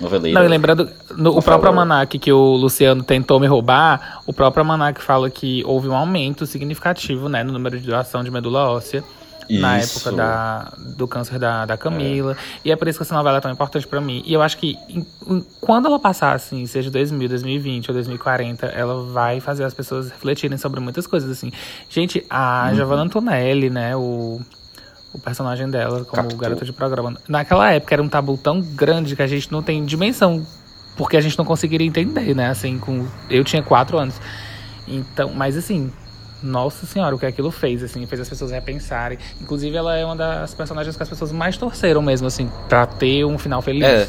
Noveleiro. 0.00 0.38
Não, 0.38 0.44
e 0.44 0.48
lembrando, 0.48 0.88
no, 1.16 1.36
o 1.38 1.42
próprio. 1.42 1.68
Almanac 1.70 2.18
que 2.18 2.32
o 2.32 2.54
Luciano 2.56 3.02
tentou 3.02 3.40
me 3.40 3.46
roubar, 3.46 4.20
o 4.26 4.32
próprio 4.32 4.62
Almanac 4.62 5.00
fala 5.02 5.30
que 5.30 5.62
houve 5.64 5.88
um 5.88 5.94
aumento 5.96 6.44
significativo, 6.46 7.28
né, 7.28 7.42
no 7.42 7.52
número 7.52 7.78
de 7.80 7.86
doação 7.86 8.22
de 8.22 8.30
medula 8.30 8.68
óssea. 8.70 9.02
Na 9.48 9.78
Isso. 9.78 10.00
época 10.08 10.16
da, 10.16 10.72
do 10.76 11.06
câncer 11.06 11.38
da, 11.38 11.64
da 11.64 11.76
Camila. 11.76 12.36
E 12.64 12.72
é 12.72 12.74
por 12.74 12.88
isso 12.88 12.98
que 12.98 13.04
essa 13.04 13.14
novela 13.14 13.38
é 13.38 13.40
tão 13.40 13.48
importante 13.52 13.86
pra 13.86 14.00
mim. 14.00 14.20
E 14.26 14.34
eu 14.34 14.42
acho 14.42 14.58
que 14.58 14.76
em- 14.88 15.06
em- 15.28 15.46
quando 15.60 15.86
ela 15.86 16.00
passar, 16.00 16.34
assim, 16.34 16.66
seja 16.66 16.90
2000, 16.90 17.28
2020 17.28 17.88
ou 17.88 17.94
2040, 17.94 18.66
ela 18.66 19.04
vai 19.04 19.38
fazer 19.38 19.62
as 19.62 19.72
pessoas 19.72 20.10
refletirem 20.10 20.58
sobre 20.58 20.80
muitas 20.80 21.06
coisas, 21.06 21.30
assim. 21.30 21.52
Gente, 21.88 22.26
a 22.28 22.66
Uhum. 22.70 22.74
Giovanna 22.74 23.02
Antonelli, 23.02 23.70
né, 23.70 23.94
o, 23.94 24.40
o 25.16 25.18
personagem 25.18 25.68
dela 25.68 26.04
como 26.04 26.22
Capitu. 26.22 26.36
garota 26.36 26.64
de 26.64 26.72
programa. 26.72 27.16
Naquela 27.26 27.72
época 27.72 27.94
era 27.94 28.02
um 28.02 28.08
tabu 28.08 28.36
tão 28.36 28.60
grande 28.60 29.16
que 29.16 29.22
a 29.22 29.26
gente 29.26 29.50
não 29.50 29.62
tem 29.62 29.84
dimensão. 29.84 30.46
Porque 30.94 31.16
a 31.16 31.20
gente 31.20 31.36
não 31.36 31.44
conseguiria 31.44 31.86
entender, 31.86 32.34
né? 32.34 32.48
Assim, 32.48 32.78
com. 32.78 33.06
Eu 33.28 33.44
tinha 33.44 33.62
quatro 33.62 33.98
anos. 33.98 34.18
Então, 34.88 35.30
mas 35.34 35.56
assim, 35.56 35.92
nossa 36.42 36.86
senhora, 36.86 37.14
o 37.14 37.18
que 37.18 37.26
aquilo 37.26 37.50
fez, 37.50 37.82
assim, 37.82 38.06
fez 38.06 38.20
as 38.20 38.28
pessoas 38.28 38.50
repensarem. 38.50 39.18
Inclusive, 39.40 39.76
ela 39.76 39.96
é 39.96 40.04
uma 40.04 40.16
das 40.16 40.54
personagens 40.54 40.96
que 40.96 41.02
as 41.02 41.08
pessoas 41.08 41.32
mais 41.32 41.56
torceram 41.56 42.00
mesmo, 42.00 42.26
assim, 42.26 42.50
pra 42.68 42.86
ter 42.86 43.24
um 43.24 43.36
final 43.36 43.60
feliz. 43.60 43.84
É. 43.84 44.08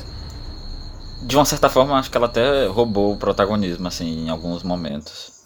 De 1.23 1.35
uma 1.35 1.45
certa 1.45 1.67
forma, 1.69 1.97
acho 1.97 2.09
que 2.09 2.15
ela 2.15 2.27
até 2.27 2.67
roubou 2.67 3.13
o 3.13 3.17
protagonismo, 3.17 3.87
assim, 3.87 4.25
em 4.25 4.29
alguns 4.29 4.63
momentos. 4.63 5.36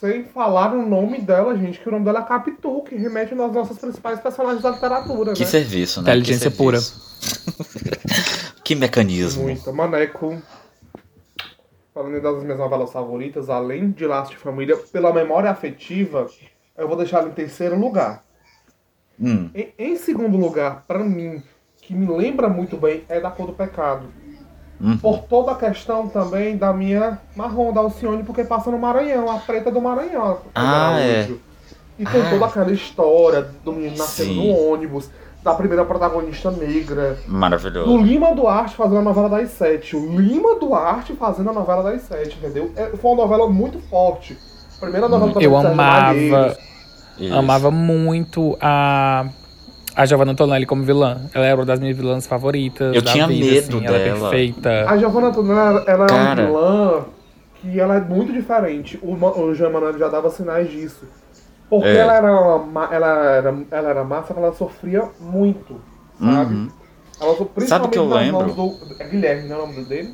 Sem 0.00 0.24
falar 0.24 0.72
o 0.72 0.86
nome 0.86 1.20
dela, 1.20 1.54
gente, 1.58 1.78
que 1.78 1.86
o 1.86 1.92
nome 1.92 2.06
dela 2.06 2.20
é 2.20 2.22
Capitu, 2.22 2.82
que 2.84 2.94
remete 2.96 3.34
aos 3.34 3.52
nossos 3.52 3.76
principais 3.78 4.18
personagens 4.18 4.62
da 4.62 4.70
literatura, 4.70 5.34
Que 5.34 5.40
né? 5.40 5.46
serviço, 5.46 6.00
né? 6.00 6.10
Inteligência 6.10 6.50
Que 6.50 6.56
serviço. 6.56 8.54
que 8.64 8.74
mecanismo. 8.74 9.42
Muito. 9.42 9.70
Maneco. 9.74 10.40
Falando 11.92 12.18
das 12.22 12.42
minhas 12.42 12.58
novelas 12.58 12.90
favoritas, 12.90 13.50
além 13.50 13.90
de 13.90 14.06
Laço 14.06 14.30
de 14.30 14.38
Família, 14.38 14.74
pela 14.90 15.12
memória 15.12 15.50
afetiva, 15.50 16.26
eu 16.78 16.88
vou 16.88 16.96
deixar 16.96 17.18
ela 17.18 17.28
em 17.28 17.32
terceiro 17.32 17.78
lugar. 17.78 18.24
Hum, 19.20 19.50
Em, 19.54 19.74
em 19.78 19.96
segundo 19.96 20.38
lugar, 20.38 20.84
pra 20.88 21.00
mim, 21.00 21.42
que 21.82 21.92
me 21.92 22.06
lembra 22.06 22.48
muito 22.48 22.78
bem, 22.78 23.04
é 23.06 23.20
Da 23.20 23.30
Cor 23.30 23.48
do 23.48 23.52
Pecado. 23.52 24.06
Uhum. 24.80 24.96
Por 24.96 25.18
toda 25.24 25.52
a 25.52 25.54
questão 25.54 26.08
também 26.08 26.56
da 26.56 26.72
minha 26.72 27.18
marrom 27.36 27.72
da 27.72 27.80
Alcione, 27.80 28.22
porque 28.22 28.44
passa 28.44 28.70
no 28.70 28.78
Maranhão, 28.78 29.30
a 29.30 29.38
preta 29.38 29.70
do 29.70 29.80
Maranhão. 29.80 30.38
Ah, 30.54 30.98
é. 30.98 31.28
E 31.98 32.06
tem 32.06 32.22
Ah. 32.22 32.30
toda 32.30 32.46
aquela 32.46 32.72
história 32.72 33.46
do 33.62 33.72
menino 33.72 33.98
nascendo 33.98 34.30
Sim. 34.32 34.48
no 34.48 34.72
ônibus, 34.72 35.10
da 35.42 35.52
primeira 35.54 35.84
protagonista 35.84 36.50
negra, 36.50 37.18
do 37.26 37.32
maravilhoso. 37.32 37.96
Lima 37.98 38.34
Duarte 38.34 38.74
fazendo 38.74 38.98
a 38.98 39.02
novela 39.02 39.28
das 39.28 39.50
sete. 39.50 39.96
O 39.96 40.18
Lima 40.18 40.58
Duarte 40.58 41.12
fazendo 41.14 41.50
a 41.50 41.52
novela 41.52 41.82
das 41.82 42.02
sete, 42.02 42.38
entendeu? 42.38 42.72
É, 42.76 42.86
foi 42.96 43.10
uma 43.12 43.22
novela 43.22 43.48
muito 43.48 43.78
forte. 43.90 44.36
Primeira 44.78 45.08
novela 45.08 45.32
também 45.32 45.44
Eu 45.44 45.50
do 45.50 45.56
amava, 45.58 46.56
amava 47.38 47.70
muito 47.70 48.56
a. 48.60 49.26
A 50.00 50.06
Giovanna 50.06 50.32
Antonelli 50.32 50.64
como 50.66 50.82
vilã. 50.82 51.20
Ela 51.34 51.44
era 51.46 51.56
uma 51.56 51.64
das 51.66 51.78
minhas 51.78 51.96
vilãs 51.96 52.26
favoritas. 52.26 52.94
Eu 52.94 53.02
da 53.02 53.12
tinha 53.12 53.26
vida, 53.26 53.46
medo 53.46 53.76
assim. 53.76 53.86
Ela 53.86 53.96
é 53.96 54.04
dela. 54.04 54.30
perfeita. 54.30 54.84
A 54.88 54.96
Giovanna 54.96 55.26
Antonella, 55.28 55.84
ela 55.86 56.04
é 56.04 56.08
Cara. 56.08 56.42
uma 56.42 56.46
vilã 56.46 57.04
que 57.60 57.78
ela 57.80 57.96
é 57.96 58.00
muito 58.00 58.32
diferente. 58.32 58.98
O, 59.02 59.12
o 59.14 59.54
Jean 59.54 59.70
Manuel 59.70 59.98
já 59.98 60.08
dava 60.08 60.30
sinais 60.30 60.70
disso. 60.70 61.04
Porque 61.68 61.86
É. 61.88 61.96
ela, 61.98 62.14
era 62.16 62.32
uma, 62.32 62.58
ma- 62.64 62.88
ela, 62.90 63.06
era, 63.30 63.54
ela 63.70 63.90
era 63.90 64.02
massa, 64.04 64.32
ela 64.36 64.52
sofria 64.54 65.04
muito, 65.20 65.78
sabe? 66.18 66.54
Uhum. 66.54 66.68
Ela 67.20 67.36
so- 67.36 67.50
Sabe 67.66 67.84
o 67.86 67.88
que 67.90 67.98
eu 67.98 68.08
lembro? 68.08 68.52
do- 68.54 68.76
É 68.98 69.06
Guilherme, 69.06 69.48
não 69.50 69.56
é 69.56 69.62
o 69.62 69.66
nome 69.66 69.84
dele? 69.84 70.08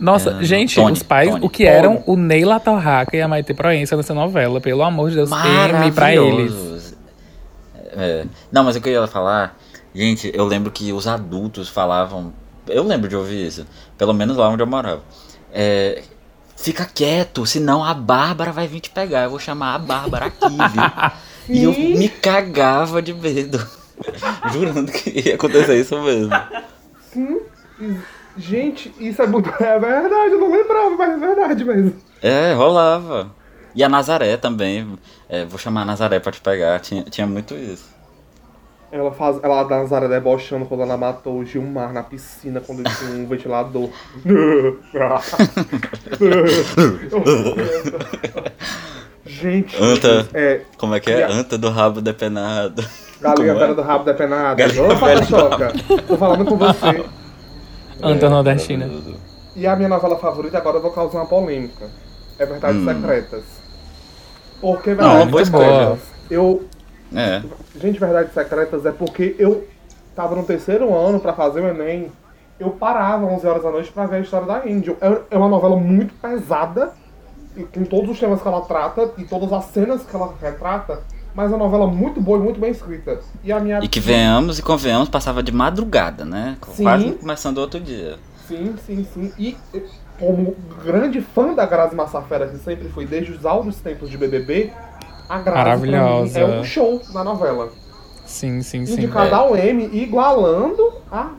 Nossa, 0.00 0.38
É, 0.40 0.42
gente, 0.44 0.74
Tony, 0.74 0.92
os 0.92 1.02
pais, 1.02 1.30
Tony. 1.30 1.44
o 1.44 1.48
que 1.48 1.64
eram 1.66 2.02
o 2.06 2.16
Neila 2.16 2.58
Torraca 2.58 3.16
e 3.16 3.20
a 3.20 3.28
Maite 3.28 3.52
Proença 3.54 3.96
nessa 3.96 4.14
novela, 4.14 4.60
pelo 4.60 4.82
amor 4.82 5.10
de 5.10 5.16
Deus, 5.16 5.30
M 5.30 5.92
pra 5.92 6.14
eles. 6.14 6.52
É. 7.96 8.26
Não, 8.50 8.64
mas 8.64 8.76
o 8.76 8.80
que 8.80 8.88
eu 8.88 9.02
ia 9.02 9.06
falar, 9.06 9.58
gente, 9.94 10.30
eu 10.34 10.44
lembro 10.44 10.70
que 10.70 10.92
os 10.92 11.06
adultos 11.06 11.68
falavam. 11.68 12.32
Eu 12.66 12.82
lembro 12.82 13.08
de 13.08 13.16
ouvir 13.16 13.46
isso, 13.46 13.66
pelo 13.98 14.14
menos 14.14 14.36
lá 14.36 14.48
onde 14.48 14.62
eu 14.62 14.66
morava. 14.66 15.02
É, 15.52 16.02
Fica 16.56 16.84
quieto, 16.84 17.44
senão 17.44 17.84
a 17.84 17.92
Bárbara 17.92 18.52
vai 18.52 18.66
vir 18.66 18.80
te 18.80 18.90
pegar. 18.90 19.24
Eu 19.24 19.30
vou 19.30 19.38
chamar 19.38 19.74
a 19.74 19.78
Bárbara 19.78 20.26
aqui, 20.26 20.46
viu? 20.48 21.12
e 21.54 21.64
eu 21.64 21.72
me 21.72 22.08
cagava 22.08 23.02
de 23.02 23.12
medo. 23.12 23.58
Jurando 24.52 24.90
que 24.90 25.10
ia 25.10 25.34
acontecer 25.34 25.78
isso 25.78 26.00
mesmo. 26.00 26.32
Sim. 27.12 27.40
Gente, 28.36 28.94
isso 28.98 29.20
é 29.20 29.26
muito. 29.26 29.50
É 29.62 29.78
verdade, 29.78 30.32
eu 30.32 30.40
não 30.40 30.50
lembrava, 30.50 30.90
mas 30.96 31.10
é 31.10 31.16
verdade 31.18 31.64
mesmo. 31.64 31.94
É, 32.22 32.54
rolava. 32.54 33.30
E 33.74 33.82
a 33.82 33.88
Nazaré 33.88 34.36
também. 34.36 34.98
É, 35.34 35.44
vou 35.44 35.58
chamar 35.58 35.82
a 35.82 35.84
Nazaré 35.84 36.20
pra 36.20 36.30
te 36.30 36.40
pegar. 36.40 36.78
Tinha, 36.80 37.02
tinha 37.04 37.26
muito 37.26 37.54
isso. 37.54 37.92
Ela 38.92 39.10
faz. 39.10 39.38
Ela 39.42 39.62
a 39.62 39.64
Nazaré 39.68 40.06
debochando 40.06 40.66
quando 40.66 40.82
ela 40.82 40.96
matou 40.96 41.38
o 41.38 41.44
Gilmar 41.44 41.92
na 41.92 42.02
piscina 42.04 42.60
quando 42.60 42.80
ele 42.80 42.90
tinha 42.94 43.10
um 43.10 43.26
ventilador. 43.26 43.90
Gente, 49.26 49.76
Anta. 49.82 50.28
é. 50.34 50.60
Como 50.76 50.94
é 50.94 51.00
que 51.00 51.10
é? 51.10 51.24
A- 51.24 51.30
Anta 51.30 51.56
do 51.56 51.70
rabo 51.70 52.00
depenado. 52.00 52.84
Galinha 53.20 53.52
é? 53.52 53.74
do 53.74 53.82
rabo 53.82 54.04
depenado. 54.04 54.56
Galinha 54.56 54.84
Ô, 54.84 54.98
Patachoca, 54.98 55.72
tô 56.06 56.16
falando 56.18 56.44
com 56.44 56.56
você. 56.58 57.04
Anta 58.02 58.28
Nordestina. 58.28 58.90
E 59.56 59.66
a 59.66 59.74
minha 59.76 59.88
novela 59.88 60.18
favorita, 60.18 60.58
agora 60.58 60.76
eu 60.76 60.82
vou 60.82 60.90
causar 60.90 61.18
uma 61.20 61.26
polêmica. 61.26 61.88
É 62.38 62.44
Verdades 62.44 62.76
Hum. 62.82 62.84
Secretas. 62.86 63.63
Porque 64.64 64.94
Não, 64.94 65.26
Verdades 65.26 65.48
boa 65.50 65.62
Secretas. 65.64 65.98
Eu. 66.30 66.64
É. 67.14 67.42
Gente, 67.78 68.00
Verdades 68.00 68.32
Secretas 68.32 68.86
é 68.86 68.92
porque 68.92 69.36
eu 69.38 69.68
tava 70.16 70.34
no 70.34 70.42
terceiro 70.42 70.94
ano 70.96 71.20
pra 71.20 71.34
fazer 71.34 71.60
o 71.60 71.68
Enem. 71.68 72.10
Eu 72.58 72.70
parava 72.70 73.26
11 73.26 73.46
horas 73.46 73.62
da 73.62 73.70
noite 73.70 73.92
pra 73.92 74.06
ver 74.06 74.16
a 74.16 74.20
história 74.20 74.46
da 74.46 74.62
Angel. 74.64 74.96
É- 75.02 75.20
É 75.32 75.36
uma 75.36 75.48
novela 75.50 75.76
muito 75.76 76.14
pesada. 76.14 76.92
com 77.72 77.84
todos 77.84 78.10
os 78.10 78.18
temas 78.18 78.40
que 78.42 78.48
ela 78.48 78.62
trata 78.62 79.12
e 79.18 79.24
todas 79.24 79.52
as 79.52 79.66
cenas 79.66 80.02
que 80.02 80.16
ela 80.16 80.34
retrata, 80.42 81.02
mas 81.36 81.52
é 81.52 81.54
uma 81.54 81.66
novela 81.66 81.86
muito 81.86 82.20
boa 82.20 82.36
e 82.38 82.42
muito 82.42 82.58
bem 82.58 82.70
escrita. 82.72 83.20
E, 83.44 83.52
a 83.52 83.60
minha... 83.60 83.78
e 83.80 83.86
que 83.86 84.00
venhamos 84.00 84.58
e 84.58 84.62
convenhamos, 84.62 85.08
passava 85.08 85.40
de 85.40 85.52
madrugada, 85.52 86.24
né? 86.24 86.56
Sim. 86.72 86.82
Quase 86.82 87.12
começando 87.12 87.58
outro 87.58 87.78
dia. 87.78 88.16
Sim, 88.48 88.74
sim, 88.84 89.06
sim. 89.14 89.32
E 89.38 89.56
como 90.18 90.56
grande 90.84 91.20
fã 91.20 91.54
da 91.54 91.66
Grazi 91.66 91.94
Massafera, 91.94 92.46
que 92.48 92.58
sempre 92.58 92.88
fui 92.88 93.06
desde 93.06 93.32
os 93.32 93.44
altos 93.44 93.80
tempos 93.80 94.10
de 94.10 94.16
BBB, 94.16 94.72
a 95.28 95.38
Grazi 95.38 95.58
Maravilhosa. 95.58 96.38
é 96.38 96.44
um 96.44 96.64
show 96.64 97.00
na 97.12 97.24
novela. 97.24 97.70
Sim, 98.24 98.62
sim, 98.62 98.86
sim. 98.86 98.94
Indicada 98.94 99.30
é. 99.30 99.34
ao 99.34 99.56
M, 99.56 99.84
igualando 99.92 100.92
a, 101.10 101.30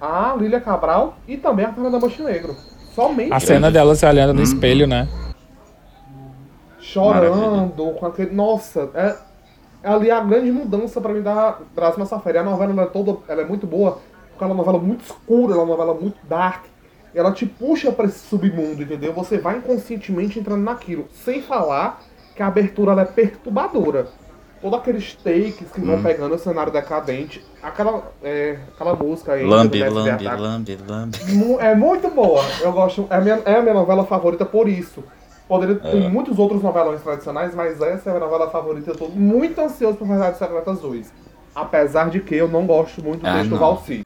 a 0.00 0.36
Lília 0.38 0.60
Cabral 0.60 1.16
e 1.26 1.36
também 1.36 1.64
a 1.64 1.72
Fernanda 1.72 1.98
Montenegro. 1.98 2.54
Somente. 2.94 3.32
A 3.32 3.40
cena 3.40 3.70
dela 3.70 3.94
se 3.94 4.06
olhando 4.06 4.32
no 4.32 4.38
uhum. 4.38 4.44
espelho, 4.44 4.86
né? 4.86 5.08
Chorando, 6.80 7.92
com 7.98 8.06
aquele. 8.06 8.34
Nossa, 8.34 8.90
é, 8.94 9.16
é 9.82 9.88
ali 9.88 10.10
a 10.10 10.20
grande 10.20 10.50
mudança 10.50 11.00
para 11.00 11.12
mim 11.12 11.22
da 11.22 11.58
Grazi 11.74 11.98
Massafera. 11.98 12.40
A 12.40 12.44
novela 12.44 12.82
é 12.82 12.86
toda. 12.86 13.18
Ela 13.28 13.42
é 13.42 13.44
muito 13.44 13.66
boa, 13.66 13.98
porque 14.30 14.44
ela 14.44 14.52
é 14.52 14.54
uma 14.54 14.64
novela 14.64 14.78
muito 14.78 15.04
escura, 15.04 15.52
ela 15.52 15.62
é 15.62 15.64
uma 15.64 15.76
novela 15.76 15.94
muito 15.94 16.16
dark. 16.26 16.64
Ela 17.16 17.32
te 17.32 17.46
puxa 17.46 17.90
para 17.90 18.06
esse 18.06 18.18
submundo, 18.28 18.82
entendeu? 18.82 19.12
Você 19.14 19.38
vai 19.38 19.58
inconscientemente 19.58 20.38
entrando 20.38 20.62
naquilo. 20.62 21.08
Sem 21.24 21.42
falar 21.42 22.02
que 22.34 22.42
a 22.42 22.46
abertura 22.46 22.92
é 23.00 23.04
perturbadora 23.04 24.08
todos 24.60 24.78
aqueles 24.78 25.14
takes 25.14 25.70
que 25.72 25.80
vão 25.80 25.96
hum. 25.96 26.02
pegando 26.02 26.34
o 26.34 26.38
cenário 26.38 26.72
decadente. 26.72 27.44
Aquela, 27.62 28.02
é, 28.22 28.58
aquela 28.74 28.94
música 28.94 29.32
aí. 29.32 29.44
Lambe, 29.44 29.82
lambe, 29.82 30.24
lambe, 30.24 30.78
lambe. 30.86 31.18
É 31.60 31.74
muito 31.74 32.08
boa. 32.10 32.42
Eu 32.60 32.72
gosto. 32.72 33.06
É 33.10 33.16
a 33.16 33.20
minha, 33.20 33.42
é 33.44 33.56
a 33.56 33.62
minha 33.62 33.74
novela 33.74 34.04
favorita 34.04 34.44
por 34.44 34.68
isso. 34.68 35.02
Poderia 35.48 35.76
ter 35.76 36.02
é. 36.02 36.08
muitos 36.08 36.38
outros 36.38 36.62
novelões 36.62 37.00
tradicionais, 37.02 37.54
mas 37.54 37.80
essa 37.80 38.10
é 38.10 38.12
a 38.12 38.16
minha 38.16 38.26
novela 38.26 38.50
favorita. 38.50 38.90
Eu 38.90 38.96
tô 38.96 39.08
muito 39.08 39.60
ansioso 39.60 39.96
por 39.96 40.08
Verdades 40.08 40.38
Secretas 40.38 40.80
2. 40.80 41.12
Apesar 41.54 42.10
de 42.10 42.20
que 42.20 42.34
eu 42.34 42.48
não 42.48 42.66
gosto 42.66 43.02
muito 43.02 43.20
do 43.20 43.28
ah, 43.28 43.38
texto 43.38 43.56
Valci. 43.56 44.05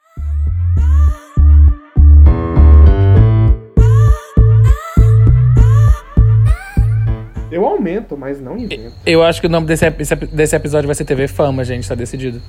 Mas 8.17 8.41
não 8.41 8.57
invento. 8.57 8.93
Eu 9.05 9.23
acho 9.23 9.41
que 9.41 9.47
o 9.47 9.51
nome 9.51 9.67
desse, 9.67 9.89
desse 10.33 10.57
episódio 10.57 10.87
vai 10.87 10.95
ser 10.95 11.05
TV 11.05 11.29
Fama, 11.29 11.65
gente, 11.65 11.89
tá 11.89 11.95
decidido. 11.95 12.41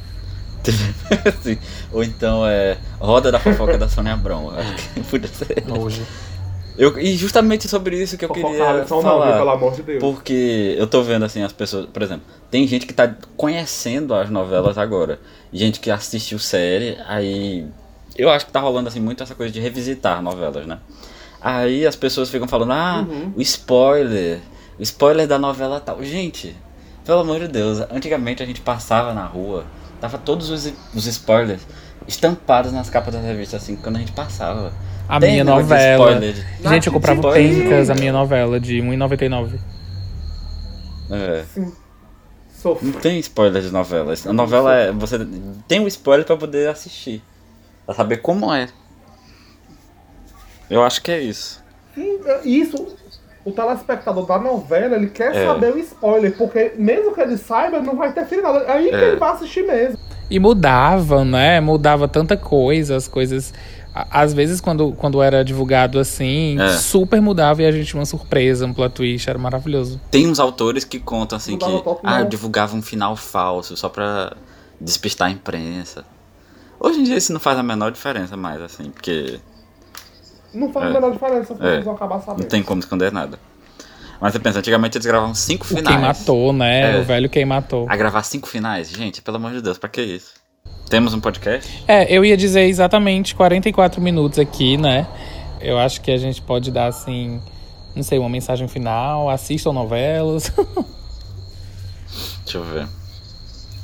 Ou 1.91 2.03
então 2.03 2.45
é 2.45 2.77
Roda 2.99 3.31
da 3.31 3.39
Fofoca 3.39 3.77
da 3.77 3.89
Sônia 3.89 4.13
Abrão. 4.13 4.51
Acho 4.51 4.89
que 4.89 4.99
podia 5.01 5.27
ser. 5.27 5.63
Hoje. 5.67 6.01
Eu, 6.77 6.97
e 6.97 7.15
justamente 7.15 7.67
sobre 7.67 8.01
isso 8.01 8.17
que 8.17 8.25
eu 8.25 8.29
queria 8.29 8.85
falar. 8.85 9.25
Não, 9.27 9.37
pelo 9.37 9.49
amor 9.49 9.73
de 9.73 9.83
Deus. 9.83 9.99
Porque 9.99 10.75
eu 10.77 10.87
tô 10.87 11.03
vendo 11.03 11.25
assim 11.25 11.43
as 11.43 11.51
pessoas, 11.51 11.85
por 11.85 12.01
exemplo, 12.01 12.23
tem 12.49 12.65
gente 12.67 12.85
que 12.85 12.93
tá 12.93 13.13
conhecendo 13.35 14.13
as 14.13 14.29
novelas 14.29 14.77
agora. 14.77 15.19
Gente 15.51 15.79
que 15.79 15.91
assistiu 15.91 16.39
série, 16.39 16.97
aí 17.07 17.67
eu 18.17 18.29
acho 18.29 18.45
que 18.45 18.51
tá 18.51 18.59
rolando 18.59 18.87
assim 18.87 18.99
muito 18.99 19.21
essa 19.21 19.35
coisa 19.35 19.51
de 19.51 19.59
revisitar 19.59 20.21
novelas, 20.21 20.65
né? 20.65 20.79
Aí 21.41 21.85
as 21.85 21.95
pessoas 21.95 22.29
ficam 22.29 22.47
falando: 22.47 22.71
"Ah, 22.71 23.05
uhum. 23.07 23.33
o 23.35 23.41
spoiler 23.41 24.39
spoiler 24.83 25.27
da 25.27 25.37
novela 25.37 25.79
tal. 25.79 26.03
Gente, 26.03 26.55
pelo 27.05 27.19
amor 27.19 27.39
de 27.39 27.47
Deus, 27.47 27.79
antigamente 27.91 28.43
a 28.43 28.45
gente 28.45 28.61
passava 28.61 29.13
na 29.13 29.25
rua, 29.25 29.65
tava 29.99 30.17
todos 30.17 30.49
os, 30.49 30.73
os 30.93 31.05
spoilers 31.07 31.61
estampados 32.07 32.71
nas 32.71 32.89
capas 32.89 33.13
das 33.13 33.23
revistas, 33.23 33.61
assim, 33.61 33.75
quando 33.75 33.97
a 33.97 33.99
gente 33.99 34.11
passava. 34.11 34.73
A 35.07 35.19
Tem 35.19 35.31
minha 35.31 35.43
novela. 35.43 36.19
De... 36.19 36.33
Gente, 36.63 36.87
eu 36.87 36.93
comprava 36.93 37.33
pencas 37.33 37.89
a 37.89 37.95
minha 37.95 38.13
novela 38.13 38.59
de 38.59 38.79
R$1,99. 38.79 39.59
É. 41.11 41.43
Sim. 41.53 41.73
Não 42.81 42.91
tem 42.93 43.19
spoiler 43.19 43.61
de 43.61 43.71
novelas. 43.71 44.25
A 44.25 44.33
novela 44.33 44.73
é. 44.75 44.91
Você 44.91 45.17
tem 45.67 45.79
um 45.79 45.87
spoiler 45.87 46.25
para 46.25 46.37
poder 46.37 46.69
assistir. 46.69 47.21
Pra 47.85 47.95
saber 47.95 48.17
como 48.17 48.53
é. 48.53 48.69
Eu 50.69 50.83
acho 50.83 51.01
que 51.01 51.11
é 51.11 51.19
isso. 51.19 51.61
Sim, 51.95 52.19
isso 52.45 52.95
o 53.43 53.51
telespectador 53.51 54.25
da 54.25 54.37
novela, 54.37 54.95
ele 54.95 55.07
quer 55.07 55.35
é. 55.35 55.45
saber 55.45 55.73
o 55.73 55.79
spoiler, 55.79 56.35
porque 56.37 56.73
mesmo 56.77 57.13
que 57.13 57.21
ele 57.21 57.37
saiba, 57.37 57.79
não 57.79 57.95
vai 57.95 58.13
ter. 58.13 58.21
É 58.21 58.71
aí 58.71 58.87
é. 58.87 58.89
que 58.89 58.95
ele 58.95 59.15
vai 59.15 59.31
assistir 59.31 59.63
mesmo. 59.63 59.97
E 60.29 60.39
mudava, 60.39 61.25
né? 61.25 61.59
Mudava 61.59 62.07
tanta 62.07 62.37
coisa, 62.37 62.95
as 62.95 63.07
coisas. 63.07 63.53
Às 63.93 64.33
vezes, 64.33 64.61
quando, 64.61 64.93
quando 64.93 65.21
era 65.21 65.43
divulgado 65.43 65.99
assim, 65.99 66.57
é. 66.61 66.77
super 66.77 67.21
mudava 67.21 67.61
e 67.61 67.65
a 67.65 67.71
gente 67.71 67.87
tinha 67.87 67.99
uma 67.99 68.05
surpresa, 68.05 68.65
um 68.65 68.73
plot 68.73 68.93
twist, 68.93 69.29
era 69.29 69.37
maravilhoso. 69.37 69.99
Tem 70.09 70.27
uns 70.29 70.39
autores 70.39 70.85
que 70.85 70.97
contam 70.97 71.35
assim 71.35 71.57
que 71.57 71.65
ah, 72.03 72.21
eu 72.21 72.25
divulgava 72.25 72.73
um 72.75 72.81
final 72.81 73.17
falso 73.17 73.75
só 73.75 73.89
pra 73.89 74.33
despistar 74.79 75.27
a 75.27 75.31
imprensa. 75.31 76.05
Hoje 76.79 76.99
em 76.99 77.03
dia 77.03 77.17
isso 77.17 77.33
não 77.33 77.39
faz 77.39 77.59
a 77.59 77.63
menor 77.63 77.91
diferença 77.91 78.37
mais, 78.37 78.61
assim, 78.61 78.89
porque 78.91 79.39
não 80.53 80.71
faz 80.71 80.85
é. 80.85 80.89
a 80.89 80.93
menor 80.93 81.11
diferença, 81.11 81.53
as 81.53 81.59
é. 81.61 81.81
vão 81.81 81.93
acabar 81.93 82.19
sabendo. 82.19 82.41
Não 82.41 82.49
tem 82.49 82.63
como 82.63 82.79
esconder 82.79 83.11
nada. 83.11 83.39
Mas 84.19 84.33
você 84.33 84.39
pensa, 84.39 84.59
antigamente 84.59 84.97
eles 84.97 85.05
gravavam 85.05 85.33
cinco 85.33 85.65
finais. 85.65 85.87
quem 85.87 85.97
matou, 85.97 86.53
né? 86.53 86.97
É. 86.97 87.01
O 87.01 87.03
velho 87.03 87.27
quem 87.27 87.43
matou. 87.43 87.87
A 87.89 87.95
gravar 87.95 88.21
cinco 88.23 88.47
finais? 88.47 88.89
Gente, 88.89 89.21
pelo 89.21 89.37
amor 89.37 89.51
de 89.51 89.61
Deus, 89.61 89.79
pra 89.79 89.89
que 89.89 90.01
isso? 90.01 90.33
Temos 90.89 91.13
um 91.13 91.19
podcast? 91.19 91.83
É, 91.87 92.13
eu 92.15 92.23
ia 92.23 92.37
dizer 92.37 92.63
exatamente 92.63 93.33
44 93.33 93.99
minutos 93.99 94.37
aqui, 94.37 94.77
né? 94.77 95.07
Eu 95.59 95.79
acho 95.79 96.01
que 96.01 96.11
a 96.11 96.17
gente 96.17 96.41
pode 96.41 96.69
dar, 96.69 96.87
assim, 96.87 97.41
não 97.95 98.03
sei, 98.03 98.19
uma 98.19 98.29
mensagem 98.29 98.67
final. 98.67 99.29
Assistam 99.29 99.73
novelas. 99.73 100.51
Deixa 102.43 102.57
eu 102.57 102.63
ver. 102.63 102.87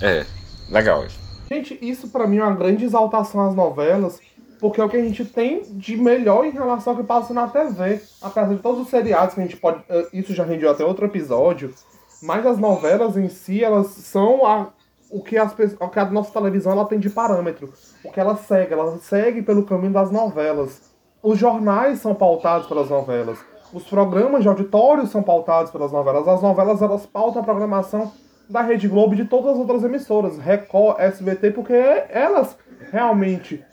É, 0.02 0.26
legal. 0.70 1.06
Gente, 1.50 1.80
isso 1.82 2.10
para 2.10 2.28
mim 2.28 2.38
é 2.38 2.44
uma 2.44 2.56
grande 2.56 2.84
exaltação 2.84 3.48
às 3.48 3.56
novelas, 3.56 4.20
porque 4.60 4.82
é 4.82 4.84
o 4.84 4.90
que 4.90 4.98
a 4.98 5.04
gente 5.04 5.24
tem 5.26 5.62
de 5.64 5.96
melhor 5.96 6.46
em 6.46 6.52
relação 6.52 6.94
ao 6.94 7.00
que 7.00 7.06
passa 7.06 7.34
na 7.34 7.48
TV. 7.48 8.02
Apesar 8.22 8.54
de 8.54 8.62
todos 8.62 8.82
os 8.82 8.90
seriados 8.90 9.36
que 9.36 9.42
a 9.42 9.44
gente 9.44 9.58
pode. 9.58 9.84
Eh, 9.90 10.08
isso 10.14 10.34
já 10.34 10.44
rendeu 10.44 10.70
até 10.70 10.84
outro 10.84 11.06
episódio. 11.06 11.74
Mas 12.22 12.46
as 12.46 12.58
novelas 12.58 13.16
em 13.16 13.30
si, 13.30 13.64
elas 13.64 13.88
são 13.88 14.46
a, 14.46 14.70
o, 15.10 15.22
que 15.22 15.38
as, 15.38 15.54
o 15.80 15.88
que 15.88 16.00
a 16.00 16.06
nossa 16.06 16.32
televisão 16.32 16.72
ela 16.72 16.86
tem 16.86 17.00
de 17.00 17.10
parâmetro. 17.10 17.72
O 18.04 18.12
que 18.12 18.20
ela 18.20 18.36
segue. 18.36 18.74
Ela 18.74 18.98
segue 18.98 19.42
pelo 19.42 19.64
caminho 19.64 19.94
das 19.94 20.12
novelas. 20.12 20.92
Os 21.22 21.38
jornais 21.38 22.00
são 22.00 22.16
pautados 22.16 22.68
pelas 22.68 22.90
novelas. 22.90 23.38
Os 23.74 23.84
programas 23.84 24.44
de 24.44 24.48
auditório 24.48 25.06
são 25.06 25.22
pautados 25.22 25.72
pelas 25.72 25.92
novelas. 25.92 26.28
As 26.28 26.42
novelas 26.42 26.82
elas 26.82 27.06
pautam 27.06 27.42
a 27.42 27.46
programação 27.46 28.12
da 28.50 28.62
Rede 28.62 28.88
Globo 28.88 29.14
e 29.14 29.18
de 29.18 29.26
todas 29.26 29.52
as 29.52 29.58
outras 29.58 29.84
emissoras, 29.84 30.38
Record, 30.38 31.00
SBT, 31.00 31.52
porque 31.52 31.74
elas 31.74 32.58
realmente 32.92 33.64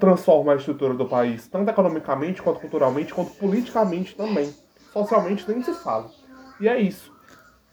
transforma 0.00 0.52
a 0.52 0.56
estrutura 0.56 0.94
do 0.94 1.06
país, 1.06 1.46
tanto 1.48 1.68
economicamente, 1.70 2.40
quanto 2.40 2.60
culturalmente, 2.60 3.12
quanto 3.12 3.32
politicamente 3.32 4.14
também. 4.14 4.52
Socialmente 4.92 5.44
nem 5.48 5.62
se 5.62 5.74
fala. 5.74 6.10
E 6.60 6.68
é 6.68 6.80
isso. 6.80 7.12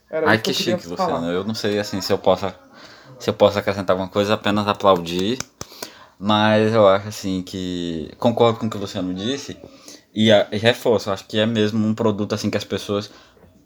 Era 0.09 0.29
Ai, 0.29 0.35
isso 0.35 0.43
que, 0.43 0.51
que 0.51 0.63
chique, 0.63 0.87
Luciano. 0.87 1.31
Eu 1.31 1.43
não 1.43 1.55
sei 1.55 1.79
assim 1.79 2.01
se 2.01 2.11
eu 2.11 2.17
posso 2.17 2.45
se 3.17 3.29
eu 3.29 3.33
posso 3.33 3.57
acrescentar 3.57 3.93
alguma 3.93 4.09
coisa, 4.09 4.33
apenas 4.33 4.67
aplaudir. 4.67 5.39
Mas 6.19 6.73
eu 6.73 6.87
acho 6.87 7.07
assim 7.09 7.41
que 7.41 8.11
concordo 8.17 8.59
com 8.59 8.67
o 8.67 8.69
que 8.69 8.77
o 8.77 8.79
Luciano 8.79 9.13
disse 9.13 9.57
e, 10.13 10.31
a, 10.31 10.47
e 10.51 10.57
reforço, 10.57 11.11
acho 11.11 11.25
que 11.27 11.37
é 11.37 11.45
mesmo 11.45 11.85
um 11.85 11.93
produto 11.93 12.33
assim 12.33 12.49
que 12.49 12.55
as 12.55 12.63
pessoas 12.63 13.11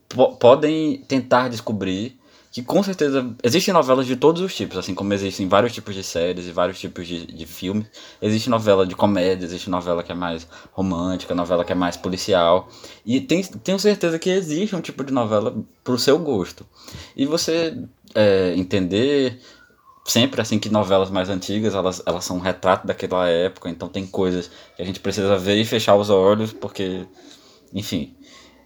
po 0.07 0.35
podem 0.35 1.03
tentar 1.07 1.47
descobrir 1.47 2.18
que 2.51 2.63
com 2.63 2.81
certeza 2.81 3.35
existem 3.43 3.73
novelas 3.73 4.07
de 4.07 4.15
todos 4.15 4.41
os 4.41 4.55
tipos, 4.55 4.77
assim 4.77 4.95
como 4.95 5.13
existem 5.13 5.47
vários 5.47 5.71
tipos 5.71 5.93
de 5.93 6.03
séries 6.03 6.47
e 6.47 6.51
vários 6.51 6.79
tipos 6.79 7.07
de, 7.07 7.25
de 7.27 7.45
filmes. 7.45 7.85
Existe 8.21 8.49
novela 8.49 8.87
de 8.87 8.95
comédia, 8.95 9.45
existe 9.45 9.69
novela 9.69 10.03
que 10.03 10.11
é 10.11 10.15
mais 10.15 10.47
romântica, 10.71 11.35
novela 11.35 11.63
que 11.63 11.71
é 11.71 11.75
mais 11.75 11.95
policial. 11.95 12.67
E 13.05 13.21
tem, 13.21 13.43
tenho 13.43 13.77
certeza 13.77 14.17
que 14.17 14.29
existe 14.29 14.75
um 14.75 14.81
tipo 14.81 15.03
de 15.03 15.13
novela 15.13 15.55
pro 15.83 15.97
seu 15.97 16.17
gosto. 16.17 16.65
E 17.15 17.25
você 17.25 17.77
é, 18.15 18.55
entender 18.55 19.39
sempre 20.05 20.41
assim 20.41 20.57
que 20.57 20.69
novelas 20.69 21.11
mais 21.11 21.29
antigas 21.29 21.75
elas, 21.75 22.01
elas 22.03 22.25
são 22.25 22.37
um 22.37 22.39
retrato 22.39 22.87
daquela 22.87 23.27
época, 23.29 23.69
então 23.69 23.87
tem 23.87 24.07
coisas 24.07 24.49
que 24.75 24.81
a 24.81 24.85
gente 24.85 24.99
precisa 24.99 25.37
ver 25.37 25.57
e 25.57 25.65
fechar 25.65 25.95
os 25.95 26.09
olhos, 26.09 26.51
porque, 26.51 27.05
enfim, 27.71 28.15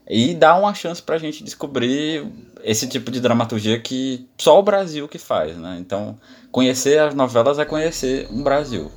e 0.09 0.33
dá 0.33 0.57
uma 0.57 0.73
chance 0.73 1.01
pra 1.01 1.17
gente 1.17 1.43
descobrir 1.43 2.25
esse 2.63 2.87
tipo 2.87 3.11
de 3.11 3.19
dramaturgia 3.19 3.79
que 3.79 4.27
só 4.37 4.59
o 4.59 4.63
Brasil 4.63 5.07
que 5.07 5.17
faz, 5.17 5.57
né? 5.57 5.77
Então, 5.79 6.17
conhecer 6.51 6.99
as 6.99 7.13
novelas 7.13 7.59
é 7.59 7.65
conhecer 7.65 8.27
um 8.31 8.41
Brasil. 8.41 8.91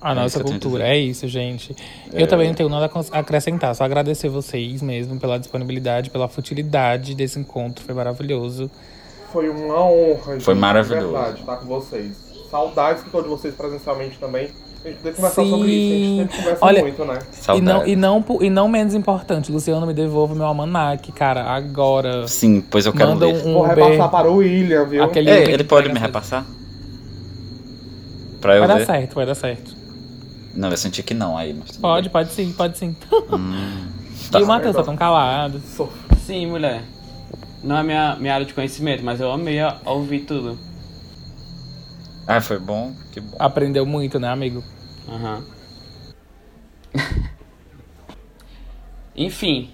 A 0.00 0.12
é 0.12 0.14
nossa 0.14 0.42
cultura, 0.42 0.86
é 0.86 0.96
isso, 0.96 1.26
gente. 1.26 1.74
É... 2.12 2.22
Eu 2.22 2.26
também 2.26 2.48
não 2.48 2.54
tenho 2.54 2.68
nada 2.68 2.90
a 3.12 3.18
acrescentar, 3.18 3.74
só 3.74 3.84
agradecer 3.84 4.28
vocês 4.28 4.82
mesmo 4.82 5.18
pela 5.18 5.38
disponibilidade, 5.38 6.10
pela 6.10 6.28
futilidade 6.28 7.14
desse 7.14 7.38
encontro, 7.38 7.84
foi 7.84 7.94
maravilhoso. 7.94 8.70
Foi 9.32 9.48
uma 9.48 9.84
honra, 9.84 10.34
gente, 10.34 10.44
Foi 10.44 10.54
maravilhoso. 10.54 11.12
verdade, 11.12 11.40
estar 11.40 11.56
com 11.56 11.66
vocês. 11.66 12.16
Saudades 12.50 13.04
de 13.04 13.10
todos 13.10 13.28
vocês 13.28 13.54
presencialmente 13.54 14.18
também. 14.18 14.48
A 14.86 14.88
gente 14.88 14.98
tem 15.00 15.10
que 15.12 15.16
conversar 15.16 15.44
sobre 15.44 15.68
isso, 15.68 16.22
a 16.22 16.26
gente 16.28 16.42
sempre 16.44 16.58
Olha, 16.60 16.80
muito, 16.80 17.04
né? 17.04 17.18
E 17.56 17.60
não, 17.60 17.86
e, 17.86 17.96
não, 17.96 18.24
e 18.40 18.48
não 18.50 18.68
menos 18.68 18.94
importante, 18.94 19.50
Luciano, 19.50 19.84
me 19.84 19.92
devolva 19.92 20.32
meu 20.32 20.46
almanac, 20.46 21.10
cara, 21.10 21.42
agora. 21.42 22.28
Sim, 22.28 22.60
pois 22.60 22.86
eu 22.86 22.92
quero 22.92 23.10
Manda 23.10 23.26
ler. 23.26 23.34
um 23.44 23.52
Vou 23.54 23.64
Uber. 23.64 23.74
repassar 23.84 24.08
para 24.08 24.30
o 24.30 24.36
William, 24.36 24.84
viu? 24.84 25.02
Aquele 25.02 25.28
É, 25.28 25.38
Uber 25.38 25.48
ele 25.48 25.58
que 25.64 25.68
pode 25.68 25.92
me 25.92 25.98
repassar? 25.98 26.46
Pra 28.40 28.54
eu 28.54 28.64
Vai 28.64 28.78
dar 28.78 28.86
certo, 28.86 29.14
vai 29.16 29.26
dar 29.26 29.34
certo. 29.34 29.74
Não, 30.54 30.70
eu 30.70 30.76
senti 30.76 31.02
que 31.02 31.12
não 31.14 31.36
aí, 31.36 31.52
mas 31.52 31.76
Pode, 31.76 32.08
pode 32.08 32.30
sim, 32.30 32.52
pode 32.52 32.78
sim. 32.78 32.94
Tá. 34.30 34.38
E 34.40 34.42
o 34.42 34.46
Matheus 34.46 34.74
tá 34.76 34.82
tão 34.84 34.96
calado. 34.96 35.60
Sou- 35.76 35.92
Sim, 36.24 36.46
mulher. 36.46 36.82
Não 37.62 37.76
é 37.76 37.82
minha, 37.82 38.16
minha 38.16 38.34
área 38.34 38.46
de 38.46 38.54
conhecimento, 38.54 39.04
mas 39.04 39.20
eu 39.20 39.30
amei 39.32 39.58
ouvir 39.84 40.20
tudo. 40.20 40.56
Ah, 42.26 42.40
foi 42.40 42.58
bom? 42.58 42.92
Que 43.12 43.20
bom. 43.20 43.36
Aprendeu 43.38 43.86
muito, 43.86 44.18
né, 44.18 44.28
amigo? 44.28 44.64
Aham. 45.08 45.44
Enfim. 49.16 49.70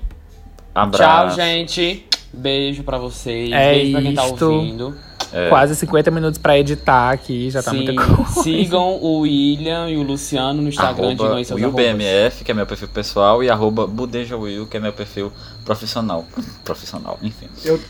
Abraço. 0.75 1.37
Tchau, 1.37 1.45
gente. 1.45 2.07
Beijo 2.33 2.83
pra 2.83 2.99
vocês. 2.99 3.51
É 3.53 3.73
Beijo 3.75 3.93
pra 3.93 4.03
quem 4.03 4.15
tá 4.15 4.27
isto. 4.27 4.45
ouvindo. 4.45 4.95
É. 5.33 5.49
Quase 5.49 5.75
50 5.75 6.11
minutos 6.11 6.37
pra 6.39 6.59
editar 6.59 7.11
aqui, 7.11 7.49
já 7.49 7.63
tá 7.63 7.71
Sim, 7.71 7.85
muita 7.85 7.95
coisa. 8.05 8.43
sigam 8.43 8.97
o 9.01 9.21
William 9.21 9.89
e 9.89 9.97
o 9.97 10.03
Luciano 10.03 10.61
no 10.61 10.69
Instagram, 10.69 11.07
Arroba 11.09 11.43
seus 11.45 11.53
arrobas. 11.63 11.75
WillBMF, 11.87 12.45
que 12.45 12.51
é 12.51 12.55
meu 12.55 12.67
perfil 12.67 12.89
pessoal, 12.89 13.43
e 13.43 13.49
arroba 13.49 13.87
BudejaWill, 13.87 14.67
que 14.67 14.77
é 14.77 14.81
meu 14.81 14.93
perfil 14.93 15.33
profissional. 15.65 16.27
Profissional, 16.63 17.19
enfim. 17.23 17.49
Eu, 17.65 17.81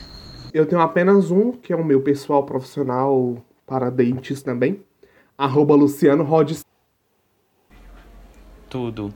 eu 0.54 0.66
tenho 0.66 0.80
apenas 0.80 1.32
um, 1.32 1.50
que 1.50 1.72
é 1.72 1.76
o 1.76 1.84
meu 1.84 2.00
pessoal 2.00 2.44
profissional 2.44 3.36
para 3.66 3.90
dentes 3.90 4.40
também. 4.40 4.80
Arroba 5.36 5.74
Luciano 5.74 6.22
Rodes 6.22 6.64
tudo. 8.72 9.12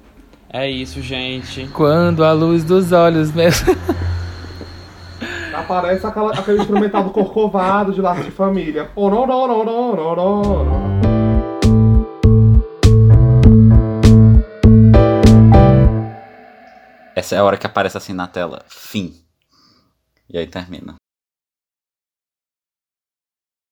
É 0.50 0.68
isso, 0.68 1.00
gente. 1.00 1.66
Quando 1.68 2.22
a 2.22 2.32
luz 2.32 2.62
dos 2.62 2.92
olhos 2.92 3.32
mesmo. 3.32 3.74
Aparece 5.54 6.07
aquela, 6.07 6.30
aquele 6.32 6.61
instrumental 6.61 7.09
corcovado 7.09 7.94
de 7.94 8.02
laço 8.02 8.22
de 8.22 8.30
família. 8.30 8.90
Oh, 8.94 9.09
não, 9.09 9.26
não, 9.26 9.48
não, 9.48 9.64
não, 9.64 9.96
não, 9.96 10.64
não. 10.64 11.00
Essa 17.14 17.36
é 17.36 17.38
a 17.38 17.44
hora 17.44 17.57
que 17.57 17.66
aparece 17.66 17.96
assim 17.96 18.12
na 18.12 18.26
tela. 18.26 18.62
Fim. 18.68 19.14
E 20.28 20.36
aí 20.36 20.46
termina. 20.46 20.96